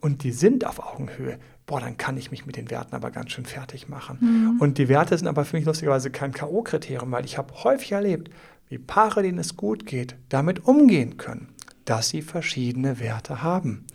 und 0.00 0.24
die 0.24 0.32
sind 0.32 0.66
auf 0.66 0.80
Augenhöhe, 0.80 1.38
boah, 1.66 1.80
dann 1.80 1.96
kann 1.96 2.16
ich 2.16 2.30
mich 2.30 2.46
mit 2.46 2.56
den 2.56 2.70
Werten 2.70 2.94
aber 2.94 3.10
ganz 3.10 3.32
schön 3.32 3.46
fertig 3.46 3.88
machen. 3.88 4.18
Mhm. 4.20 4.60
Und 4.60 4.78
die 4.78 4.88
Werte 4.88 5.16
sind 5.16 5.28
aber 5.28 5.44
für 5.44 5.56
mich 5.56 5.66
lustigerweise 5.66 6.10
kein 6.10 6.32
K.O.-Kriterium, 6.32 7.10
weil 7.10 7.24
ich 7.24 7.38
habe 7.38 7.52
häufig 7.64 7.92
erlebt, 7.92 8.30
wie 8.68 8.78
Paare, 8.78 9.22
denen 9.22 9.38
es 9.38 9.56
gut 9.56 9.86
geht, 9.86 10.16
damit 10.28 10.64
umgehen 10.64 11.18
können, 11.18 11.48
dass 11.84 12.08
sie 12.08 12.22
verschiedene 12.22 12.98
Werte 12.98 13.42
haben. 13.42 13.86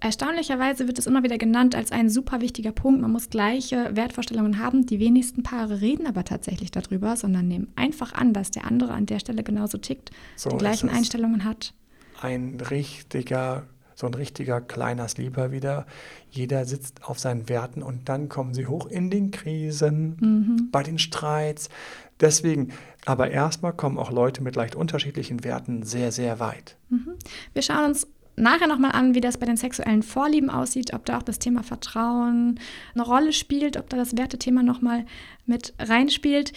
Erstaunlicherweise 0.00 0.86
wird 0.86 0.98
es 0.98 1.06
immer 1.06 1.22
wieder 1.22 1.36
genannt 1.36 1.74
als 1.74 1.92
ein 1.92 2.08
super 2.08 2.40
wichtiger 2.40 2.72
Punkt. 2.72 3.02
Man 3.02 3.12
muss 3.12 3.28
gleiche 3.28 3.94
Wertvorstellungen 3.94 4.58
haben. 4.58 4.86
Die 4.86 4.98
wenigsten 4.98 5.42
Paare 5.42 5.82
reden 5.82 6.06
aber 6.06 6.24
tatsächlich 6.24 6.70
darüber, 6.70 7.16
sondern 7.16 7.48
nehmen 7.48 7.68
einfach 7.76 8.14
an, 8.14 8.32
dass 8.32 8.50
der 8.50 8.64
andere 8.66 8.92
an 8.92 9.04
der 9.04 9.18
Stelle 9.18 9.42
genauso 9.42 9.76
tickt, 9.76 10.10
so 10.36 10.48
die 10.50 10.56
gleichen 10.56 10.88
Einstellungen 10.88 11.44
hat. 11.44 11.74
Ein 12.20 12.58
richtiger 12.60 13.64
so 14.00 14.06
ein 14.06 14.14
richtiger 14.14 14.62
kleiner 14.62 15.06
Sleeper 15.08 15.52
wieder. 15.52 15.86
Jeder 16.30 16.64
sitzt 16.64 17.04
auf 17.04 17.18
seinen 17.18 17.50
Werten 17.50 17.82
und 17.82 18.08
dann 18.08 18.30
kommen 18.30 18.54
sie 18.54 18.66
hoch 18.66 18.86
in 18.86 19.10
den 19.10 19.30
Krisen, 19.30 20.16
mhm. 20.18 20.68
bei 20.72 20.82
den 20.82 20.98
Streits. 20.98 21.68
Deswegen, 22.18 22.72
aber 23.04 23.30
erstmal 23.30 23.74
kommen 23.74 23.98
auch 23.98 24.10
Leute 24.10 24.42
mit 24.42 24.56
leicht 24.56 24.74
unterschiedlichen 24.74 25.44
Werten 25.44 25.82
sehr, 25.82 26.12
sehr 26.12 26.40
weit. 26.40 26.76
Mhm. 26.88 27.12
Wir 27.52 27.60
schauen 27.60 27.90
uns 27.90 28.06
nachher 28.36 28.66
nochmal 28.66 28.92
an, 28.92 29.14
wie 29.14 29.20
das 29.20 29.38
bei 29.38 29.46
den 29.46 29.56
sexuellen 29.56 30.02
Vorlieben 30.02 30.50
aussieht, 30.50 30.94
ob 30.94 31.04
da 31.04 31.18
auch 31.18 31.22
das 31.22 31.38
Thema 31.38 31.62
Vertrauen 31.62 32.58
eine 32.94 33.04
Rolle 33.04 33.32
spielt, 33.32 33.76
ob 33.76 33.88
da 33.88 33.96
das 33.96 34.16
Wertethema 34.16 34.62
nochmal 34.62 35.04
mit 35.46 35.74
reinspielt. 35.78 36.52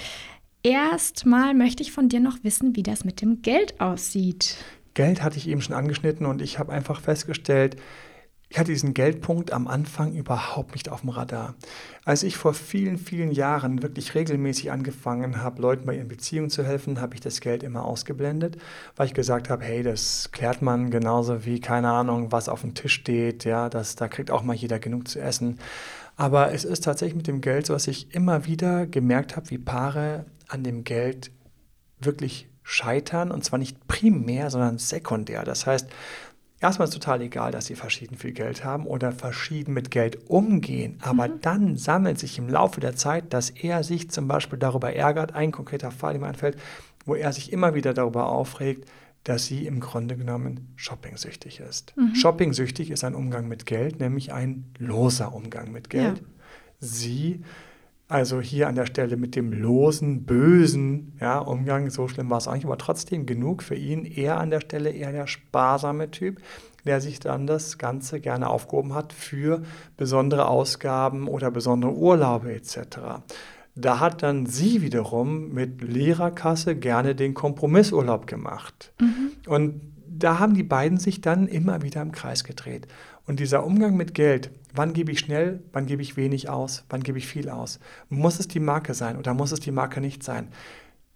Erstmal 0.63 1.53
möchte 1.53 1.83
ich 1.83 1.91
von 1.91 2.07
dir 2.07 2.21
noch 2.21 2.37
wissen, 2.43 2.75
wie 2.75 2.83
das 2.83 3.03
mit 3.03 3.21
dem 3.21 3.41
Geld 3.41 3.79
aussieht. 3.81 4.55
Geld 4.93 5.21
hatte 5.21 5.37
ich 5.37 5.47
eben 5.47 5.61
schon 5.61 5.75
angeschnitten 5.75 6.25
und 6.25 6.41
ich 6.41 6.59
habe 6.59 6.71
einfach 6.71 7.01
festgestellt, 7.01 7.75
ich 8.53 8.59
hatte 8.59 8.71
diesen 8.71 8.93
Geldpunkt 8.93 9.51
am 9.51 9.67
Anfang 9.67 10.13
überhaupt 10.13 10.73
nicht 10.73 10.89
auf 10.89 11.01
dem 11.01 11.09
Radar. 11.09 11.55
Als 12.05 12.21
ich 12.21 12.37
vor 12.37 12.53
vielen, 12.53 12.99
vielen 12.99 13.31
Jahren 13.31 13.81
wirklich 13.81 14.13
regelmäßig 14.13 14.71
angefangen 14.71 15.41
habe, 15.41 15.59
Leuten 15.59 15.87
bei 15.87 15.95
ihren 15.95 16.07
Beziehungen 16.07 16.51
zu 16.51 16.63
helfen, 16.63 17.01
habe 17.01 17.15
ich 17.15 17.19
das 17.19 17.41
Geld 17.41 17.63
immer 17.63 17.83
ausgeblendet, 17.83 18.57
weil 18.95 19.07
ich 19.07 19.15
gesagt 19.15 19.49
habe, 19.49 19.63
hey, 19.63 19.81
das 19.81 20.29
klärt 20.31 20.61
man 20.61 20.91
genauso 20.91 21.45
wie, 21.45 21.61
keine 21.61 21.89
Ahnung, 21.89 22.31
was 22.31 22.47
auf 22.47 22.61
dem 22.61 22.75
Tisch 22.75 22.93
steht, 22.93 23.43
ja, 23.43 23.69
das, 23.69 23.95
da 23.95 24.07
kriegt 24.07 24.29
auch 24.29 24.43
mal 24.43 24.55
jeder 24.55 24.77
genug 24.77 25.07
zu 25.07 25.19
essen. 25.19 25.57
Aber 26.15 26.51
es 26.51 26.63
ist 26.63 26.83
tatsächlich 26.83 27.15
mit 27.15 27.25
dem 27.25 27.41
Geld 27.41 27.65
so, 27.65 27.73
dass 27.73 27.87
ich 27.87 28.13
immer 28.13 28.45
wieder 28.45 28.85
gemerkt 28.85 29.35
habe, 29.35 29.49
wie 29.49 29.57
Paare 29.57 30.25
an 30.47 30.63
dem 30.63 30.83
Geld 30.83 31.31
wirklich 31.99 32.47
scheitern 32.61 33.31
und 33.31 33.43
zwar 33.43 33.57
nicht 33.57 33.87
primär, 33.87 34.51
sondern 34.51 34.77
sekundär. 34.77 35.43
Das 35.43 35.65
heißt, 35.65 35.89
erstmal 36.63 36.87
ist 36.87 36.93
es 36.93 36.99
total 36.99 37.21
egal, 37.21 37.51
dass 37.51 37.65
sie 37.65 37.75
verschieden 37.75 38.17
viel 38.17 38.31
Geld 38.31 38.63
haben 38.63 38.87
oder 38.87 39.11
verschieden 39.11 39.73
mit 39.73 39.91
Geld 39.91 40.29
umgehen, 40.29 40.97
aber 41.01 41.27
mhm. 41.27 41.41
dann 41.41 41.75
sammelt 41.75 42.17
sich 42.17 42.37
im 42.37 42.49
Laufe 42.49 42.79
der 42.79 42.95
Zeit, 42.95 43.33
dass 43.33 43.49
er 43.49 43.83
sich 43.83 44.09
zum 44.09 44.27
Beispiel 44.27 44.57
darüber 44.57 44.93
ärgert, 44.93 45.33
ein 45.33 45.51
konkreter 45.51 45.91
Fall, 45.91 46.13
der 46.13 46.21
mir 46.21 46.27
einfällt, 46.27 46.57
wo 47.05 47.15
er 47.15 47.33
sich 47.33 47.51
immer 47.51 47.75
wieder 47.75 47.93
darüber 47.93 48.29
aufregt, 48.29 48.89
dass 49.25 49.45
sie 49.45 49.67
im 49.67 49.79
Grunde 49.79 50.17
genommen 50.17 50.73
shoppingsüchtig 50.75 51.59
ist. 51.59 51.95
Mhm. 51.95 52.15
Shoppingsüchtig 52.15 52.91
ist 52.91 53.03
ein 53.03 53.15
Umgang 53.15 53.47
mit 53.47 53.65
Geld, 53.65 53.99
nämlich 53.99 54.33
ein 54.33 54.65
loser 54.77 55.33
Umgang 55.33 55.71
mit 55.71 55.89
Geld. 55.89 56.17
Ja. 56.17 56.23
Sie 56.79 57.43
also 58.13 58.41
hier 58.41 58.67
an 58.67 58.75
der 58.75 58.85
Stelle 58.85 59.17
mit 59.17 59.35
dem 59.35 59.51
losen, 59.51 60.23
bösen 60.23 61.13
ja, 61.19 61.39
Umgang, 61.39 61.89
so 61.89 62.07
schlimm 62.07 62.29
war 62.29 62.37
es 62.37 62.47
eigentlich, 62.47 62.65
aber 62.65 62.77
trotzdem 62.77 63.25
genug 63.25 63.63
für 63.63 63.73
ihn. 63.73 64.05
Er 64.05 64.39
an 64.39 64.51
der 64.51 64.61
Stelle 64.61 64.91
eher 64.91 65.11
der 65.11 65.25
sparsame 65.25 66.11
Typ, 66.11 66.39
der 66.85 67.01
sich 67.01 67.19
dann 67.19 67.47
das 67.47 67.79
Ganze 67.79 68.19
gerne 68.19 68.49
aufgehoben 68.49 68.93
hat 68.93 69.13
für 69.13 69.63
besondere 69.97 70.47
Ausgaben 70.47 71.27
oder 71.27 71.49
besondere 71.49 71.93
Urlaube 71.93 72.53
etc. 72.53 72.77
Da 73.73 73.99
hat 73.99 74.21
dann 74.21 74.45
sie 74.45 74.83
wiederum 74.83 75.49
mit 75.49 75.81
Lehrerkasse 75.81 76.75
gerne 76.75 77.15
den 77.15 77.33
Kompromissurlaub 77.33 78.27
gemacht. 78.27 78.93
Mhm. 79.01 79.31
Und 79.47 79.81
da 80.07 80.37
haben 80.37 80.53
die 80.53 80.61
beiden 80.61 80.99
sich 80.99 81.21
dann 81.21 81.47
immer 81.47 81.81
wieder 81.81 82.03
im 82.03 82.11
Kreis 82.11 82.43
gedreht. 82.43 82.87
Und 83.25 83.39
dieser 83.39 83.65
Umgang 83.65 83.97
mit 83.97 84.13
Geld, 84.13 84.51
wann 84.73 84.93
gebe 84.93 85.11
ich 85.11 85.19
schnell, 85.19 85.63
wann 85.71 85.85
gebe 85.85 86.01
ich 86.01 86.17
wenig 86.17 86.49
aus, 86.49 86.85
wann 86.89 87.03
gebe 87.03 87.17
ich 87.17 87.27
viel 87.27 87.49
aus? 87.49 87.79
Muss 88.09 88.39
es 88.39 88.47
die 88.47 88.59
Marke 88.59 88.93
sein 88.93 89.17
oder 89.17 89.33
muss 89.33 89.51
es 89.51 89.59
die 89.59 89.71
Marke 89.71 90.01
nicht 90.01 90.23
sein? 90.23 90.49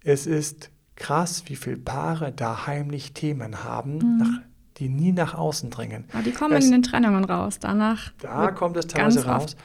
Es 0.02 0.26
ist 0.26 0.70
krass, 0.96 1.44
wie 1.46 1.56
viele 1.56 1.76
Paare 1.76 2.32
da 2.32 2.66
heimlich 2.66 3.12
Themen 3.12 3.64
haben, 3.64 3.98
mhm. 3.98 4.18
nach, 4.18 4.40
die 4.78 4.88
nie 4.88 5.12
nach 5.12 5.34
außen 5.34 5.70
dringen. 5.70 6.04
Aber 6.12 6.22
die 6.22 6.32
kommen 6.32 6.56
es, 6.56 6.66
in 6.66 6.72
den 6.72 6.82
Trennungen 6.82 7.24
raus, 7.24 7.58
danach. 7.58 8.12
Da 8.18 8.50
kommt 8.50 8.76
es 8.76 8.86
teilweise 8.86 9.26
raus. 9.26 9.56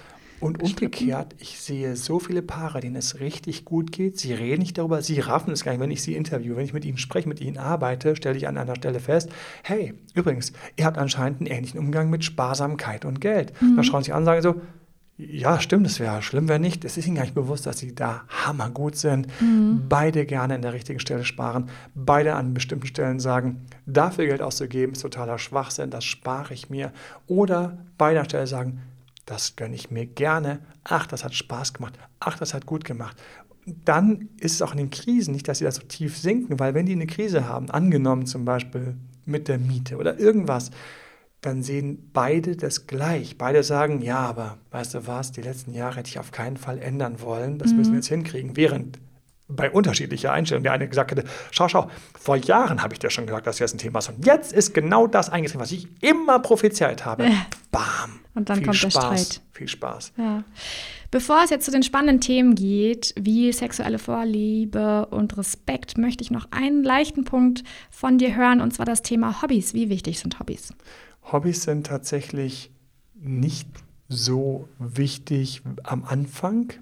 Und 0.44 0.62
umgekehrt, 0.62 1.36
ich 1.40 1.60
sehe 1.60 1.96
so 1.96 2.20
viele 2.20 2.42
Paare, 2.42 2.82
denen 2.82 2.96
es 2.96 3.20
richtig 3.20 3.64
gut 3.64 3.92
geht. 3.92 4.20
Sie 4.20 4.34
reden 4.34 4.62
nicht 4.62 4.78
darüber, 4.78 5.02
sie 5.02 5.20
raffen 5.20 5.54
es 5.54 5.64
gar 5.64 5.72
nicht. 5.72 5.82
Wenn 5.82 5.92
ich 5.92 6.04
sie 6.04 6.16
interviewe, 6.16 6.58
wenn 6.58 6.66
ich 6.66 6.74
mit 6.74 6.86
ihnen 6.86 6.98
spreche, 6.98 7.30
mit 7.30 7.40
ihnen 7.40 7.58
arbeite, 7.58 8.16
stelle 8.16 8.38
ich 8.38 8.48
an 8.48 8.58
einer 8.58 8.76
Stelle 8.76 9.00
fest, 9.00 9.30
hey, 9.64 9.94
übrigens, 10.14 10.52
ihr 10.76 10.86
habt 10.86 10.98
anscheinend 10.98 11.40
einen 11.40 11.48
ähnlichen 11.48 11.80
Umgang 11.80 12.10
mit 12.10 12.26
Sparsamkeit 12.26 13.06
und 13.06 13.22
Geld. 13.22 13.54
Mhm. 13.62 13.76
Dann 13.78 13.84
schauen 13.86 14.04
sie 14.04 14.12
an 14.12 14.20
und 14.20 14.26
sagen 14.26 14.42
so, 14.42 14.62
ja, 15.16 15.60
stimmt, 15.60 15.86
es 15.86 16.00
wäre 16.00 16.22
schlimm, 16.24 16.50
wenn 16.50 16.62
nicht. 16.62 16.84
Es 16.86 16.98
ist 16.98 17.06
ihnen 17.06 17.16
gar 17.16 17.24
nicht 17.24 17.36
bewusst, 17.36 17.66
dass 17.66 17.78
sie 17.78 17.94
da 17.94 18.24
hammergut 18.28 18.96
sind. 18.96 19.28
Mhm. 19.40 19.84
Beide 19.88 20.26
gerne 20.26 20.56
an 20.56 20.62
der 20.62 20.74
richtigen 20.74 21.00
Stelle 21.00 21.24
sparen. 21.24 21.70
Beide 21.94 22.34
an 22.34 22.54
bestimmten 22.54 22.88
Stellen 22.88 23.20
sagen, 23.20 23.66
dafür 23.86 24.26
Geld 24.26 24.42
auszugeben, 24.42 24.94
ist 24.94 25.02
totaler 25.02 25.38
Schwachsinn, 25.38 25.92
das 25.92 26.04
spare 26.04 26.54
ich 26.54 26.70
mir. 26.70 26.92
Oder 27.28 27.78
beide 27.98 28.20
an 28.20 28.24
der 28.24 28.30
Stelle 28.30 28.48
sagen, 28.48 28.82
das 29.26 29.56
gönne 29.56 29.76
ich 29.76 29.92
mir 29.92 30.06
gerne. 30.06 30.60
Ach, 30.84 31.08
das 31.08 31.24
hat 31.24 31.34
Spaß 31.34 31.74
gemacht. 31.74 31.98
Ach, 32.20 32.38
das 32.38 32.54
hat 32.54 32.66
gut 32.66 32.84
gemacht. 32.84 33.18
Dann 33.66 34.30
ist 34.40 34.54
es 34.54 34.62
auch 34.62 34.72
in 34.72 34.78
den 34.78 34.90
Krisen 34.90 35.34
nicht, 35.34 35.48
dass 35.48 35.60
sie 35.60 35.64
da 35.64 35.72
so 35.72 35.84
tief 35.84 36.18
sinken, 36.18 36.60
weil 36.60 36.74
wenn 36.74 36.86
die 36.86 36.92
eine 36.92 37.08
Krise 37.08 37.48
haben, 37.48 37.70
angenommen 37.70 38.26
zum 38.26 38.44
Beispiel 38.44 38.96
mit 39.26 39.48
der 39.48 39.58
Miete 39.58 39.98
oder 39.98 40.20
irgendwas, 40.20 40.72
dann 41.40 41.64
sehen 41.64 42.10
beide 42.14 42.56
das 42.56 42.88
gleich. 42.88 43.38
Beide 43.38 43.64
sagen, 43.64 44.02
ja, 44.02 44.20
aber 44.20 44.58
weißt 44.72 44.96
du 44.96 45.08
was, 45.08 45.32
die 45.32 45.42
letzten 45.42 45.74
Jahre 45.74 45.98
hätte 45.98 46.10
ich 46.10 46.20
auf 46.20 46.32
keinen 46.32 46.58
Fall 46.58 46.80
ändern 46.80 47.22
wollen. 47.22 47.58
Das 47.58 47.72
mhm. 47.72 47.78
müssen 47.78 47.92
wir 47.92 47.98
jetzt 47.98 48.08
hinkriegen. 48.08 48.56
Während 48.56 49.00
bei 49.48 49.70
unterschiedlicher 49.70 50.32
Einstellung. 50.32 50.64
Der 50.64 50.74
eine 50.74 50.88
gesagt 50.88 51.12
hätte, 51.12 51.26
schau, 51.52 51.68
schau, 51.68 51.90
vor 52.20 52.36
Jahren 52.38 52.82
habe 52.82 52.94
ich 52.94 53.00
dir 53.00 53.10
schon 53.10 53.26
gesagt, 53.26 53.48
dass 53.48 53.58
das 53.58 53.74
ein 53.74 53.78
Thema 53.78 54.00
ist. 54.00 54.10
Und 54.10 54.26
jetzt 54.26 54.54
ist 54.54 54.74
genau 54.74 55.08
das 55.08 55.30
eingetreten, 55.30 55.62
was 55.62 55.72
ich 55.72 55.88
immer 56.02 56.40
prophezeit 56.40 57.06
habe. 57.06 57.30
Bam. 57.72 58.20
Und 58.36 58.50
dann 58.50 58.58
Viel 58.58 58.66
kommt 58.66 58.78
Spaß. 58.78 58.94
der 58.94 59.00
Streit. 59.02 59.42
Viel 59.52 59.68
Spaß. 59.68 60.14
Ja. 60.18 60.44
Bevor 61.12 61.44
es 61.44 61.52
jetzt 61.52 61.66
zu 61.66 61.72
den 61.72 61.84
spannenden 61.84 62.22
Themen 62.22 62.56
geht, 62.56 63.14
wie 63.20 63.52
sexuelle 63.54 64.00
Vorliebe 64.00 65.06
und 65.08 65.38
Respekt, 65.38 65.98
möchte 65.98 66.24
ich 66.24 66.32
noch 66.32 66.48
einen 66.52 66.84
leichten 66.84 67.24
Punkt 67.24 67.64
von 67.92 68.18
dir 68.18 68.36
hören, 68.36 68.62
und 68.62 68.74
zwar 68.74 68.88
das 68.88 69.04
Thema 69.04 69.42
Hobbys. 69.42 69.76
Wie 69.76 69.90
wichtig 69.90 70.20
sind 70.20 70.40
Hobbys? 70.40 70.74
Hobbys 71.32 71.64
sind 71.64 71.86
tatsächlich 71.86 72.72
nicht 73.14 73.68
so 74.10 74.68
wichtig 74.80 75.62
am 75.84 76.04
Anfang, 76.04 76.74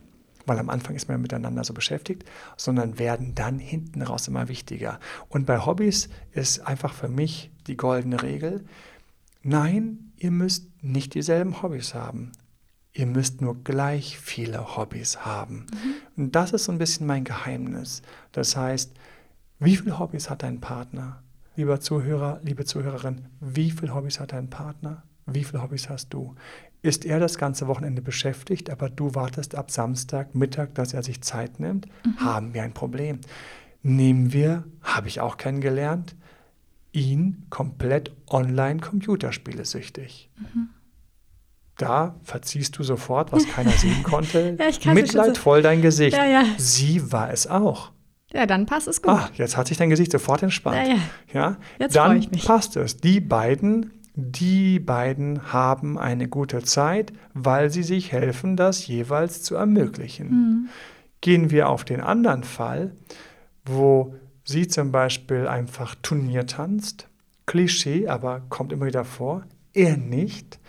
weil 0.51 0.59
am 0.59 0.69
Anfang 0.69 0.97
ist 0.97 1.07
man 1.07 1.21
miteinander 1.21 1.63
so 1.63 1.73
beschäftigt, 1.73 2.25
sondern 2.57 2.99
werden 2.99 3.35
dann 3.35 3.57
hinten 3.57 4.01
raus 4.01 4.27
immer 4.27 4.49
wichtiger. 4.49 4.99
Und 5.29 5.45
bei 5.45 5.65
Hobbys 5.65 6.09
ist 6.33 6.67
einfach 6.67 6.93
für 6.93 7.07
mich 7.07 7.51
die 7.67 7.77
goldene 7.77 8.21
Regel, 8.21 8.65
nein, 9.43 10.11
ihr 10.17 10.31
müsst 10.31 10.67
nicht 10.83 11.13
dieselben 11.13 11.61
Hobbys 11.61 11.93
haben. 11.93 12.33
Ihr 12.91 13.05
müsst 13.05 13.39
nur 13.39 13.63
gleich 13.63 14.17
viele 14.17 14.75
Hobbys 14.75 15.25
haben. 15.25 15.67
Mhm. 15.71 16.23
Und 16.23 16.35
das 16.35 16.51
ist 16.51 16.65
so 16.65 16.73
ein 16.73 16.79
bisschen 16.79 17.07
mein 17.07 17.23
Geheimnis. 17.23 18.01
Das 18.33 18.57
heißt, 18.57 18.91
wie 19.59 19.77
viele 19.77 19.99
Hobbys 19.99 20.29
hat 20.29 20.43
dein 20.43 20.59
Partner? 20.59 21.23
Lieber 21.55 21.79
Zuhörer, 21.79 22.41
liebe 22.43 22.65
Zuhörerin, 22.65 23.29
wie 23.39 23.71
viele 23.71 23.95
Hobbys 23.95 24.19
hat 24.19 24.33
dein 24.33 24.49
Partner? 24.49 25.03
Wie 25.25 25.45
viele 25.45 25.63
Hobbys 25.63 25.87
hast 25.87 26.09
du? 26.13 26.35
Ist 26.81 27.05
er 27.05 27.19
das 27.19 27.37
ganze 27.37 27.67
Wochenende 27.67 28.01
beschäftigt, 28.01 28.69
aber 28.69 28.89
du 28.89 29.13
wartest 29.13 29.55
ab 29.55 29.69
Samstag 29.71 30.33
Mittag, 30.33 30.73
dass 30.75 30.93
er 30.93 31.03
sich 31.03 31.21
Zeit 31.21 31.59
nimmt, 31.59 31.87
mhm. 32.05 32.19
haben 32.19 32.53
wir 32.53 32.63
ein 32.63 32.73
Problem. 32.73 33.19
Nehmen 33.83 34.33
wir, 34.33 34.63
habe 34.81 35.07
ich 35.07 35.21
auch 35.21 35.37
kennengelernt, 35.37 36.15
ihn 36.91 37.45
komplett 37.49 38.11
online 38.29 38.79
Computerspiele 38.79 39.65
süchtig. 39.65 40.29
Mhm. 40.37 40.69
Da 41.77 42.15
verziehst 42.23 42.77
du 42.77 42.83
sofort, 42.83 43.31
was 43.31 43.47
keiner 43.47 43.71
sehen 43.71 44.03
konnte. 44.03 44.57
ja, 44.59 44.93
Mitleidvoll 44.93 45.61
dein 45.61 45.81
Gesicht. 45.81 46.15
Ja, 46.15 46.25
ja. 46.25 46.43
Sie 46.57 47.11
war 47.11 47.31
es 47.31 47.47
auch. 47.47 47.91
Ja, 48.33 48.45
dann 48.45 48.65
passt 48.65 48.87
es 48.87 49.01
gut. 49.01 49.11
Ah, 49.11 49.29
jetzt 49.33 49.57
hat 49.57 49.67
sich 49.67 49.77
dein 49.77 49.89
Gesicht 49.89 50.11
sofort 50.11 50.43
entspannt. 50.43 50.77
Ja, 50.77 50.93
ja. 50.93 50.99
ja? 51.33 51.57
Jetzt 51.79 51.95
dann 51.95 52.29
passt 52.45 52.75
es. 52.75 52.97
Die 52.97 53.19
beiden 53.19 53.91
die 54.13 54.79
beiden 54.79 55.53
haben 55.53 55.97
eine 55.97 56.27
gute 56.27 56.63
Zeit, 56.63 57.13
weil 57.33 57.69
sie 57.69 57.83
sich 57.83 58.11
helfen, 58.11 58.57
das 58.57 58.85
jeweils 58.87 59.43
zu 59.43 59.55
ermöglichen. 59.55 60.29
Mhm. 60.29 60.69
Gehen 61.21 61.51
wir 61.51 61.69
auf 61.69 61.85
den 61.85 62.01
anderen 62.01 62.43
Fall, 62.43 62.93
wo 63.65 64.15
sie 64.43 64.67
zum 64.67 64.91
Beispiel 64.91 65.47
einfach 65.47 65.95
Turnier 66.01 66.45
tanzt, 66.47 67.07
Klischee, 67.45 68.07
aber 68.07 68.41
kommt 68.49 68.73
immer 68.73 68.85
wieder 68.85 69.05
vor, 69.05 69.43
er 69.73 69.97
nicht, 69.97 70.59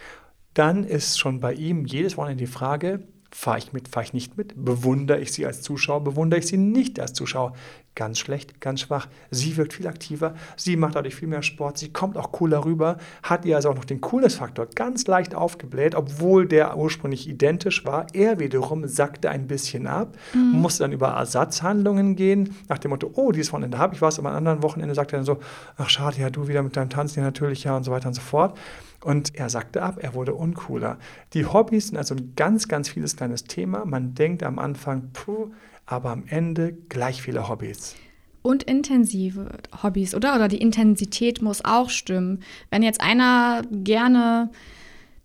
dann 0.55 0.85
ist 0.85 1.19
schon 1.19 1.41
bei 1.41 1.55
ihm 1.55 1.87
jedes 1.87 2.17
Wochenende 2.17 2.45
die 2.45 2.51
Frage, 2.51 3.01
fahre 3.31 3.59
ich 3.59 3.73
mit, 3.73 3.89
fahre 3.89 4.05
ich 4.05 4.13
nicht 4.13 4.37
mit, 4.37 4.53
bewundere 4.57 5.19
ich 5.21 5.33
sie 5.33 5.47
als 5.47 5.63
Zuschauer, 5.63 6.05
bewundere 6.05 6.41
ich 6.41 6.47
sie 6.47 6.59
nicht 6.59 7.01
als 7.01 7.15
Zuschauer. 7.15 7.55
Ganz 7.95 8.19
schlecht, 8.19 8.59
ganz 8.61 8.81
schwach. 8.81 9.07
Sie 9.31 9.57
wirkt 9.59 9.75
viel 9.75 9.87
aktiver, 9.87 10.35
sie 10.57 10.77
macht 10.77 10.95
dadurch 10.95 11.15
viel 11.15 11.29
mehr 11.29 11.43
Sport, 11.43 11.77
sie 11.77 11.93
kommt 11.93 12.17
auch 12.17 12.33
cooler 12.33 12.65
rüber, 12.65 12.97
hat 13.23 13.45
ihr 13.45 13.55
also 13.57 13.69
auch 13.69 13.75
noch 13.75 13.85
den 13.85 14.01
Coolness-Faktor 14.01 14.69
ganz 14.75 15.07
leicht 15.07 15.35
aufgebläht, 15.35 15.95
obwohl 15.95 16.47
der 16.47 16.79
ursprünglich 16.79 17.29
identisch 17.29 17.85
war. 17.85 18.07
Er 18.15 18.39
wiederum 18.39 18.89
sackte 18.89 19.29
ein 19.29 19.47
bisschen 19.47 19.87
ab, 19.87 20.17
mhm. 20.33 20.61
musste 20.61 20.85
dann 20.85 20.93
über 20.93 21.09
Ersatzhandlungen 21.09 22.17
gehen, 22.17 22.57
nach 22.69 22.79
dem 22.79 22.93
Motto, 22.93 23.11
oh, 23.13 23.31
dieses 23.31 23.53
Wochenende 23.53 23.77
habe 23.77 23.95
ich 23.95 24.01
was, 24.01 24.19
aber 24.19 24.31
am 24.31 24.37
anderen 24.37 24.63
Wochenende 24.63 24.95
sagt 24.95 25.13
er 25.13 25.19
dann 25.19 25.27
so, 25.27 25.41
ach 25.77 25.91
schade, 25.91 26.19
ja, 26.19 26.31
du 26.31 26.49
wieder 26.49 26.63
mit 26.63 26.77
deinem 26.77 26.89
Tanzen, 26.89 27.21
ja 27.21 27.27
natürlich, 27.27 27.65
ja 27.65 27.77
und 27.77 27.85
so 27.85 27.91
weiter 27.91 28.09
und 28.09 28.15
so 28.15 28.23
fort. 28.23 28.59
Und 29.05 29.35
er 29.35 29.51
sagte 29.51 29.83
ab, 29.83 29.99
er 30.01 30.15
wurde 30.15 30.35
uncooler. 30.35 30.97
Die 31.35 31.45
Hobbys 31.45 31.89
sind 31.89 31.99
also 31.99 32.15
ein 32.15 32.33
ganz, 32.37 32.69
ganz 32.69 32.89
vieles 32.89 33.17
kleines 33.17 33.45
Thema. 33.45 33.85
Man 33.85 34.15
denkt 34.15 34.45
am 34.45 34.59
Anfang, 34.59 35.11
puh, 35.13 35.51
aber 35.87 36.11
am 36.11 36.25
Ende 36.27 36.73
gleich 36.89 37.23
viele 37.23 37.49
Hobbys 37.49 37.95
und 38.43 38.65
intensive 38.65 39.49
Hobbys, 39.83 40.15
oder? 40.15 40.35
Oder 40.35 40.49
die 40.49 40.59
Intensität 40.59 41.41
muss 41.43 41.65
auch 41.65 41.91
stimmen. 41.91 42.43
Wenn 42.71 42.83
jetzt 42.83 43.01
einer 43.01 43.63
gerne 43.71 44.51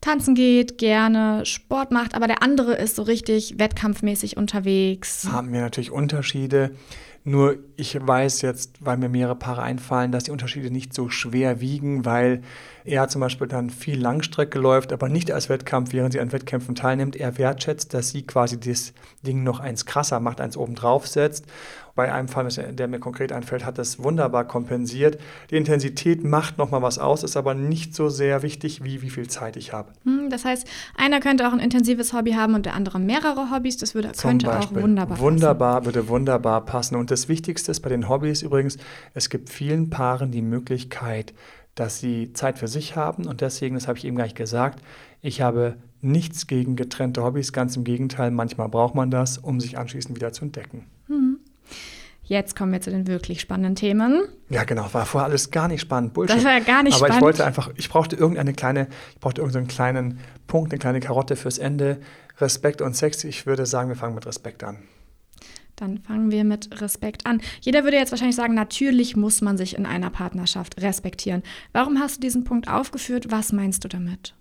tanzen 0.01 0.35
geht, 0.35 0.77
gerne 0.77 1.45
Sport 1.45 1.91
macht, 1.91 2.13
aber 2.13 2.27
der 2.27 2.43
andere 2.43 2.75
ist 2.75 2.95
so 2.95 3.01
richtig 3.01 3.57
wettkampfmäßig 3.57 4.37
unterwegs. 4.37 5.27
Haben 5.29 5.51
wir 5.51 5.61
natürlich 5.61 5.91
Unterschiede. 5.91 6.75
Nur 7.27 7.57
ich 7.75 7.99
weiß 8.07 8.41
jetzt, 8.41 8.77
weil 8.79 8.95
mir 8.95 9.09
mehrere 9.09 9.35
Paare 9.35 9.61
einfallen, 9.61 10.13
dass 10.13 10.23
die 10.23 10.31
Unterschiede 10.31 10.71
nicht 10.71 10.93
so 10.93 11.09
schwer 11.09 11.59
wiegen, 11.59 12.05
weil 12.05 12.41
er 12.85 13.09
zum 13.09 13.19
Beispiel 13.19 13.47
dann 13.47 13.69
viel 13.69 13.99
Langstrecke 13.99 14.57
läuft, 14.57 14.93
aber 14.93 15.09
nicht 15.09 15.29
als 15.33 15.49
Wettkampf, 15.49 15.91
während 15.91 16.13
sie 16.13 16.21
an 16.21 16.31
Wettkämpfen 16.31 16.73
teilnimmt. 16.73 17.17
Er 17.17 17.37
wertschätzt, 17.37 17.93
dass 17.93 18.11
sie 18.11 18.25
quasi 18.25 18.57
das 18.57 18.93
Ding 19.23 19.43
noch 19.43 19.59
eins 19.59 19.85
krasser 19.85 20.21
macht, 20.21 20.39
eins 20.39 20.55
oben 20.55 20.75
drauf 20.75 21.05
setzt 21.05 21.47
bei 21.97 22.13
einem 22.13 22.29
Fall, 22.29 22.47
der 22.47 22.87
mir 22.87 22.99
konkret 22.99 23.33
einfällt, 23.33 23.65
hat 23.65 23.77
das 23.77 24.01
wunderbar 24.01 24.45
kompensiert. 24.47 25.19
Die 25.49 25.57
Intensität 25.57 26.23
macht 26.23 26.57
nochmal 26.57 26.81
was 26.81 26.99
aus, 26.99 27.23
ist 27.23 27.35
aber 27.35 27.55
nicht 27.55 27.93
so 27.95 28.07
sehr 28.07 28.43
wichtig, 28.43 28.83
wie 28.83 29.01
wie 29.01 29.09
viel 29.09 29.27
Zeit 29.27 29.57
ich 29.57 29.73
habe. 29.73 29.91
Hm, 30.05 30.29
das 30.29 30.45
heißt, 30.45 30.65
einer 30.95 31.19
könnte 31.19 31.45
auch 31.47 31.53
ein 31.53 31.59
intensives 31.59 32.13
Hobby 32.13 32.31
haben 32.33 32.53
und 32.53 32.65
der 32.65 32.75
andere 32.75 32.99
mehrere 32.99 33.51
Hobbys. 33.51 33.77
Das 33.77 33.95
würde, 33.95 34.11
könnte 34.17 34.45
Beispiel. 34.45 34.77
auch 34.77 34.83
wunderbar 34.83 35.19
Wunderbar, 35.19 35.73
passen. 35.81 35.85
würde 35.85 36.07
wunderbar 36.07 36.65
passen. 36.65 36.95
Und 36.95 37.11
das 37.11 37.27
Wichtigste 37.27 37.71
ist 37.71 37.81
bei 37.81 37.89
den 37.89 38.07
Hobbys 38.07 38.43
übrigens, 38.43 38.77
es 39.13 39.29
gibt 39.29 39.49
vielen 39.49 39.89
Paaren 39.89 40.31
die 40.31 40.43
Möglichkeit, 40.43 41.33
dass 41.75 41.99
sie 41.99 42.31
Zeit 42.33 42.59
für 42.59 42.67
sich 42.67 42.95
haben. 42.95 43.25
Und 43.25 43.41
deswegen, 43.41 43.75
das 43.75 43.87
habe 43.87 43.97
ich 43.97 44.05
eben 44.05 44.15
gleich 44.15 44.35
gesagt, 44.35 44.83
ich 45.21 45.41
habe 45.41 45.77
nichts 46.01 46.45
gegen 46.45 46.75
getrennte 46.75 47.23
Hobbys. 47.23 47.53
Ganz 47.53 47.75
im 47.75 47.83
Gegenteil, 47.83 48.29
manchmal 48.29 48.69
braucht 48.69 48.93
man 48.93 49.09
das, 49.09 49.39
um 49.39 49.59
sich 49.59 49.79
anschließend 49.79 50.15
wieder 50.15 50.31
zu 50.31 50.45
entdecken. 50.45 50.85
Jetzt 52.27 52.57
kommen 52.57 52.73
wir 52.73 52.81
zu 52.81 52.91
den 52.91 53.07
wirklich 53.07 53.39
spannenden 53.39 53.75
Themen. 53.75 54.23
Ja, 54.49 54.65
genau, 54.65 54.93
war 54.93 55.05
vorher 55.05 55.29
alles 55.29 55.49
gar 55.49 55.69
nicht 55.69 55.79
spannend. 55.79 56.13
Bullshit. 56.13 56.35
Das 56.35 56.43
war 56.43 56.59
gar 56.59 56.83
nicht 56.83 56.95
Aber 56.95 57.05
spannend. 57.07 57.11
Aber 57.11 57.15
ich 57.15 57.21
wollte 57.21 57.45
einfach, 57.45 57.69
ich 57.75 57.89
brauchte 57.89 58.17
irgendeine 58.17 58.53
kleine, 58.53 58.87
ich 59.13 59.19
brauchte 59.21 59.41
irgendeinen 59.41 59.67
kleinen 59.67 60.19
Punkt, 60.45 60.71
eine 60.71 60.79
kleine 60.79 60.99
Karotte 60.99 61.37
fürs 61.37 61.57
Ende. 61.57 62.01
Respekt 62.39 62.81
und 62.81 62.95
Sex. 62.95 63.23
Ich 63.23 63.45
würde 63.45 63.65
sagen, 63.65 63.87
wir 63.87 63.95
fangen 63.95 64.13
mit 64.13 64.25
Respekt 64.25 64.63
an. 64.63 64.79
Dann 65.77 65.99
fangen 65.99 66.31
wir 66.31 66.43
mit 66.43 66.81
Respekt 66.81 67.25
an. 67.25 67.39
Jeder 67.61 67.83
würde 67.83 67.97
jetzt 67.97 68.11
wahrscheinlich 68.11 68.35
sagen, 68.35 68.55
natürlich 68.55 69.15
muss 69.15 69.41
man 69.41 69.57
sich 69.57 69.77
in 69.77 69.85
einer 69.85 70.09
Partnerschaft 70.09 70.81
respektieren. 70.81 71.43
Warum 71.71 71.99
hast 71.99 72.17
du 72.17 72.21
diesen 72.21 72.43
Punkt 72.43 72.67
aufgeführt? 72.67 73.27
Was 73.29 73.53
meinst 73.53 73.83
du 73.83 73.87
damit? 73.87 74.33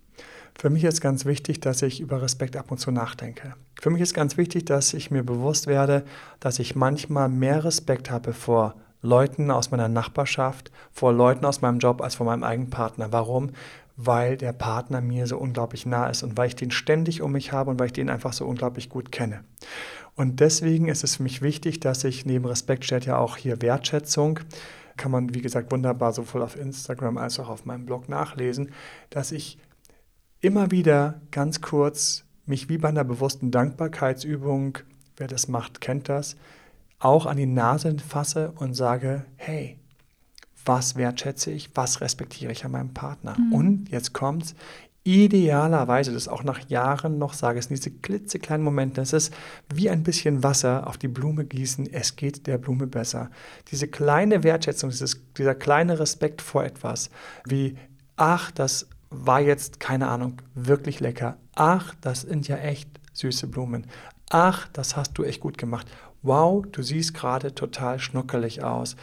Für 0.58 0.70
mich 0.70 0.84
ist 0.84 1.00
ganz 1.00 1.26
wichtig, 1.26 1.60
dass 1.60 1.82
ich 1.82 2.00
über 2.00 2.22
Respekt 2.22 2.56
ab 2.56 2.70
und 2.70 2.78
zu 2.78 2.90
nachdenke. 2.90 3.54
Für 3.80 3.90
mich 3.90 4.00
ist 4.00 4.14
ganz 4.14 4.38
wichtig, 4.38 4.64
dass 4.64 4.94
ich 4.94 5.10
mir 5.10 5.22
bewusst 5.22 5.66
werde, 5.66 6.04
dass 6.40 6.58
ich 6.58 6.74
manchmal 6.74 7.28
mehr 7.28 7.64
Respekt 7.64 8.10
habe 8.10 8.32
vor 8.32 8.74
Leuten 9.02 9.50
aus 9.50 9.70
meiner 9.70 9.88
Nachbarschaft, 9.88 10.70
vor 10.92 11.12
Leuten 11.12 11.44
aus 11.44 11.60
meinem 11.60 11.78
Job 11.78 12.00
als 12.00 12.14
vor 12.14 12.26
meinem 12.26 12.42
eigenen 12.42 12.70
Partner. 12.70 13.12
Warum? 13.12 13.50
Weil 13.96 14.38
der 14.38 14.54
Partner 14.54 15.02
mir 15.02 15.26
so 15.26 15.36
unglaublich 15.36 15.84
nah 15.84 16.08
ist 16.08 16.22
und 16.22 16.38
weil 16.38 16.48
ich 16.48 16.56
den 16.56 16.70
ständig 16.70 17.20
um 17.20 17.32
mich 17.32 17.52
habe 17.52 17.70
und 17.70 17.78
weil 17.78 17.86
ich 17.86 17.92
den 17.92 18.08
einfach 18.08 18.32
so 18.32 18.46
unglaublich 18.46 18.88
gut 18.88 19.12
kenne. 19.12 19.44
Und 20.14 20.40
deswegen 20.40 20.88
ist 20.88 21.04
es 21.04 21.16
für 21.16 21.22
mich 21.22 21.42
wichtig, 21.42 21.80
dass 21.80 22.02
ich 22.02 22.24
neben 22.24 22.46
Respekt 22.46 22.86
steht 22.86 23.04
ja 23.04 23.18
auch 23.18 23.36
hier 23.36 23.60
Wertschätzung 23.60 24.40
kann 24.96 25.10
man, 25.10 25.34
wie 25.34 25.42
gesagt, 25.42 25.70
wunderbar 25.72 26.12
sowohl 26.12 26.42
auf 26.42 26.56
Instagram 26.56 27.18
als 27.18 27.38
auch 27.38 27.48
auf 27.48 27.64
meinem 27.64 27.86
Blog 27.86 28.08
nachlesen, 28.08 28.72
dass 29.10 29.32
ich 29.32 29.58
immer 30.40 30.70
wieder 30.70 31.20
ganz 31.30 31.60
kurz 31.60 32.24
mich 32.46 32.68
wie 32.68 32.78
bei 32.78 32.88
einer 32.88 33.04
bewussten 33.04 33.50
Dankbarkeitsübung, 33.50 34.78
wer 35.16 35.26
das 35.26 35.48
macht, 35.48 35.80
kennt 35.80 36.08
das, 36.08 36.36
auch 36.98 37.26
an 37.26 37.36
die 37.36 37.46
Nase 37.46 37.96
fasse 37.98 38.52
und 38.56 38.74
sage, 38.74 39.24
hey, 39.36 39.78
was 40.64 40.96
wertschätze 40.96 41.50
ich, 41.50 41.70
was 41.74 42.00
respektiere 42.00 42.52
ich 42.52 42.64
an 42.64 42.72
meinem 42.72 42.94
Partner? 42.94 43.36
Mhm. 43.38 43.52
Und 43.52 43.88
jetzt 43.90 44.12
kommt's, 44.12 44.54
idealerweise, 45.06 46.12
das 46.12 46.26
auch 46.26 46.42
nach 46.42 46.68
Jahren 46.68 47.18
noch 47.18 47.32
sage, 47.32 47.60
es 47.60 47.66
sind 47.66 47.76
diese 47.76 47.96
klitzekleinen 47.96 48.64
Momente, 48.64 49.00
es 49.00 49.12
ist 49.12 49.32
wie 49.72 49.88
ein 49.88 50.02
bisschen 50.02 50.42
Wasser 50.42 50.88
auf 50.88 50.98
die 50.98 51.06
Blume 51.06 51.44
gießen, 51.44 51.92
es 51.92 52.16
geht 52.16 52.48
der 52.48 52.58
Blume 52.58 52.88
besser. 52.88 53.30
Diese 53.70 53.86
kleine 53.86 54.42
Wertschätzung, 54.42 54.90
dieses, 54.90 55.22
dieser 55.38 55.54
kleine 55.54 56.00
Respekt 56.00 56.42
vor 56.42 56.64
etwas, 56.64 57.10
wie, 57.46 57.76
ach, 58.16 58.50
das 58.50 58.88
war 59.10 59.40
jetzt, 59.40 59.80
keine 59.80 60.08
Ahnung, 60.08 60.42
wirklich 60.54 61.00
lecker. 61.00 61.36
Ach, 61.54 61.94
das 62.00 62.22
sind 62.22 62.48
ja 62.48 62.56
echt 62.56 62.88
süße 63.12 63.46
Blumen. 63.46 63.86
Ach, 64.30 64.68
das 64.72 64.96
hast 64.96 65.16
du 65.18 65.24
echt 65.24 65.40
gut 65.40 65.58
gemacht. 65.58 65.86
Wow, 66.22 66.66
du 66.70 66.82
siehst 66.82 67.14
gerade 67.14 67.54
total 67.54 67.98
schnuckelig 67.98 68.62
aus. 68.62 68.96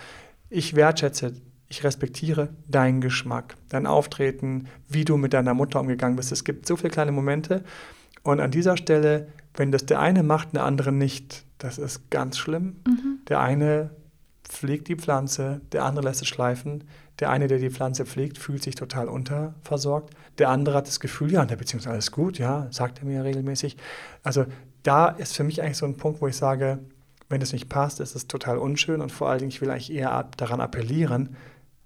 Ich 0.49 0.75
wertschätze, 0.75 1.33
ich 1.69 1.83
respektiere 1.83 2.49
deinen 2.67 3.01
Geschmack, 3.01 3.55
dein 3.69 3.87
Auftreten, 3.87 4.67
wie 4.89 5.05
du 5.05 5.17
mit 5.17 5.33
deiner 5.33 5.53
Mutter 5.53 5.79
umgegangen 5.79 6.15
bist. 6.15 6.31
Es 6.31 6.43
gibt 6.43 6.67
so 6.67 6.75
viele 6.75 6.89
kleine 6.89 7.11
Momente. 7.11 7.63
Und 8.21 8.39
an 8.39 8.51
dieser 8.51 8.77
Stelle, 8.77 9.27
wenn 9.55 9.71
das 9.71 9.85
der 9.85 9.99
eine 9.99 10.23
macht, 10.23 10.53
der 10.53 10.65
andere 10.65 10.91
nicht, 10.91 11.45
das 11.57 11.77
ist 11.77 12.11
ganz 12.11 12.37
schlimm. 12.37 12.75
Mhm. 12.85 13.19
Der 13.27 13.39
eine 13.39 13.91
pflegt 14.43 14.87
die 14.87 14.95
Pflanze, 14.95 15.61
der 15.71 15.85
andere 15.85 16.05
lässt 16.05 16.21
es 16.21 16.27
schleifen. 16.27 16.83
Der 17.19 17.29
eine, 17.29 17.47
der 17.47 17.59
die 17.59 17.69
Pflanze 17.69 18.05
pflegt, 18.05 18.37
fühlt 18.37 18.63
sich 18.63 18.75
total 18.75 19.07
unterversorgt. 19.07 20.13
Der 20.39 20.49
andere 20.49 20.75
hat 20.77 20.87
das 20.87 20.99
Gefühl, 20.99 21.31
ja, 21.31 21.41
in 21.41 21.47
der 21.47 21.55
Beziehung 21.55 21.79
ist 21.79 21.87
alles 21.87 22.11
gut, 22.11 22.39
ja, 22.39 22.67
sagt 22.71 22.99
er 22.99 23.05
mir 23.05 23.23
regelmäßig. 23.23 23.77
Also 24.23 24.45
da 24.81 25.07
ist 25.07 25.35
für 25.35 25.43
mich 25.43 25.61
eigentlich 25.61 25.77
so 25.77 25.85
ein 25.85 25.97
Punkt, 25.97 26.21
wo 26.21 26.27
ich 26.27 26.35
sage, 26.35 26.79
wenn 27.29 27.41
es 27.41 27.53
nicht 27.53 27.69
passt, 27.69 27.99
ist 27.99 28.15
es 28.15 28.27
total 28.27 28.57
unschön 28.57 29.01
und 29.01 29.11
vor 29.11 29.29
allen 29.29 29.39
Dingen, 29.39 29.51
ich 29.51 29.61
will 29.61 29.69
eigentlich 29.69 29.93
eher 29.93 30.29
daran 30.37 30.61
appellieren, 30.61 31.35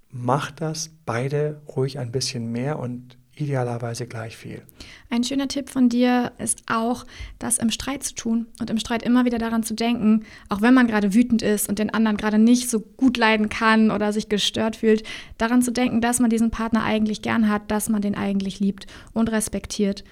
macht 0.09 0.61
das 0.61 0.89
beide 1.05 1.61
ruhig 1.67 1.99
ein 1.99 2.11
bisschen 2.11 2.51
mehr 2.51 2.79
und 2.79 3.17
idealerweise 3.39 4.07
gleich 4.07 4.35
viel. 4.35 4.61
Ein 5.09 5.23
schöner 5.23 5.47
Tipp 5.47 5.69
von 5.69 5.89
dir 5.89 6.31
ist 6.37 6.63
auch, 6.67 7.05
das 7.39 7.57
im 7.57 7.69
Streit 7.69 8.03
zu 8.03 8.15
tun 8.15 8.47
und 8.59 8.69
im 8.69 8.77
Streit 8.77 9.03
immer 9.03 9.25
wieder 9.25 9.37
daran 9.37 9.63
zu 9.63 9.73
denken, 9.73 10.25
auch 10.49 10.61
wenn 10.61 10.73
man 10.73 10.87
gerade 10.87 11.13
wütend 11.13 11.41
ist 11.41 11.69
und 11.69 11.79
den 11.79 11.93
anderen 11.93 12.17
gerade 12.17 12.39
nicht 12.39 12.69
so 12.69 12.79
gut 12.79 13.17
leiden 13.17 13.49
kann 13.49 13.91
oder 13.91 14.11
sich 14.11 14.29
gestört 14.29 14.77
fühlt, 14.77 15.03
daran 15.37 15.61
zu 15.61 15.71
denken, 15.71 16.01
dass 16.01 16.19
man 16.19 16.29
diesen 16.29 16.51
Partner 16.51 16.83
eigentlich 16.83 17.21
gern 17.21 17.49
hat, 17.49 17.69
dass 17.71 17.89
man 17.89 18.01
den 18.01 18.15
eigentlich 18.15 18.59
liebt 18.59 18.87
und 19.13 19.31
respektiert. 19.31 20.03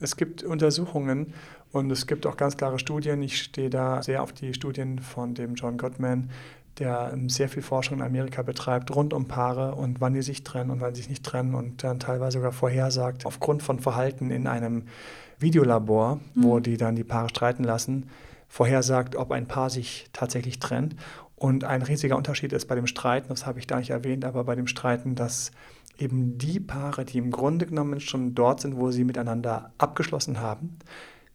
Es 0.00 0.16
gibt 0.16 0.42
Untersuchungen 0.42 1.34
und 1.72 1.90
es 1.90 2.06
gibt 2.06 2.26
auch 2.26 2.36
ganz 2.36 2.56
klare 2.56 2.78
Studien. 2.78 3.22
Ich 3.22 3.42
stehe 3.42 3.70
da 3.70 4.02
sehr 4.02 4.22
auf 4.22 4.32
die 4.32 4.54
Studien 4.54 4.98
von 4.98 5.34
dem 5.34 5.54
John 5.54 5.76
Gottman, 5.76 6.30
der 6.80 7.16
sehr 7.28 7.48
viel 7.48 7.62
Forschung 7.62 7.98
in 7.98 8.04
Amerika 8.04 8.42
betreibt, 8.42 8.94
rund 8.94 9.12
um 9.12 9.28
Paare 9.28 9.74
und 9.74 10.00
wann 10.00 10.14
die 10.14 10.22
sich 10.22 10.42
trennen 10.42 10.70
und 10.70 10.80
wann 10.80 10.94
sie 10.94 11.02
sich 11.02 11.10
nicht 11.10 11.24
trennen 11.24 11.54
und 11.54 11.84
dann 11.84 12.00
teilweise 12.00 12.38
sogar 12.38 12.52
vorhersagt, 12.52 13.26
aufgrund 13.26 13.62
von 13.62 13.78
Verhalten 13.78 14.30
in 14.30 14.46
einem 14.46 14.84
Videolabor, 15.38 16.16
mhm. 16.34 16.42
wo 16.42 16.58
die 16.58 16.76
dann 16.76 16.96
die 16.96 17.04
Paare 17.04 17.28
streiten 17.28 17.64
lassen, 17.64 18.08
vorhersagt, 18.48 19.14
ob 19.14 19.30
ein 19.30 19.46
Paar 19.46 19.70
sich 19.70 20.08
tatsächlich 20.12 20.58
trennt. 20.58 20.96
Und 21.36 21.64
ein 21.64 21.82
riesiger 21.82 22.16
Unterschied 22.16 22.52
ist 22.52 22.66
bei 22.66 22.74
dem 22.74 22.86
Streiten, 22.86 23.28
das 23.28 23.46
habe 23.46 23.58
ich 23.58 23.66
da 23.66 23.78
nicht 23.78 23.90
erwähnt, 23.90 24.24
aber 24.24 24.44
bei 24.44 24.54
dem 24.56 24.66
Streiten, 24.66 25.14
dass 25.14 25.52
eben 25.98 26.38
die 26.38 26.60
Paare, 26.60 27.04
die 27.04 27.18
im 27.18 27.30
Grunde 27.30 27.66
genommen 27.66 28.00
schon 28.00 28.34
dort 28.34 28.60
sind, 28.60 28.76
wo 28.76 28.90
sie 28.90 29.04
miteinander 29.04 29.70
abgeschlossen 29.78 30.40
haben, 30.40 30.78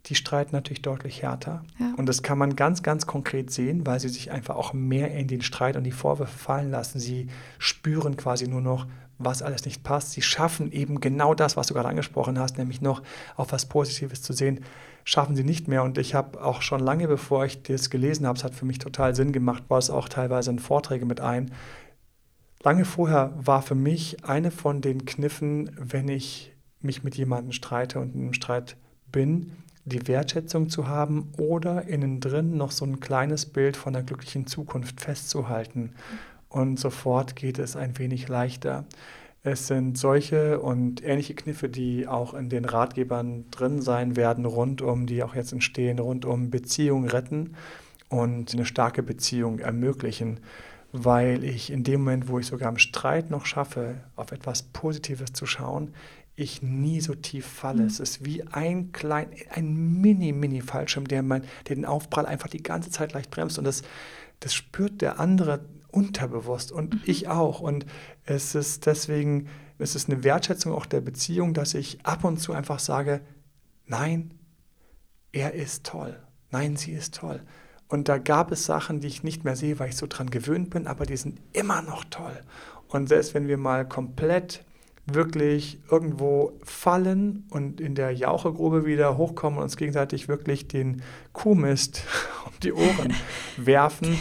die 0.07 0.15
streiten 0.15 0.55
natürlich 0.55 0.81
deutlich 0.81 1.23
härter. 1.23 1.63
Ja. 1.79 1.93
Und 1.97 2.07
das 2.07 2.21
kann 2.21 2.37
man 2.37 2.55
ganz, 2.55 2.83
ganz 2.83 3.07
konkret 3.07 3.51
sehen, 3.51 3.85
weil 3.85 3.99
sie 3.99 4.09
sich 4.09 4.31
einfach 4.31 4.55
auch 4.55 4.73
mehr 4.73 5.11
in 5.11 5.27
den 5.27 5.41
Streit 5.41 5.75
und 5.77 5.83
die 5.83 5.91
Vorwürfe 5.91 6.37
fallen 6.37 6.71
lassen. 6.71 6.99
Sie 6.99 7.27
spüren 7.57 8.15
quasi 8.15 8.47
nur 8.47 8.61
noch, 8.61 8.87
was 9.17 9.41
alles 9.41 9.65
nicht 9.65 9.83
passt. 9.83 10.11
Sie 10.11 10.21
schaffen 10.21 10.71
eben 10.71 10.99
genau 10.99 11.33
das, 11.33 11.57
was 11.57 11.67
du 11.67 11.73
gerade 11.73 11.89
angesprochen 11.89 12.37
hast, 12.37 12.57
nämlich 12.57 12.81
noch 12.81 13.01
auf 13.35 13.51
was 13.51 13.65
Positives 13.65 14.21
zu 14.21 14.33
sehen, 14.33 14.61
schaffen 15.03 15.35
sie 15.35 15.43
nicht 15.43 15.67
mehr. 15.67 15.83
Und 15.83 15.97
ich 15.97 16.13
habe 16.13 16.43
auch 16.43 16.61
schon 16.61 16.81
lange, 16.81 17.07
bevor 17.07 17.45
ich 17.45 17.63
das 17.63 17.89
gelesen 17.89 18.27
habe, 18.27 18.37
es 18.37 18.43
hat 18.43 18.55
für 18.55 18.65
mich 18.65 18.79
total 18.79 19.15
Sinn 19.15 19.31
gemacht, 19.31 19.63
war 19.69 19.77
es 19.77 19.89
auch 19.89 20.09
teilweise 20.09 20.51
in 20.51 20.59
Vorträge 20.59 21.05
mit 21.05 21.21
ein. 21.21 21.51
Lange 22.63 22.85
vorher 22.85 23.33
war 23.37 23.61
für 23.61 23.75
mich 23.75 24.25
eine 24.25 24.51
von 24.51 24.81
den 24.81 25.05
Kniffen, 25.05 25.71
wenn 25.79 26.09
ich 26.09 26.51
mich 26.81 27.03
mit 27.03 27.15
jemandem 27.15 27.51
streite 27.51 27.99
und 27.99 28.15
in 28.15 28.21
einem 28.21 28.33
Streit 28.33 28.75
bin, 29.11 29.51
die 29.85 30.07
Wertschätzung 30.07 30.69
zu 30.69 30.87
haben 30.87 31.31
oder 31.37 31.87
innen 31.87 32.19
drin 32.19 32.57
noch 32.57 32.71
so 32.71 32.85
ein 32.85 32.99
kleines 32.99 33.45
Bild 33.45 33.77
von 33.77 33.93
der 33.93 34.03
glücklichen 34.03 34.47
Zukunft 34.47 34.99
festzuhalten. 34.99 35.93
Und 36.49 36.79
sofort 36.79 37.35
geht 37.35 37.59
es 37.59 37.75
ein 37.75 37.97
wenig 37.99 38.27
leichter. 38.27 38.85
Es 39.43 39.67
sind 39.67 39.95
solche 39.95 40.59
und 40.59 41.03
ähnliche 41.03 41.35
Kniffe, 41.35 41.69
die 41.69 42.07
auch 42.07 42.33
in 42.33 42.49
den 42.49 42.65
Ratgebern 42.65 43.45
drin 43.51 43.79
sein 43.79 44.15
werden, 44.15 44.45
rund 44.45 44.81
um, 44.81 45.05
die 45.05 45.21
auch 45.21 45.35
jetzt 45.35 45.53
entstehen, 45.53 45.99
rund 45.99 46.25
um 46.25 46.49
Beziehung 46.49 47.07
retten 47.07 47.53
und 48.09 48.53
eine 48.53 48.65
starke 48.65 49.03
Beziehung 49.03 49.59
ermöglichen, 49.59 50.39
weil 50.93 51.43
ich 51.43 51.71
in 51.71 51.83
dem 51.83 52.01
Moment, 52.01 52.27
wo 52.27 52.39
ich 52.39 52.47
sogar 52.47 52.69
im 52.69 52.79
Streit 52.79 53.29
noch 53.29 53.45
schaffe, 53.45 53.97
auf 54.15 54.31
etwas 54.31 54.63
Positives 54.63 55.33
zu 55.33 55.45
schauen, 55.45 55.93
ich 56.35 56.61
nie 56.61 56.99
so 57.01 57.15
tief 57.15 57.45
falle. 57.45 57.81
Mhm. 57.81 57.87
Es 57.87 57.99
ist 57.99 58.25
wie 58.25 58.43
ein 58.47 58.91
klein, 58.91 59.29
ein 59.49 60.01
mini, 60.01 60.31
mini 60.33 60.61
Fallschirm, 60.61 61.07
der, 61.07 61.23
mein, 61.23 61.43
der 61.67 61.75
den 61.75 61.85
Aufprall 61.85 62.25
einfach 62.25 62.49
die 62.49 62.63
ganze 62.63 62.91
Zeit 62.91 63.13
leicht 63.13 63.31
bremst. 63.31 63.57
Und 63.57 63.63
das, 63.65 63.83
das 64.41 64.53
spürt 64.53 65.01
der 65.01 65.19
andere 65.19 65.65
unterbewusst 65.91 66.71
und 66.71 66.93
mhm. 66.95 67.01
ich 67.05 67.29
auch. 67.29 67.61
Und 67.61 67.85
es 68.25 68.53
ist 68.53 68.85
deswegen, 68.85 69.47
es 69.77 69.95
ist 69.95 70.09
eine 70.09 70.23
Wertschätzung 70.23 70.73
auch 70.73 70.85
der 70.85 71.01
Beziehung, 71.01 71.53
dass 71.53 71.73
ich 71.73 72.05
ab 72.05 72.23
und 72.23 72.37
zu 72.37 72.53
einfach 72.53 72.79
sage, 72.79 73.21
nein, 73.85 74.33
er 75.31 75.53
ist 75.53 75.85
toll. 75.85 76.19
Nein, 76.51 76.75
sie 76.75 76.91
ist 76.91 77.15
toll. 77.15 77.41
Und 77.87 78.09
da 78.09 78.17
gab 78.17 78.51
es 78.51 78.65
Sachen, 78.65 78.99
die 78.99 79.07
ich 79.07 79.23
nicht 79.23 79.43
mehr 79.43 79.55
sehe, 79.55 79.79
weil 79.79 79.89
ich 79.89 79.97
so 79.97 80.07
dran 80.07 80.29
gewöhnt 80.29 80.69
bin, 80.69 80.87
aber 80.87 81.05
die 81.05 81.17
sind 81.17 81.39
immer 81.53 81.81
noch 81.81 82.03
toll. 82.05 82.41
Und 82.87 83.07
selbst 83.07 83.33
wenn 83.33 83.47
wir 83.47 83.57
mal 83.57 83.87
komplett 83.87 84.65
wirklich 85.05 85.79
irgendwo 85.89 86.59
fallen 86.63 87.45
und 87.51 87.79
in 87.79 87.95
der 87.95 88.11
Jauchegrube 88.11 88.85
wieder 88.85 89.17
hochkommen 89.17 89.59
und 89.59 89.63
uns 89.63 89.77
gegenseitig 89.77 90.27
wirklich 90.27 90.67
den 90.67 91.01
Kuhmist 91.33 92.03
um 92.45 92.51
die 92.63 92.73
Ohren 92.73 93.13
werfen, 93.57 94.17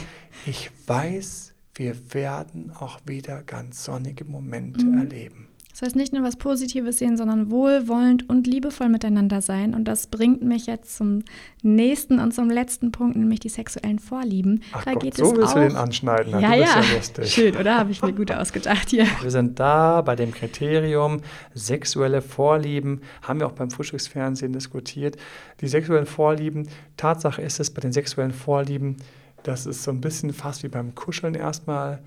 ich 0.47 0.71
weiß, 0.87 1.55
wir 1.75 2.15
werden 2.15 2.71
auch 2.71 3.01
wieder 3.07 3.43
ganz 3.43 3.85
sonnige 3.85 4.25
Momente 4.25 4.85
mhm. 4.85 4.99
erleben. 4.99 5.44
Das 5.75 5.83
heißt, 5.83 5.97
nicht 5.97 6.13
nur 6.13 6.23
was 6.23 6.37
Positives 6.37 6.99
sehen, 6.99 7.17
sondern 7.17 7.51
wohlwollend 7.51 8.29
und 8.29 8.47
liebevoll 8.47 8.89
miteinander 8.89 9.43
sein. 9.43 9.75
Und 9.75 9.87
das 9.87 10.07
bringt 10.07 10.41
mich 10.41 10.67
jetzt 10.67 10.97
zum 10.97 11.25
nächsten 11.65 12.21
und 12.21 12.33
zum 12.33 12.49
letzten 12.49 12.93
Punkt, 12.93 13.17
nämlich 13.17 13.41
die 13.41 13.49
sexuellen 13.49 13.99
Vorlieben. 13.99 14.63
Ach 14.73 14.85
da 14.85 14.93
Gott, 14.93 15.03
geht 15.03 15.17
so 15.17 15.25
es 15.25 15.37
willst 15.37 15.49
auch, 15.49 15.55
du 15.55 15.61
den 15.69 15.77
anschneiden. 15.77 16.33
Ja, 16.35 16.55
ja. 16.55 16.65
ja 16.65 16.95
lustig. 16.95 17.29
Schön, 17.29 17.57
oder? 17.57 17.77
Habe 17.77 17.91
ich 17.91 18.01
mir 18.03 18.13
gut 18.13 18.31
ausgedacht 18.31 18.91
hier. 18.91 19.05
Wir 19.21 19.33
sind 19.33 19.59
da 19.59 20.01
bei 20.03 20.15
dem 20.15 20.31
Kriterium 20.31 21.23
sexuelle 21.55 22.23
Vorlieben. 22.23 23.01
Haben 23.23 23.41
wir 23.41 23.49
auch 23.49 23.53
beim 23.53 23.73
Frühstücksfernsehen 23.73 24.53
diskutiert. 24.53 25.17
Die 25.61 25.67
sexuellen 25.67 26.07
Vorlieben, 26.07 26.69
Tatsache 26.97 27.43
ist 27.43 27.59
es 27.59 27.73
bei 27.73 27.81
den 27.81 27.91
sexuellen 27.91 28.33
Vorlieben, 28.33 28.99
das 29.43 29.67
ist 29.67 29.83
so 29.83 29.91
ein 29.91 30.01
bisschen 30.01 30.33
fast 30.33 30.63
wie 30.63 30.69
beim 30.69 30.95
Kuscheln 30.95 31.35
erstmal 31.35 31.99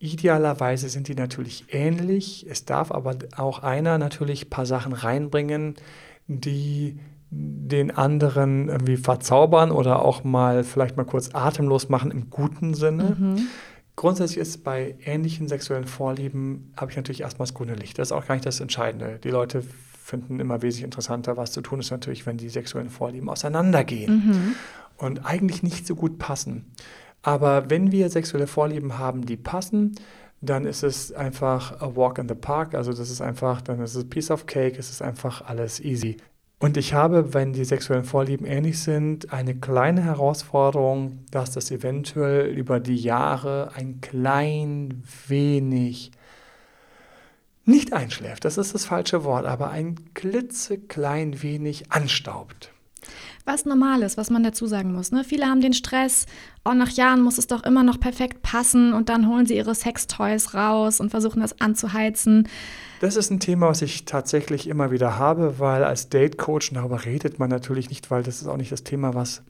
Idealerweise 0.00 0.88
sind 0.88 1.08
die 1.08 1.14
natürlich 1.14 1.66
ähnlich. 1.70 2.46
Es 2.48 2.64
darf 2.64 2.92
aber 2.92 3.16
auch 3.36 3.62
einer 3.62 3.98
natürlich 3.98 4.46
ein 4.46 4.50
paar 4.50 4.66
Sachen 4.66 4.92
reinbringen, 4.92 5.74
die 6.28 7.00
den 7.30 7.90
anderen 7.90 8.68
irgendwie 8.68 8.96
verzaubern 8.96 9.70
oder 9.70 10.02
auch 10.02 10.24
mal 10.24 10.64
vielleicht 10.64 10.96
mal 10.96 11.04
kurz 11.04 11.34
atemlos 11.34 11.88
machen 11.88 12.10
im 12.10 12.30
guten 12.30 12.74
Sinne. 12.74 13.16
Mhm. 13.18 13.48
Grundsätzlich 13.96 14.38
ist 14.38 14.62
bei 14.62 14.96
ähnlichen 15.04 15.48
sexuellen 15.48 15.86
Vorlieben, 15.86 16.72
habe 16.76 16.90
ich 16.90 16.96
natürlich 16.96 17.22
erstmal 17.22 17.46
das 17.46 17.54
grüne 17.54 17.74
Licht. 17.74 17.98
Das 17.98 18.08
ist 18.08 18.12
auch 18.12 18.26
gar 18.26 18.36
nicht 18.36 18.46
das 18.46 18.60
Entscheidende. 18.60 19.18
Die 19.22 19.30
Leute 19.30 19.62
finden 20.08 20.40
immer 20.40 20.62
wesentlich 20.62 20.84
interessanter, 20.84 21.36
was 21.36 21.52
zu 21.52 21.60
tun 21.60 21.80
ist 21.80 21.90
natürlich, 21.90 22.24
wenn 22.24 22.38
die 22.38 22.48
sexuellen 22.48 22.88
Vorlieben 22.88 23.28
auseinandergehen 23.28 24.14
mhm. 24.14 24.54
und 24.96 25.26
eigentlich 25.26 25.62
nicht 25.62 25.86
so 25.86 25.96
gut 25.96 26.18
passen. 26.18 26.72
Aber 27.22 27.68
wenn 27.70 27.92
wir 27.92 28.10
sexuelle 28.10 28.46
Vorlieben 28.46 28.98
haben, 28.98 29.26
die 29.26 29.36
passen, 29.36 29.94
dann 30.40 30.66
ist 30.66 30.82
es 30.82 31.12
einfach 31.12 31.80
a 31.80 31.96
walk 31.96 32.18
in 32.18 32.28
the 32.28 32.34
park. 32.34 32.74
Also 32.74 32.92
das 32.92 33.10
ist 33.10 33.20
einfach, 33.20 33.60
dann 33.60 33.80
ist 33.80 33.94
es 33.94 34.08
piece 34.08 34.30
of 34.30 34.46
cake, 34.46 34.78
es 34.78 34.90
ist 34.90 35.02
einfach 35.02 35.42
alles 35.42 35.80
easy. 35.80 36.16
Und 36.60 36.76
ich 36.76 36.92
habe, 36.92 37.34
wenn 37.34 37.52
die 37.52 37.64
sexuellen 37.64 38.04
Vorlieben 38.04 38.44
ähnlich 38.44 38.80
sind, 38.80 39.32
eine 39.32 39.54
kleine 39.54 40.02
Herausforderung, 40.02 41.24
dass 41.30 41.52
das 41.52 41.70
eventuell 41.70 42.48
über 42.48 42.80
die 42.80 42.96
Jahre 42.96 43.70
ein 43.76 44.00
klein 44.00 45.04
wenig 45.28 46.10
nicht 47.64 47.92
einschläft. 47.92 48.44
Das 48.44 48.58
ist 48.58 48.74
das 48.74 48.86
falsche 48.86 49.24
Wort, 49.24 49.46
aber 49.46 49.70
ein 49.70 50.14
klitzeklein 50.14 51.42
wenig 51.42 51.92
anstaubt 51.92 52.72
was 53.48 53.64
normal 53.64 54.02
ist, 54.02 54.16
was 54.16 54.30
man 54.30 54.44
dazu 54.44 54.66
sagen 54.66 54.92
muss. 54.92 55.10
Ne? 55.10 55.24
Viele 55.24 55.46
haben 55.46 55.60
den 55.60 55.72
Stress, 55.72 56.26
oh, 56.64 56.74
nach 56.74 56.90
Jahren 56.90 57.22
muss 57.22 57.38
es 57.38 57.48
doch 57.48 57.64
immer 57.64 57.82
noch 57.82 57.98
perfekt 57.98 58.42
passen 58.42 58.92
und 58.92 59.08
dann 59.08 59.26
holen 59.26 59.46
sie 59.46 59.56
ihre 59.56 59.74
Sextoys 59.74 60.54
raus 60.54 61.00
und 61.00 61.10
versuchen 61.10 61.40
das 61.40 61.60
anzuheizen. 61.60 62.46
Das 63.00 63.16
ist 63.16 63.30
ein 63.30 63.40
Thema, 63.40 63.68
was 63.68 63.82
ich 63.82 64.04
tatsächlich 64.04 64.68
immer 64.68 64.90
wieder 64.90 65.18
habe, 65.18 65.58
weil 65.58 65.82
als 65.82 66.10
Date-Coach, 66.10 66.72
darüber 66.74 67.04
redet 67.04 67.38
man 67.38 67.48
natürlich 67.48 67.88
nicht, 67.88 68.10
weil 68.10 68.22
das 68.22 68.40
ist 68.40 68.46
auch 68.46 68.56
nicht 68.56 68.70
das 68.70 68.84
Thema, 68.84 69.14
was 69.14 69.42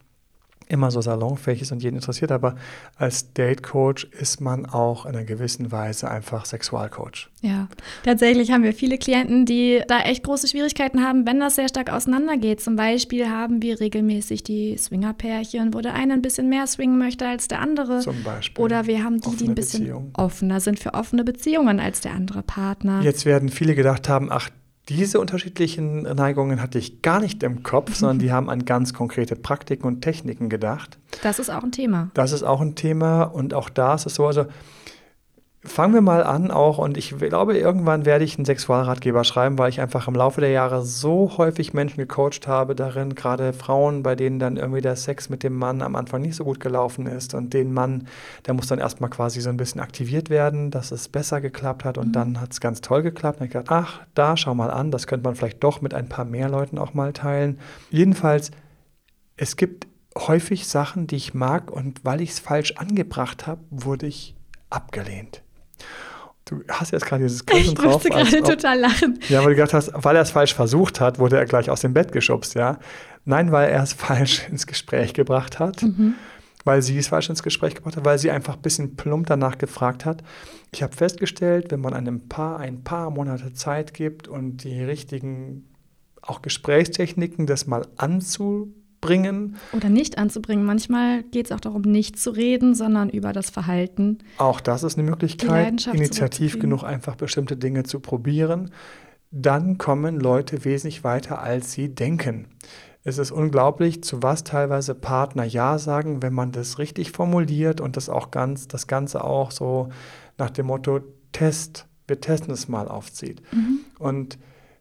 immer 0.68 0.90
so 0.90 1.00
salonfähig 1.00 1.62
ist 1.62 1.72
und 1.72 1.82
jeden 1.82 1.96
interessiert, 1.96 2.32
aber 2.32 2.56
als 2.96 3.32
Date-Coach 3.32 4.04
ist 4.18 4.40
man 4.40 4.66
auch 4.66 5.06
in 5.06 5.14
einer 5.14 5.24
gewissen 5.24 5.72
Weise 5.72 6.10
einfach 6.10 6.44
Sexualcoach. 6.44 7.28
Ja, 7.40 7.68
tatsächlich 8.04 8.50
haben 8.50 8.62
wir 8.62 8.72
viele 8.72 8.98
Klienten, 8.98 9.46
die 9.46 9.80
da 9.88 10.00
echt 10.00 10.24
große 10.24 10.48
Schwierigkeiten 10.48 11.02
haben, 11.04 11.26
wenn 11.26 11.40
das 11.40 11.56
sehr 11.56 11.68
stark 11.68 11.90
auseinandergeht. 11.90 12.60
Zum 12.60 12.76
Beispiel 12.76 13.28
haben 13.28 13.62
wir 13.62 13.80
regelmäßig 13.80 14.42
die 14.42 14.76
Swinger-Pärchen, 14.76 15.72
wo 15.72 15.80
der 15.80 15.94
eine 15.94 16.14
ein 16.14 16.22
bisschen 16.22 16.48
mehr 16.48 16.66
swingen 16.66 16.98
möchte 16.98 17.26
als 17.26 17.48
der 17.48 17.60
andere. 17.60 18.00
Zum 18.00 18.22
Beispiel. 18.22 18.64
Oder 18.64 18.86
wir 18.86 19.04
haben 19.04 19.20
die, 19.20 19.36
die 19.36 19.48
ein 19.48 19.54
bisschen 19.54 19.80
Beziehung. 19.80 20.10
offener 20.14 20.60
sind 20.60 20.78
für 20.78 20.94
offene 20.94 21.24
Beziehungen 21.24 21.80
als 21.80 22.00
der 22.00 22.12
andere 22.12 22.42
Partner. 22.42 23.02
Jetzt 23.02 23.24
werden 23.24 23.48
viele 23.48 23.74
gedacht 23.74 24.08
haben, 24.08 24.30
ach, 24.30 24.50
diese 24.88 25.20
unterschiedlichen 25.20 26.02
Neigungen 26.02 26.62
hatte 26.62 26.78
ich 26.78 27.02
gar 27.02 27.20
nicht 27.20 27.42
im 27.42 27.62
Kopf, 27.62 27.94
sondern 27.94 28.18
die 28.18 28.32
haben 28.32 28.48
an 28.48 28.64
ganz 28.64 28.94
konkrete 28.94 29.36
Praktiken 29.36 29.86
und 29.86 30.02
Techniken 30.02 30.48
gedacht. 30.48 30.98
Das 31.22 31.38
ist 31.38 31.50
auch 31.50 31.62
ein 31.62 31.72
Thema. 31.72 32.10
Das 32.14 32.32
ist 32.32 32.42
auch 32.42 32.60
ein 32.60 32.74
Thema 32.74 33.24
und 33.24 33.54
auch 33.54 33.68
da 33.68 33.94
ist 33.94 34.06
es 34.06 34.14
so, 34.14 34.26
also 34.26 34.46
Fangen 35.64 35.92
wir 35.92 36.02
mal 36.02 36.22
an 36.22 36.52
auch 36.52 36.78
und 36.78 36.96
ich 36.96 37.18
glaube, 37.18 37.58
irgendwann 37.58 38.06
werde 38.06 38.24
ich 38.24 38.38
einen 38.38 38.44
Sexualratgeber 38.44 39.24
schreiben, 39.24 39.58
weil 39.58 39.70
ich 39.70 39.80
einfach 39.80 40.06
im 40.06 40.14
Laufe 40.14 40.40
der 40.40 40.50
Jahre 40.50 40.84
so 40.84 41.36
häufig 41.36 41.74
Menschen 41.74 41.96
gecoacht 41.96 42.46
habe 42.46 42.76
darin, 42.76 43.16
gerade 43.16 43.52
Frauen, 43.52 44.04
bei 44.04 44.14
denen 44.14 44.38
dann 44.38 44.56
irgendwie 44.56 44.82
der 44.82 44.94
Sex 44.94 45.28
mit 45.30 45.42
dem 45.42 45.56
Mann 45.56 45.82
am 45.82 45.96
Anfang 45.96 46.22
nicht 46.22 46.36
so 46.36 46.44
gut 46.44 46.60
gelaufen 46.60 47.06
ist 47.08 47.34
und 47.34 47.54
den 47.54 47.72
Mann, 47.72 48.06
der 48.46 48.54
muss 48.54 48.68
dann 48.68 48.78
erstmal 48.78 49.10
quasi 49.10 49.40
so 49.40 49.50
ein 49.50 49.56
bisschen 49.56 49.80
aktiviert 49.80 50.30
werden, 50.30 50.70
dass 50.70 50.92
es 50.92 51.08
besser 51.08 51.40
geklappt 51.40 51.84
hat 51.84 51.98
und 51.98 52.08
mhm. 52.08 52.12
dann 52.12 52.40
hat 52.40 52.52
es 52.52 52.60
ganz 52.60 52.80
toll 52.80 53.02
geklappt. 53.02 53.40
Und 53.40 53.46
ich 53.46 53.52
gedacht, 53.52 53.70
ach, 53.70 54.00
da 54.14 54.36
schau 54.36 54.54
mal 54.54 54.70
an, 54.70 54.92
das 54.92 55.08
könnte 55.08 55.24
man 55.24 55.34
vielleicht 55.34 55.64
doch 55.64 55.80
mit 55.80 55.92
ein 55.92 56.08
paar 56.08 56.24
mehr 56.24 56.48
Leuten 56.48 56.78
auch 56.78 56.94
mal 56.94 57.12
teilen. 57.12 57.58
Jedenfalls, 57.90 58.52
es 59.36 59.56
gibt 59.56 59.88
häufig 60.16 60.68
Sachen, 60.68 61.08
die 61.08 61.16
ich 61.16 61.34
mag 61.34 61.72
und 61.72 62.04
weil 62.04 62.20
ich 62.20 62.30
es 62.30 62.38
falsch 62.38 62.74
angebracht 62.76 63.48
habe, 63.48 63.60
wurde 63.70 64.06
ich 64.06 64.36
abgelehnt. 64.70 65.42
Du 66.44 66.62
hast 66.68 66.92
jetzt 66.92 67.04
gerade 67.04 67.22
dieses 67.24 67.44
Grinsen 67.44 67.72
ich 67.72 67.74
drauf. 67.74 68.04
Ich 68.04 68.14
musste 68.14 68.38
gerade 68.38 68.56
total 68.56 68.78
lachen. 68.78 69.18
Ja, 69.28 69.40
weil 69.40 69.50
du 69.50 69.56
gedacht 69.56 69.74
hast, 69.74 69.92
weil 69.94 70.16
er 70.16 70.22
es 70.22 70.30
falsch 70.30 70.54
versucht 70.54 70.98
hat, 70.98 71.18
wurde 71.18 71.36
er 71.36 71.44
gleich 71.44 71.68
aus 71.68 71.82
dem 71.82 71.92
Bett 71.92 72.10
geschubst, 72.10 72.54
ja? 72.54 72.78
Nein, 73.24 73.52
weil 73.52 73.68
er 73.68 73.82
es 73.82 73.92
falsch 73.94 74.48
ins 74.48 74.66
Gespräch 74.66 75.12
gebracht 75.12 75.58
hat. 75.58 75.82
Mhm. 75.82 76.14
Weil 76.64 76.82
sie 76.82 76.98
es 76.98 77.08
falsch 77.08 77.28
ins 77.28 77.42
Gespräch 77.42 77.74
gebracht 77.74 77.96
hat, 77.96 78.04
weil 78.04 78.18
sie 78.18 78.30
einfach 78.30 78.56
ein 78.56 78.62
bisschen 78.62 78.96
plump 78.96 79.26
danach 79.26 79.58
gefragt 79.58 80.04
hat. 80.04 80.22
Ich 80.72 80.82
habe 80.82 80.94
festgestellt, 80.94 81.70
wenn 81.70 81.80
man 81.80 81.94
einem 81.94 82.28
Paar 82.28 82.58
ein 82.58 82.82
paar 82.82 83.10
Monate 83.10 83.52
Zeit 83.52 83.94
gibt 83.94 84.26
und 84.26 84.64
die 84.64 84.82
richtigen 84.82 85.66
auch 86.22 86.42
Gesprächstechniken, 86.42 87.46
das 87.46 87.66
mal 87.66 87.86
anzu 87.96 88.74
bringen. 89.00 89.56
Oder 89.72 89.88
nicht 89.88 90.18
anzubringen. 90.18 90.64
Manchmal 90.64 91.22
geht 91.24 91.46
es 91.46 91.52
auch 91.52 91.60
darum, 91.60 91.82
nicht 91.82 92.18
zu 92.18 92.30
reden, 92.30 92.74
sondern 92.74 93.10
über 93.10 93.32
das 93.32 93.50
Verhalten. 93.50 94.18
Auch 94.38 94.60
das 94.60 94.82
ist 94.82 94.98
eine 94.98 95.08
Möglichkeit, 95.08 95.86
initiativ 95.86 96.58
genug 96.58 96.82
einfach 96.82 97.16
bestimmte 97.16 97.56
Dinge 97.56 97.84
zu 97.84 98.00
probieren. 98.00 98.70
Dann 99.30 99.78
kommen 99.78 100.18
Leute 100.18 100.64
wesentlich 100.64 101.04
weiter, 101.04 101.42
als 101.42 101.72
sie 101.72 101.94
denken. 101.94 102.46
Es 103.04 103.18
ist 103.18 103.30
unglaublich, 103.30 104.02
zu 104.02 104.22
was 104.22 104.44
teilweise 104.44 104.94
Partner 104.94 105.44
Ja 105.44 105.78
sagen, 105.78 106.22
wenn 106.22 106.34
man 106.34 106.52
das 106.52 106.78
richtig 106.78 107.12
formuliert 107.12 107.80
und 107.80 107.96
das 107.96 108.08
auch 108.08 108.30
ganz, 108.30 108.68
das 108.68 108.86
Ganze 108.86 109.24
auch 109.24 109.50
so 109.50 109.88
nach 110.36 110.50
dem 110.50 110.66
Motto 110.66 111.00
Test, 111.32 111.86
wir 112.06 112.20
testen 112.20 112.52
es 112.52 112.68
mal 112.68 112.88
aufzieht. 112.88 113.42
Mhm. 113.52 113.80
Und 113.98 114.38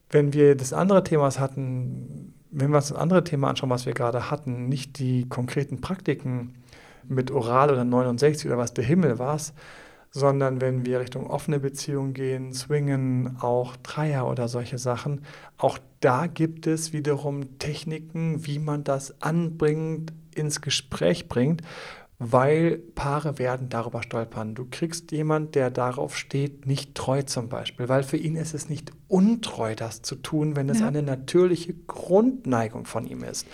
wenn 0.10 0.34
wir 0.34 0.56
das 0.56 0.74
andere 0.74 1.04
Thema 1.04 1.30
hatten, 1.38 2.34
wenn 2.52 2.70
wir 2.70 2.78
uns 2.78 2.90
das 2.90 2.98
andere 2.98 3.24
Thema 3.24 3.50
anschauen, 3.50 3.70
was 3.70 3.86
wir 3.86 3.94
gerade 3.94 4.32
hatten, 4.32 4.70
nicht 4.70 5.00
die 5.00 5.28
konkreten 5.28 5.82
Praktiken 5.82 6.56
mit 7.08 7.32
Oral 7.32 7.72
oder 7.72 7.84
69 7.84 8.48
oder 8.48 8.58
was 8.58 8.74
der 8.74 8.84
Himmel 8.84 9.20
war, 9.20 9.40
sondern 10.12 10.62
wenn 10.62 10.86
wir 10.86 11.00
Richtung 11.00 11.28
offene 11.28 11.60
Beziehungen 11.60 12.14
gehen, 12.14 12.54
Swingen, 12.54 13.38
auch 13.40 13.76
Dreier 13.78 14.28
oder 14.28 14.48
solche 14.48 14.78
Sachen, 14.78 15.22
auch 15.58 15.78
da 16.00 16.28
gibt 16.28 16.68
es 16.68 16.94
wiederum 16.94 17.60
Techniken, 17.60 18.46
wie 18.46 18.60
man 18.60 18.84
das 18.84 19.22
anbringt, 19.22 20.14
ins 20.36 20.62
Gespräch 20.62 21.28
bringt 21.28 21.62
weil 22.20 22.80
Paare 22.96 23.38
werden 23.38 23.70
darüber 23.70 24.02
stolpern. 24.02 24.56
Du 24.56 24.66
kriegst 24.70 25.12
jemand, 25.12 25.54
der 25.54 25.70
darauf 25.70 26.18
steht, 26.18 26.66
nicht 26.66 26.96
treu 26.96 27.22
zum 27.22 27.48
Beispiel, 27.48 27.90
weil 27.90 28.02
für 28.02 28.18
ihn 28.18 28.36
ist 28.36 28.56
es 28.56 28.70
nicht 28.70 28.92
untreu, 29.08 29.76
das 29.76 30.02
zu 30.02 30.16
tun, 30.16 30.56
wenn 30.56 30.68
es 30.70 30.80
ja. 30.80 30.88
eine 30.88 31.04
natürliche 31.04 31.74
Grundneigung 31.74 32.86
von 32.86 33.06
ihm 33.06 33.24
ist. 33.24 33.46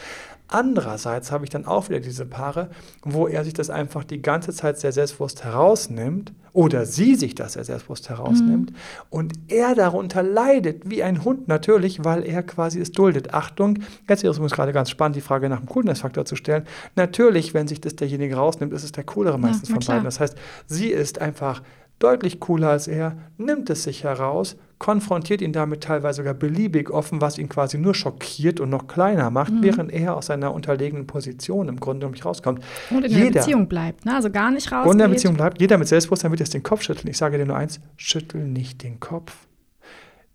Andererseits 0.48 1.32
habe 1.32 1.46
ich 1.46 1.50
dann 1.50 1.66
auch 1.66 1.90
wieder 1.90 2.00
diese 2.00 2.26
Paare, 2.26 2.70
wo 3.02 3.28
er 3.28 3.44
sich 3.44 3.54
das 3.54 3.70
einfach 3.70 4.04
die 4.04 4.22
ganze 4.22 4.54
Zeit 4.54 4.80
sehr 4.80 4.92
selbstbewusst 4.92 5.44
herausnimmt 5.44 6.34
oder 6.52 6.86
sie 6.86 7.16
sich 7.16 7.34
das 7.34 7.54
sehr 7.54 7.64
selbstbewusst 7.64 8.10
herausnimmt 8.10 8.72
mhm. 8.72 8.78
und 9.10 9.34
er 9.48 9.74
darunter 9.74 10.22
leidet, 10.22 10.88
wie 10.90 11.02
ein 11.02 11.24
Hund 11.24 11.48
natürlich, 11.48 12.04
weil 12.04 12.24
er 12.24 12.44
quasi 12.44 12.80
es 12.80 12.92
duldet. 12.92 13.34
Achtung, 13.34 13.80
jetzt 14.08 14.24
ist 14.24 14.38
es 14.38 14.52
gerade 14.52 14.74
ganz 14.74 14.92
spannend, 14.92 15.16
die 15.16 15.22
Frage 15.22 15.50
nach 15.50 15.60
dem 15.60 15.68
Coolness-Faktor 15.68 16.26
zu 16.26 16.36
stellen. 16.36 16.66
Natürlich, 16.96 17.56
wenn 17.56 17.68
sich 17.68 17.82
das 17.82 17.96
derjenige 17.96 18.36
rausnimmt, 18.36 18.74
ist 18.74 18.84
es 18.84 18.92
der 18.92 19.04
coolere 19.04 19.40
meistens 19.40 19.70
ja, 19.70 19.76
von 19.76 19.84
beiden. 19.84 20.04
Das 20.04 20.20
heißt, 20.20 20.38
sie 20.68 20.90
ist 20.90 21.20
einfach 21.20 21.64
deutlich 22.04 22.40
cooler 22.40 22.70
als 22.70 22.88
er, 22.88 23.18
nimmt 23.38 23.70
es 23.70 23.84
sich 23.84 24.04
heraus, 24.04 24.58
konfrontiert 24.78 25.42
ihn 25.42 25.54
damit 25.54 25.82
teilweise 25.82 26.18
sogar 26.18 26.34
beliebig 26.34 26.90
offen, 26.90 27.22
was 27.22 27.38
ihn 27.38 27.48
quasi 27.48 27.78
nur 27.78 27.96
schockiert 27.96 28.60
und 28.60 28.70
noch 28.70 28.88
kleiner 28.88 29.30
macht, 29.30 29.54
mhm. 29.54 29.64
während 29.64 29.92
er 29.94 30.18
aus 30.18 30.26
seiner 30.26 30.54
unterlegenen 30.54 31.08
Position 31.08 31.70
im 31.70 31.80
Grunde 31.80 32.06
um 32.06 32.12
mich 32.12 32.26
rauskommt. 32.26 32.62
Und 32.90 33.06
in 33.06 33.12
jeder, 33.12 33.32
der 33.32 33.40
Beziehung 33.40 33.70
bleibt, 33.70 34.06
ne? 34.06 34.16
also 34.16 34.30
gar 34.30 34.52
nicht 34.52 34.70
raus. 34.72 34.86
Und 34.86 34.94
in 34.94 34.98
der 35.00 35.08
Beziehung 35.08 35.36
bleibt, 35.36 35.62
jeder 35.62 35.78
mit 35.78 35.88
Selbstbewusstsein 35.88 36.32
wird 36.32 36.42
jetzt 36.42 36.54
den 36.54 36.64
Kopf 36.64 36.82
schütteln. 36.82 37.10
Ich 37.10 37.18
sage 37.18 37.38
dir 37.38 37.46
nur 37.46 37.56
eins, 37.56 37.80
schüttel 37.96 38.46
nicht 38.46 38.84
den 38.84 39.00
Kopf. 39.00 39.48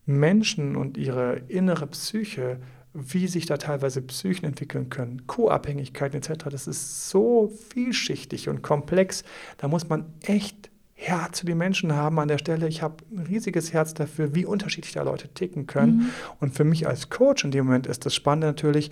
Menschen 0.06 0.74
und 0.76 0.96
ihre 0.96 1.42
innere 1.48 1.86
Psyche 1.86 2.58
wie 2.94 3.28
sich 3.28 3.46
da 3.46 3.58
teilweise 3.58 4.02
Psychen 4.02 4.46
entwickeln 4.46 4.90
können, 4.90 5.26
Co-Abhängigkeiten 5.26 6.18
etc., 6.18 6.44
das 6.50 6.66
ist 6.66 7.10
so 7.10 7.52
vielschichtig 7.70 8.48
und 8.48 8.62
komplex. 8.62 9.24
Da 9.58 9.68
muss 9.68 9.88
man 9.88 10.06
echt 10.22 10.67
Herz 11.00 11.38
zu 11.38 11.46
den 11.46 11.58
Menschen 11.58 11.94
haben 11.94 12.18
an 12.18 12.26
der 12.26 12.38
Stelle. 12.38 12.66
Ich 12.66 12.82
habe 12.82 12.96
ein 13.12 13.20
riesiges 13.20 13.72
Herz 13.72 13.94
dafür, 13.94 14.34
wie 14.34 14.44
unterschiedlich 14.44 14.94
da 14.94 15.02
Leute 15.02 15.28
ticken 15.28 15.68
können. 15.68 15.96
Mhm. 15.96 16.06
Und 16.40 16.56
für 16.56 16.64
mich 16.64 16.88
als 16.88 17.08
Coach 17.08 17.44
in 17.44 17.52
dem 17.52 17.66
Moment 17.66 17.86
ist 17.86 18.04
das 18.04 18.16
Spannende 18.16 18.48
natürlich, 18.48 18.90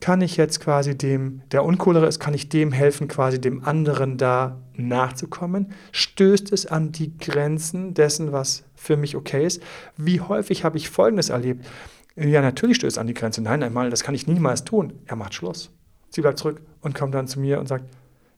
kann 0.00 0.20
ich 0.20 0.36
jetzt 0.36 0.58
quasi 0.58 0.98
dem, 0.98 1.42
der 1.52 1.64
uncoolere 1.64 2.06
ist, 2.06 2.18
kann 2.18 2.34
ich 2.34 2.48
dem 2.48 2.72
helfen, 2.72 3.06
quasi 3.06 3.40
dem 3.40 3.64
anderen 3.64 4.18
da 4.18 4.60
nachzukommen? 4.74 5.72
Stößt 5.92 6.52
es 6.52 6.66
an 6.66 6.90
die 6.90 7.16
Grenzen 7.16 7.94
dessen, 7.94 8.32
was 8.32 8.64
für 8.74 8.96
mich 8.96 9.14
okay 9.14 9.46
ist? 9.46 9.62
Wie 9.96 10.20
häufig 10.20 10.64
habe 10.64 10.76
ich 10.76 10.90
Folgendes 10.90 11.28
erlebt? 11.28 11.64
Ja, 12.16 12.42
natürlich 12.42 12.78
stößt 12.78 12.96
es 12.96 12.98
an 12.98 13.06
die 13.06 13.14
Grenze. 13.14 13.42
Nein, 13.42 13.62
einmal, 13.62 13.90
das 13.90 14.02
kann 14.02 14.16
ich 14.16 14.26
niemals 14.26 14.64
tun. 14.64 14.94
Er 15.06 15.14
macht 15.14 15.34
Schluss. 15.34 15.70
Sie 16.10 16.20
bleibt 16.20 16.40
zurück 16.40 16.60
und 16.80 16.96
kommt 16.96 17.14
dann 17.14 17.28
zu 17.28 17.38
mir 17.38 17.60
und 17.60 17.68
sagt, 17.68 17.84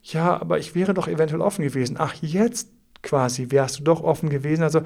ja, 0.02 0.38
aber 0.38 0.58
ich 0.58 0.74
wäre 0.74 0.92
doch 0.92 1.08
eventuell 1.08 1.40
offen 1.40 1.64
gewesen. 1.64 1.96
Ach, 1.98 2.14
jetzt 2.20 2.68
quasi 3.06 3.46
wärst 3.50 3.78
du 3.78 3.84
doch 3.84 4.02
offen 4.02 4.28
gewesen. 4.28 4.62
Also 4.62 4.82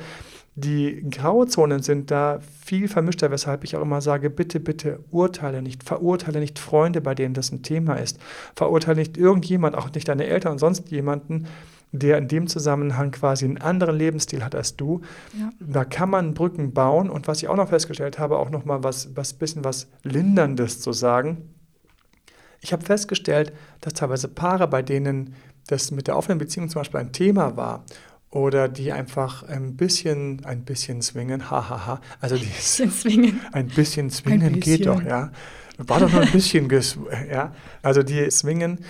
die 0.55 1.07
Grauzonen 1.11 1.83
sind 1.83 2.11
da 2.11 2.41
viel 2.65 2.89
vermischter, 2.89 3.31
weshalb 3.31 3.65
ich 3.65 3.77
auch 3.77 3.83
immer 3.83 4.01
sage, 4.01 4.31
bitte, 4.31 4.61
bitte 4.61 5.01
urteile 5.11 5.63
nicht, 5.63 5.83
verurteile 5.85 6.41
nicht 6.41 6.59
Freunde, 6.59 7.01
bei 7.01 7.15
denen 7.15 7.35
das 7.35 7.51
ein 7.51 7.63
Thema 7.63 7.95
ist. 7.95 8.19
Verurteile 8.55 8.99
nicht 8.99 9.17
irgendjemand, 9.17 9.77
auch 9.77 9.91
nicht 9.93 10.09
deine 10.09 10.27
Eltern 10.27 10.53
und 10.53 10.59
sonst 10.59 10.91
jemanden, 10.91 11.47
der 11.93 12.19
in 12.19 12.29
dem 12.29 12.47
Zusammenhang 12.47 13.11
quasi 13.11 13.47
einen 13.47 13.59
anderen 13.59 13.97
Lebensstil 13.97 14.45
hat 14.45 14.55
als 14.55 14.77
du. 14.77 15.01
Ja. 15.39 15.51
Da 15.61 15.85
kann 15.85 16.11
man 16.11 16.35
Brücken 16.35 16.73
bauen 16.73 17.11
und 17.11 17.27
was 17.27 17.43
ich 17.43 17.49
auch 17.49 17.57
noch 17.57 17.69
festgestellt 17.69 18.19
habe, 18.19 18.39
auch 18.39 18.51
noch 18.51 18.65
mal 18.65 18.85
was, 18.85 19.17
was 19.17 19.33
bisschen 19.33 19.65
was 19.65 19.89
Linderndes 20.03 20.81
zu 20.81 20.93
sagen. 20.93 21.55
Ich 22.61 22.73
habe 22.73 22.85
festgestellt, 22.85 23.53
dass 23.81 23.95
teilweise 23.95 24.29
Paare, 24.29 24.69
bei 24.69 24.83
denen 24.83 25.35
das 25.69 25.91
mit 25.91 26.09
der 26.09 26.17
offenen 26.17 26.39
Beziehung 26.39 26.69
zum 26.69 26.81
Beispiel 26.81 27.01
ein 27.01 27.13
Thema 27.13 27.57
war 27.57 27.85
oder 28.31 28.69
die 28.69 28.93
einfach 28.93 29.43
ein 29.43 29.77
bisschen, 29.77 30.45
ein 30.45 30.65
bisschen 30.65 31.03
swingen, 31.03 31.51
hahaha. 31.51 31.69
Ha, 31.69 31.87
ha. 31.87 32.01
Also 32.21 32.37
ein 32.37 32.43
bisschen 32.43 32.91
swingen. 32.91 33.41
Ein 33.53 33.67
bisschen 33.67 34.11
swingen 34.11 34.55
ein 34.55 34.61
bisschen. 34.61 34.77
geht 34.79 34.87
doch, 34.87 35.03
ja. 35.03 35.33
War 35.79 36.01
doch 36.01 36.13
nur 36.13 36.23
ein 36.23 36.31
bisschen, 36.31 36.69
ja. 37.31 37.55
Also 37.83 38.03
die 38.03 38.31
swingen. 38.31 38.85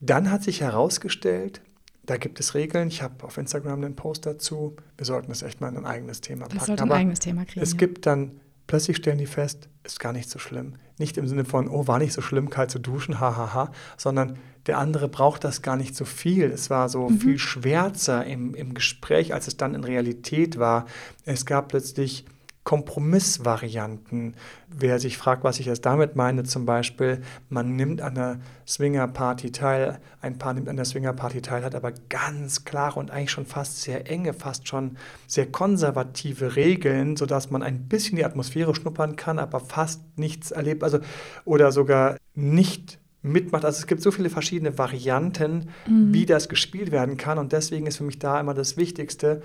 Dann 0.00 0.30
hat 0.30 0.42
sich 0.42 0.60
herausgestellt, 0.60 1.62
da 2.04 2.16
gibt 2.16 2.40
es 2.40 2.54
Regeln. 2.54 2.88
Ich 2.88 3.02
habe 3.02 3.24
auf 3.24 3.38
Instagram 3.38 3.84
einen 3.84 3.94
Post 3.94 4.26
dazu. 4.26 4.76
Wir 4.96 5.06
sollten 5.06 5.28
das 5.28 5.42
echt 5.42 5.60
mal 5.60 5.68
in 5.68 5.78
ein 5.78 5.86
eigenes 5.86 6.20
Thema 6.20 6.42
packen. 6.42 6.58
Das 6.58 6.66
sollte 6.66 6.82
ein 6.82 6.90
Aber 6.90 6.98
eigenes 6.98 7.20
Thema 7.20 7.44
kriegen. 7.44 7.60
Es 7.60 7.76
gibt 7.76 8.06
dann, 8.06 8.40
plötzlich 8.72 8.96
stellen 8.96 9.18
die 9.18 9.26
fest, 9.26 9.68
ist 9.84 10.00
gar 10.00 10.14
nicht 10.14 10.30
so 10.30 10.38
schlimm. 10.38 10.76
Nicht 10.96 11.18
im 11.18 11.28
Sinne 11.28 11.44
von, 11.44 11.68
oh, 11.68 11.88
war 11.88 11.98
nicht 11.98 12.14
so 12.14 12.22
schlimm, 12.22 12.48
kalt 12.48 12.70
zu 12.70 12.78
duschen, 12.78 13.20
hahaha, 13.20 13.52
ha, 13.52 13.64
ha, 13.66 13.72
sondern 13.98 14.38
der 14.64 14.78
andere 14.78 15.10
braucht 15.10 15.44
das 15.44 15.60
gar 15.60 15.76
nicht 15.76 15.94
so 15.94 16.06
viel. 16.06 16.44
Es 16.44 16.70
war 16.70 16.88
so 16.88 17.10
mhm. 17.10 17.18
viel 17.18 17.38
schwärzer 17.38 18.24
im, 18.24 18.54
im 18.54 18.72
Gespräch, 18.72 19.34
als 19.34 19.46
es 19.46 19.58
dann 19.58 19.74
in 19.74 19.84
Realität 19.84 20.58
war. 20.58 20.86
Es 21.26 21.44
gab 21.44 21.68
plötzlich 21.68 22.24
Kompromissvarianten. 22.64 24.34
Wer 24.68 25.00
sich 25.00 25.18
fragt, 25.18 25.42
was 25.42 25.58
ich 25.58 25.66
jetzt 25.66 25.84
damit 25.84 26.14
meine, 26.14 26.44
zum 26.44 26.64
Beispiel, 26.64 27.20
man 27.48 27.74
nimmt 27.74 28.00
an 28.00 28.14
der 28.14 28.40
Swinger-Party 28.66 29.50
teil, 29.50 29.98
ein 30.20 30.38
Paar 30.38 30.54
nimmt 30.54 30.68
an 30.68 30.76
der 30.76 30.84
Swinger-Party 30.84 31.42
teil, 31.42 31.64
hat 31.64 31.74
aber 31.74 31.92
ganz 32.08 32.64
klare 32.64 33.00
und 33.00 33.10
eigentlich 33.10 33.32
schon 33.32 33.46
fast 33.46 33.82
sehr 33.82 34.08
enge, 34.08 34.32
fast 34.32 34.68
schon 34.68 34.96
sehr 35.26 35.46
konservative 35.46 36.54
Regeln, 36.54 37.16
sodass 37.16 37.50
man 37.50 37.62
ein 37.62 37.88
bisschen 37.88 38.16
die 38.16 38.24
Atmosphäre 38.24 38.74
schnuppern 38.74 39.16
kann, 39.16 39.40
aber 39.40 39.58
fast 39.58 40.02
nichts 40.16 40.52
erlebt, 40.52 40.84
also 40.84 41.00
oder 41.44 41.72
sogar 41.72 42.16
nicht 42.34 43.00
mitmacht. 43.22 43.64
Also 43.64 43.78
es 43.78 43.86
gibt 43.86 44.02
so 44.02 44.10
viele 44.10 44.30
verschiedene 44.30 44.78
Varianten, 44.78 45.70
mhm. 45.86 46.12
wie 46.12 46.26
das 46.26 46.48
gespielt 46.48 46.90
werden 46.92 47.16
kann. 47.16 47.38
Und 47.38 47.52
deswegen 47.52 47.86
ist 47.86 47.96
für 47.96 48.04
mich 48.04 48.18
da 48.18 48.38
immer 48.40 48.54
das 48.54 48.76
Wichtigste, 48.76 49.42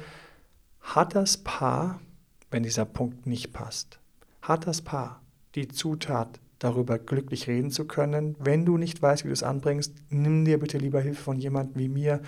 hat 0.82 1.16
das 1.16 1.38
Paar, 1.38 2.00
wenn 2.52 2.64
dieser 2.64 2.86
Punkt 2.86 3.26
nicht 3.26 3.54
passt, 3.54 4.00
hat 4.42 4.68
das 4.68 4.82
Paar 4.82 5.22
die 5.56 5.68
Zutat, 5.68 6.40
darüber 6.60 6.98
glücklich 6.98 7.48
reden 7.48 7.70
zu 7.70 7.86
können. 7.86 8.36
Wenn 8.40 8.66
du 8.66 8.78
nicht 8.78 9.02
weißt, 9.02 9.24
wie 9.24 9.28
du 9.28 9.34
es 9.34 9.44
anbringst, 9.44 9.94
nimm 10.10 10.44
dir 10.44 10.60
bitte 10.60 10.80
lieber 10.80 11.02
Hilfe 11.02 11.22
von 11.22 11.38
jemandem 11.38 11.80
wie 11.80 11.88
mir, 11.88 12.22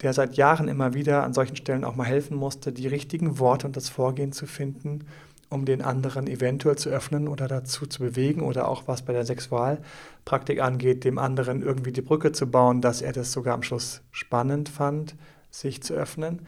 der 0.00 0.12
seit 0.12 0.36
Jahren 0.36 0.68
immer 0.68 0.94
wieder 0.94 1.24
an 1.24 1.34
solchen 1.34 1.56
Stellen 1.56 1.84
auch 1.84 1.96
mal 1.96 2.04
helfen 2.04 2.36
musste, 2.36 2.72
die 2.72 2.86
richtigen 2.86 3.38
Worte 3.40 3.66
und 3.66 3.76
das 3.76 3.88
Vorgehen 3.88 4.32
zu 4.32 4.46
finden 4.46 5.06
um 5.54 5.64
den 5.64 5.82
anderen 5.82 6.26
eventuell 6.26 6.76
zu 6.76 6.90
öffnen 6.90 7.28
oder 7.28 7.48
dazu 7.48 7.86
zu 7.86 8.00
bewegen 8.00 8.42
oder 8.42 8.68
auch 8.68 8.84
was 8.86 9.02
bei 9.02 9.12
der 9.12 9.24
Sexualpraktik 9.24 10.60
angeht, 10.60 11.04
dem 11.04 11.18
anderen 11.18 11.62
irgendwie 11.62 11.92
die 11.92 12.02
Brücke 12.02 12.32
zu 12.32 12.50
bauen, 12.50 12.80
dass 12.80 13.02
er 13.02 13.12
das 13.12 13.32
sogar 13.32 13.54
am 13.54 13.62
Schluss 13.62 14.02
spannend 14.10 14.68
fand, 14.68 15.14
sich 15.50 15.82
zu 15.82 15.94
öffnen. 15.94 16.42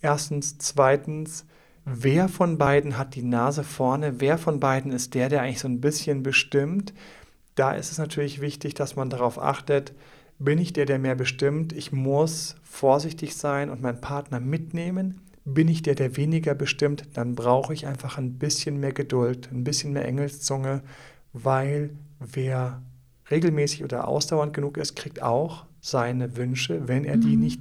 Erstens, 0.00 0.58
zweitens, 0.58 1.44
wer 1.84 2.28
von 2.28 2.58
beiden 2.58 2.98
hat 2.98 3.14
die 3.14 3.22
Nase 3.22 3.64
vorne, 3.64 4.20
wer 4.20 4.38
von 4.38 4.60
beiden 4.60 4.92
ist 4.92 5.14
der, 5.14 5.28
der 5.28 5.42
eigentlich 5.42 5.60
so 5.60 5.68
ein 5.68 5.80
bisschen 5.80 6.22
bestimmt. 6.22 6.94
Da 7.54 7.72
ist 7.72 7.92
es 7.92 7.98
natürlich 7.98 8.40
wichtig, 8.40 8.74
dass 8.74 8.96
man 8.96 9.10
darauf 9.10 9.38
achtet, 9.38 9.92
bin 10.38 10.58
ich 10.58 10.72
der, 10.72 10.86
der 10.86 10.98
mehr 10.98 11.14
bestimmt? 11.14 11.72
Ich 11.72 11.92
muss 11.92 12.56
vorsichtig 12.64 13.36
sein 13.36 13.70
und 13.70 13.82
meinen 13.82 14.00
Partner 14.00 14.40
mitnehmen 14.40 15.20
bin 15.44 15.68
ich 15.68 15.82
der, 15.82 15.94
der 15.94 16.16
weniger 16.16 16.54
bestimmt, 16.54 17.04
dann 17.14 17.34
brauche 17.34 17.74
ich 17.74 17.86
einfach 17.86 18.16
ein 18.18 18.38
bisschen 18.38 18.80
mehr 18.80 18.92
Geduld, 18.92 19.50
ein 19.52 19.64
bisschen 19.64 19.92
mehr 19.92 20.06
Engelszunge, 20.06 20.82
weil 21.32 21.90
wer 22.18 22.82
regelmäßig 23.30 23.84
oder 23.84 24.08
ausdauernd 24.08 24.54
genug 24.54 24.78
ist, 24.78 24.96
kriegt 24.96 25.22
auch 25.22 25.66
seine 25.80 26.36
Wünsche, 26.36 26.88
wenn 26.88 27.04
er 27.04 27.16
mhm. 27.16 27.20
die 27.20 27.36
nicht 27.36 27.60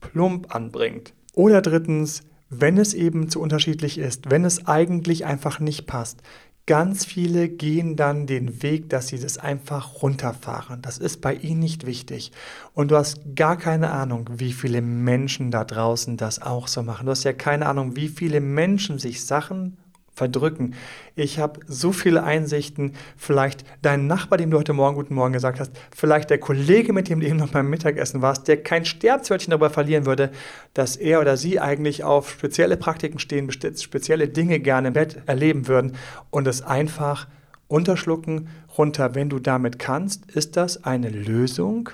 plump 0.00 0.54
anbringt. 0.54 1.14
Oder 1.34 1.62
drittens, 1.62 2.22
wenn 2.50 2.76
es 2.76 2.94
eben 2.94 3.30
zu 3.30 3.40
unterschiedlich 3.40 3.96
ist, 3.98 4.30
wenn 4.30 4.44
es 4.44 4.66
eigentlich 4.66 5.24
einfach 5.24 5.60
nicht 5.60 5.86
passt, 5.86 6.22
Ganz 6.70 7.04
viele 7.04 7.48
gehen 7.48 7.96
dann 7.96 8.28
den 8.28 8.62
Weg, 8.62 8.90
dass 8.90 9.08
sie 9.08 9.18
das 9.18 9.38
einfach 9.38 10.02
runterfahren. 10.02 10.82
Das 10.82 10.98
ist 10.98 11.20
bei 11.20 11.34
ihnen 11.34 11.58
nicht 11.58 11.84
wichtig. 11.84 12.30
Und 12.74 12.92
du 12.92 12.96
hast 12.96 13.34
gar 13.34 13.56
keine 13.56 13.90
Ahnung, 13.90 14.30
wie 14.36 14.52
viele 14.52 14.80
Menschen 14.80 15.50
da 15.50 15.64
draußen 15.64 16.16
das 16.16 16.40
auch 16.40 16.68
so 16.68 16.84
machen. 16.84 17.06
Du 17.06 17.10
hast 17.10 17.24
ja 17.24 17.32
keine 17.32 17.66
Ahnung, 17.66 17.96
wie 17.96 18.06
viele 18.06 18.40
Menschen 18.40 19.00
sich 19.00 19.24
Sachen 19.24 19.78
verdrücken. 20.14 20.74
Ich 21.14 21.38
habe 21.38 21.60
so 21.66 21.92
viele 21.92 22.22
Einsichten, 22.22 22.92
vielleicht 23.16 23.64
dein 23.82 24.06
Nachbar, 24.06 24.38
dem 24.38 24.50
du 24.50 24.58
heute 24.58 24.72
Morgen 24.72 24.96
guten 24.96 25.14
Morgen 25.14 25.32
gesagt 25.32 25.60
hast, 25.60 25.72
vielleicht 25.94 26.30
der 26.30 26.38
Kollege, 26.38 26.92
mit 26.92 27.08
dem 27.08 27.20
du 27.20 27.26
eben 27.26 27.38
noch 27.38 27.50
beim 27.50 27.70
Mittagessen 27.70 28.20
warst, 28.20 28.48
der 28.48 28.62
kein 28.62 28.84
Sterbzwörtchen 28.84 29.50
darüber 29.50 29.70
verlieren 29.70 30.06
würde, 30.06 30.30
dass 30.74 30.96
er 30.96 31.20
oder 31.20 31.36
sie 31.36 31.60
eigentlich 31.60 32.04
auf 32.04 32.30
spezielle 32.30 32.76
Praktiken 32.76 33.18
stehen, 33.18 33.50
spezielle 33.50 34.28
Dinge 34.28 34.60
gerne 34.60 34.88
im 34.88 34.94
Bett 34.94 35.22
erleben 35.26 35.68
würden 35.68 35.96
und 36.30 36.46
es 36.46 36.62
einfach 36.62 37.26
unterschlucken, 37.68 38.48
runter. 38.76 39.14
Wenn 39.14 39.30
du 39.30 39.38
damit 39.38 39.78
kannst, 39.78 40.30
ist 40.30 40.56
das 40.56 40.84
eine 40.84 41.08
Lösung. 41.08 41.90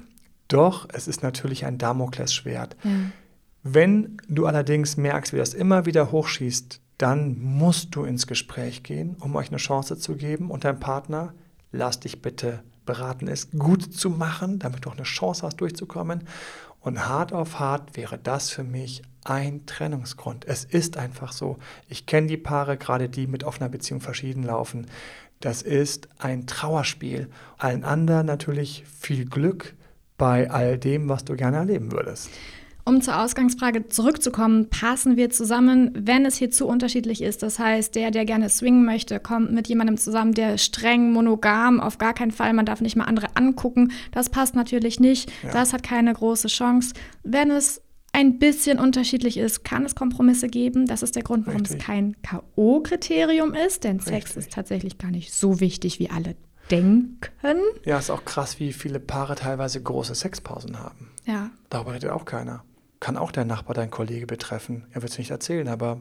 Doch 0.49 0.89
es 0.93 1.07
ist 1.07 1.23
natürlich 1.23 1.67
ein 1.67 1.79
Damoklesschwert. 1.79 2.77
Ja. 2.83 2.91
Wenn 3.63 4.17
du 4.29 4.47
allerdings 4.47 4.97
merkst, 4.97 5.33
wie 5.33 5.39
das 5.39 5.53
immer 5.53 5.87
wieder 5.87 6.13
hochschießt, 6.13 6.81
dann 6.99 7.39
musst 7.39 7.95
du 7.95 8.05
ins 8.05 8.27
Gespräch 8.27 8.83
gehen, 8.83 9.17
um 9.21 9.37
euch 9.37 9.49
eine 9.49 9.59
Chance 9.59 9.99
zu 9.99 10.17
geben 10.17 10.51
und 10.51 10.65
dein 10.65 10.81
Partner, 10.81 11.35
lass 11.73 12.01
dich 12.01 12.23
bitte 12.23 12.63
beraten, 12.87 13.29
es 13.29 13.51
gut 13.51 13.93
zu 13.93 14.09
machen, 14.11 14.59
damit 14.59 14.85
du 14.85 14.91
auch 14.91 14.95
eine 14.95 15.03
Chance 15.03 15.45
hast, 15.45 15.57
durchzukommen. 15.57 16.25
Und 16.81 17.09
hart 17.09 17.33
auf 17.33 17.59
hart 17.59 17.97
wäre 17.97 18.17
das 18.17 18.51
für 18.51 18.63
mich 18.63 19.03
ein 19.25 19.67
Trennungsgrund. 19.67 20.45
Es 20.47 20.65
ist 20.65 20.97
einfach 20.97 21.33
so. 21.33 21.59
Ich 21.89 22.07
kenne 22.07 22.29
die 22.29 22.37
Paare, 22.37 22.77
gerade 22.77 23.09
die 23.09 23.27
mit 23.27 23.43
offener 23.43 23.69
Beziehung 23.69 24.01
verschieden 24.01 24.45
laufen. 24.45 24.87
Das 25.41 25.63
ist 25.63 26.09
ein 26.19 26.47
Trauerspiel. 26.47 27.29
Allen 27.59 27.83
anderen 27.83 28.27
natürlich 28.27 28.85
viel 28.87 29.25
Glück 29.27 29.75
bei 30.17 30.49
all 30.49 30.79
dem, 30.79 31.09
was 31.09 31.25
du 31.25 31.35
gerne 31.35 31.59
erleben 31.59 31.91
würdest. 31.91 32.31
Um 32.89 33.03
zur 33.03 33.21
Ausgangsfrage 33.21 33.89
zurückzukommen, 33.89 34.71
passen 34.71 35.17
wir 35.17 35.29
zusammen, 35.31 35.91
wenn 35.95 36.25
es 36.25 36.37
hier 36.37 36.53
zu 36.53 36.69
unterschiedlich 36.69 37.21
ist. 37.21 37.43
Das 37.43 37.59
heißt, 37.59 37.97
der, 37.97 38.13
der 38.13 38.25
gerne 38.25 38.49
swingen 38.49 38.85
möchte, 38.85 39.19
kommt 39.19 39.51
mit 39.51 39.67
jemandem 39.67 39.97
zusammen, 39.97 40.35
der 40.35 40.57
streng 40.57 41.11
monogam, 41.13 41.81
auf 41.81 41.99
gar 41.99 42.15
keinen 42.15 42.31
Fall, 42.31 42.53
man 42.53 42.65
darf 42.65 42.81
nicht 42.81 42.95
mal 42.95 43.07
andere 43.07 43.35
angucken. 43.35 43.91
Das 44.13 44.31
passt 44.31 44.55
natürlich 44.55 45.01
nicht. 45.01 45.33
Ja. 45.43 45.51
Das 45.51 45.73
hat 45.73 45.83
keine 45.83 46.15
große 46.15 46.47
Chance. 46.47 46.95
Wenn 47.25 47.51
es 47.51 47.83
ein 48.13 48.39
bisschen 48.39 48.79
unterschiedlich 48.79 49.37
ist, 49.37 49.65
kann 49.65 49.85
es 49.85 49.97
Kompromisse 49.97 50.47
geben. 50.47 50.87
Das 50.87 51.03
ist 51.03 51.17
der 51.17 51.25
Grund, 51.25 51.49
warum 51.49 51.63
Richtig. 51.63 51.81
es 51.81 51.85
kein 51.85 52.15
K.O.-Kriterium 52.23 53.53
ist, 53.67 53.83
denn 53.83 53.97
Richtig. 53.97 54.15
Sex 54.15 54.37
ist 54.37 54.53
tatsächlich 54.53 54.97
gar 54.97 55.11
nicht 55.11 55.35
so 55.35 55.59
wichtig, 55.59 55.99
wie 55.99 56.09
alle 56.09 56.37
denken. 56.71 57.19
Ja, 57.85 57.99
ist 57.99 58.11
auch 58.11 58.25
krass, 58.25 58.61
wie 58.61 58.73
viele 58.73 59.01
Paare 59.01 59.35
teilweise 59.35 59.83
große 59.83 60.15
Sexpausen 60.15 60.79
haben. 60.79 61.11
Ja. 61.25 61.51
Darüber 61.69 61.95
redet 61.95 62.11
auch 62.11 62.25
keiner 62.25 62.63
kann 63.01 63.17
auch 63.17 63.33
der 63.33 63.45
Nachbar, 63.45 63.75
dein 63.75 63.91
Kollege 63.91 64.27
betreffen. 64.27 64.87
Er 64.91 65.03
wird 65.03 65.13
es 65.13 65.19
nicht 65.19 65.31
erzählen, 65.31 65.69
aber 65.69 66.01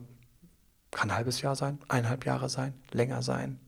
kann 0.92 1.10
ein 1.10 1.18
halbes 1.18 1.42
Jahr 1.42 1.56
sein, 1.56 1.80
eineinhalb 1.88 2.26
Jahre 2.26 2.50
sein, 2.50 2.74
länger 2.92 3.22
sein. 3.22 3.60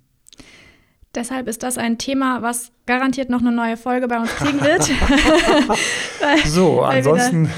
Deshalb 1.16 1.48
ist 1.48 1.64
das 1.64 1.78
ein 1.78 1.98
Thema, 1.98 2.42
was 2.42 2.72
garantiert 2.86 3.30
noch 3.30 3.40
eine 3.40 3.52
neue 3.52 3.76
Folge 3.76 4.08
bei 4.08 4.20
uns 4.20 4.34
kriegen 4.36 4.62
wird. 4.62 4.84
so, 6.46 6.84
ansonsten 6.84 7.50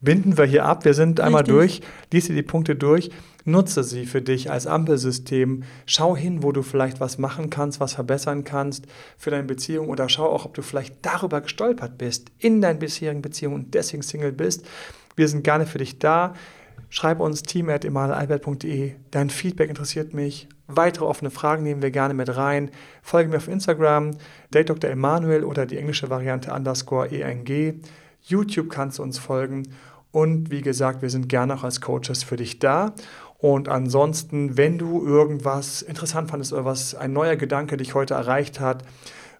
binden 0.00 0.36
wir 0.36 0.44
hier 0.44 0.64
ab. 0.64 0.84
Wir 0.84 0.94
sind 0.94 1.10
Richtig. 1.10 1.24
einmal 1.24 1.44
durch. 1.44 1.80
Lies 2.12 2.26
dir 2.26 2.34
die 2.34 2.42
Punkte 2.42 2.74
durch. 2.74 3.10
Nutze 3.44 3.84
sie 3.84 4.06
für 4.06 4.22
dich 4.22 4.50
als 4.50 4.66
Ampelsystem. 4.66 5.62
Schau 5.86 6.16
hin, 6.16 6.42
wo 6.42 6.52
du 6.52 6.62
vielleicht 6.62 7.00
was 7.00 7.18
machen 7.18 7.50
kannst, 7.50 7.80
was 7.80 7.94
verbessern 7.94 8.44
kannst 8.44 8.86
für 9.16 9.30
deine 9.30 9.44
Beziehung 9.44 9.88
oder 9.88 10.08
schau 10.08 10.26
auch, 10.26 10.44
ob 10.44 10.54
du 10.54 10.62
vielleicht 10.62 10.96
darüber 11.02 11.40
gestolpert 11.40 11.98
bist 11.98 12.30
in 12.38 12.60
deinen 12.60 12.78
bisherigen 12.78 13.22
Beziehungen 13.22 13.56
und 13.56 13.74
deswegen 13.74 14.02
Single 14.02 14.32
bist. 14.32 14.66
Wir 15.16 15.28
sind 15.28 15.44
gerne 15.44 15.66
für 15.66 15.78
dich 15.78 15.98
da. 15.98 16.34
Schreib 16.88 17.20
uns 17.20 17.42
team.emalalbert.de. 17.42 18.94
Dein 19.10 19.30
Feedback 19.30 19.68
interessiert 19.68 20.12
mich. 20.12 20.48
Weitere 20.66 21.04
offene 21.04 21.30
Fragen 21.30 21.62
nehmen 21.62 21.82
wir 21.82 21.90
gerne 21.90 22.14
mit 22.14 22.36
rein. 22.36 22.70
Folge 23.02 23.30
mir 23.30 23.36
auf 23.36 23.48
Instagram, 23.48 24.16
Date 24.52 24.70
Dr. 24.70 24.90
Emanuel 24.90 25.44
oder 25.44 25.66
die 25.66 25.78
englische 25.78 26.10
Variante 26.10 26.52
underscore 26.52 27.10
ENG. 27.10 27.80
YouTube 28.22 28.70
kannst 28.70 28.98
du 28.98 29.02
uns 29.02 29.18
folgen. 29.18 29.68
Und 30.12 30.50
wie 30.50 30.60
gesagt, 30.60 31.02
wir 31.02 31.10
sind 31.10 31.28
gerne 31.28 31.54
auch 31.54 31.64
als 31.64 31.80
Coaches 31.80 32.24
für 32.24 32.36
dich 32.36 32.58
da. 32.58 32.94
Und 33.40 33.68
ansonsten, 33.68 34.56
wenn 34.56 34.76
du 34.76 35.04
irgendwas 35.06 35.80
interessant 35.80 36.30
fandest 36.30 36.52
oder 36.52 36.64
was 36.64 36.94
ein 36.94 37.12
neuer 37.12 37.36
Gedanke 37.36 37.76
dich 37.76 37.94
heute 37.94 38.14
erreicht 38.14 38.60
hat, 38.60 38.84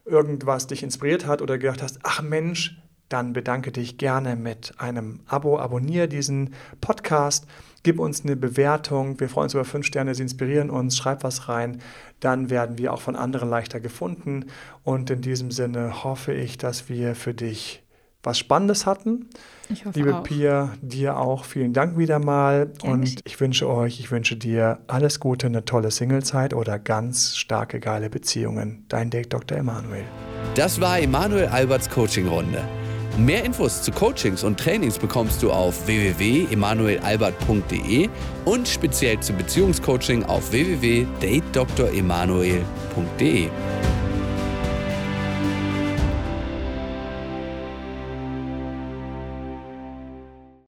irgendwas 0.06 0.66
dich 0.66 0.82
inspiriert 0.82 1.26
hat 1.26 1.42
oder 1.42 1.58
gedacht 1.58 1.82
hast, 1.82 1.98
ach 2.02 2.22
Mensch, 2.22 2.80
dann 3.10 3.32
bedanke 3.32 3.72
dich 3.72 3.98
gerne 3.98 4.36
mit 4.36 4.72
einem 4.78 5.20
Abo, 5.26 5.58
abonniere 5.58 6.08
diesen 6.08 6.54
Podcast, 6.80 7.46
gib 7.82 7.98
uns 7.98 8.24
eine 8.24 8.36
Bewertung. 8.36 9.18
Wir 9.18 9.28
freuen 9.28 9.44
uns 9.44 9.54
über 9.54 9.64
fünf 9.64 9.84
Sterne, 9.84 10.14
sie 10.14 10.22
inspirieren 10.22 10.70
uns, 10.70 10.96
schreib 10.96 11.24
was 11.24 11.48
rein. 11.48 11.82
Dann 12.20 12.50
werden 12.50 12.78
wir 12.78 12.94
auch 12.94 13.00
von 13.00 13.16
anderen 13.16 13.50
leichter 13.50 13.80
gefunden. 13.80 14.46
Und 14.84 15.10
in 15.10 15.22
diesem 15.22 15.50
Sinne 15.50 16.04
hoffe 16.04 16.32
ich, 16.32 16.56
dass 16.56 16.88
wir 16.88 17.16
für 17.16 17.34
dich 17.34 17.82
was 18.22 18.38
Spannendes 18.38 18.86
hatten. 18.86 19.28
Ich 19.68 19.86
hoffe 19.86 19.98
Liebe 19.98 20.16
auch. 20.16 20.22
Pia, 20.22 20.72
dir 20.82 21.18
auch 21.18 21.44
vielen 21.44 21.72
Dank 21.72 21.96
wieder 21.96 22.18
mal. 22.18 22.66
Gerne. 22.66 22.94
Und 22.94 23.20
ich 23.24 23.40
wünsche 23.40 23.68
euch, 23.68 24.00
ich 24.00 24.10
wünsche 24.10 24.36
dir 24.36 24.80
alles 24.88 25.20
Gute, 25.20 25.46
eine 25.46 25.64
tolle 25.64 25.90
Singlezeit 25.90 26.54
oder 26.54 26.78
ganz 26.78 27.36
starke, 27.36 27.80
geile 27.80 28.10
Beziehungen. 28.10 28.84
Dein 28.88 29.10
Date 29.10 29.32
Dr. 29.32 29.58
Emanuel. 29.58 30.04
Das 30.54 30.80
war 30.80 30.98
Emanuel 30.98 31.46
Alberts 31.46 31.88
Coaching-Runde. 31.88 32.62
Mehr 33.18 33.44
Infos 33.44 33.82
zu 33.82 33.90
Coachings 33.90 34.44
und 34.44 34.58
Trainings 34.58 34.98
bekommst 34.98 35.42
du 35.42 35.50
auf 35.50 35.86
www.emanuelalbert.de 35.86 38.08
und 38.44 38.68
speziell 38.68 39.18
zum 39.20 39.36
Beziehungscoaching 39.36 40.22
auf 40.24 40.52
www.datedremanuel.de. 40.52 43.48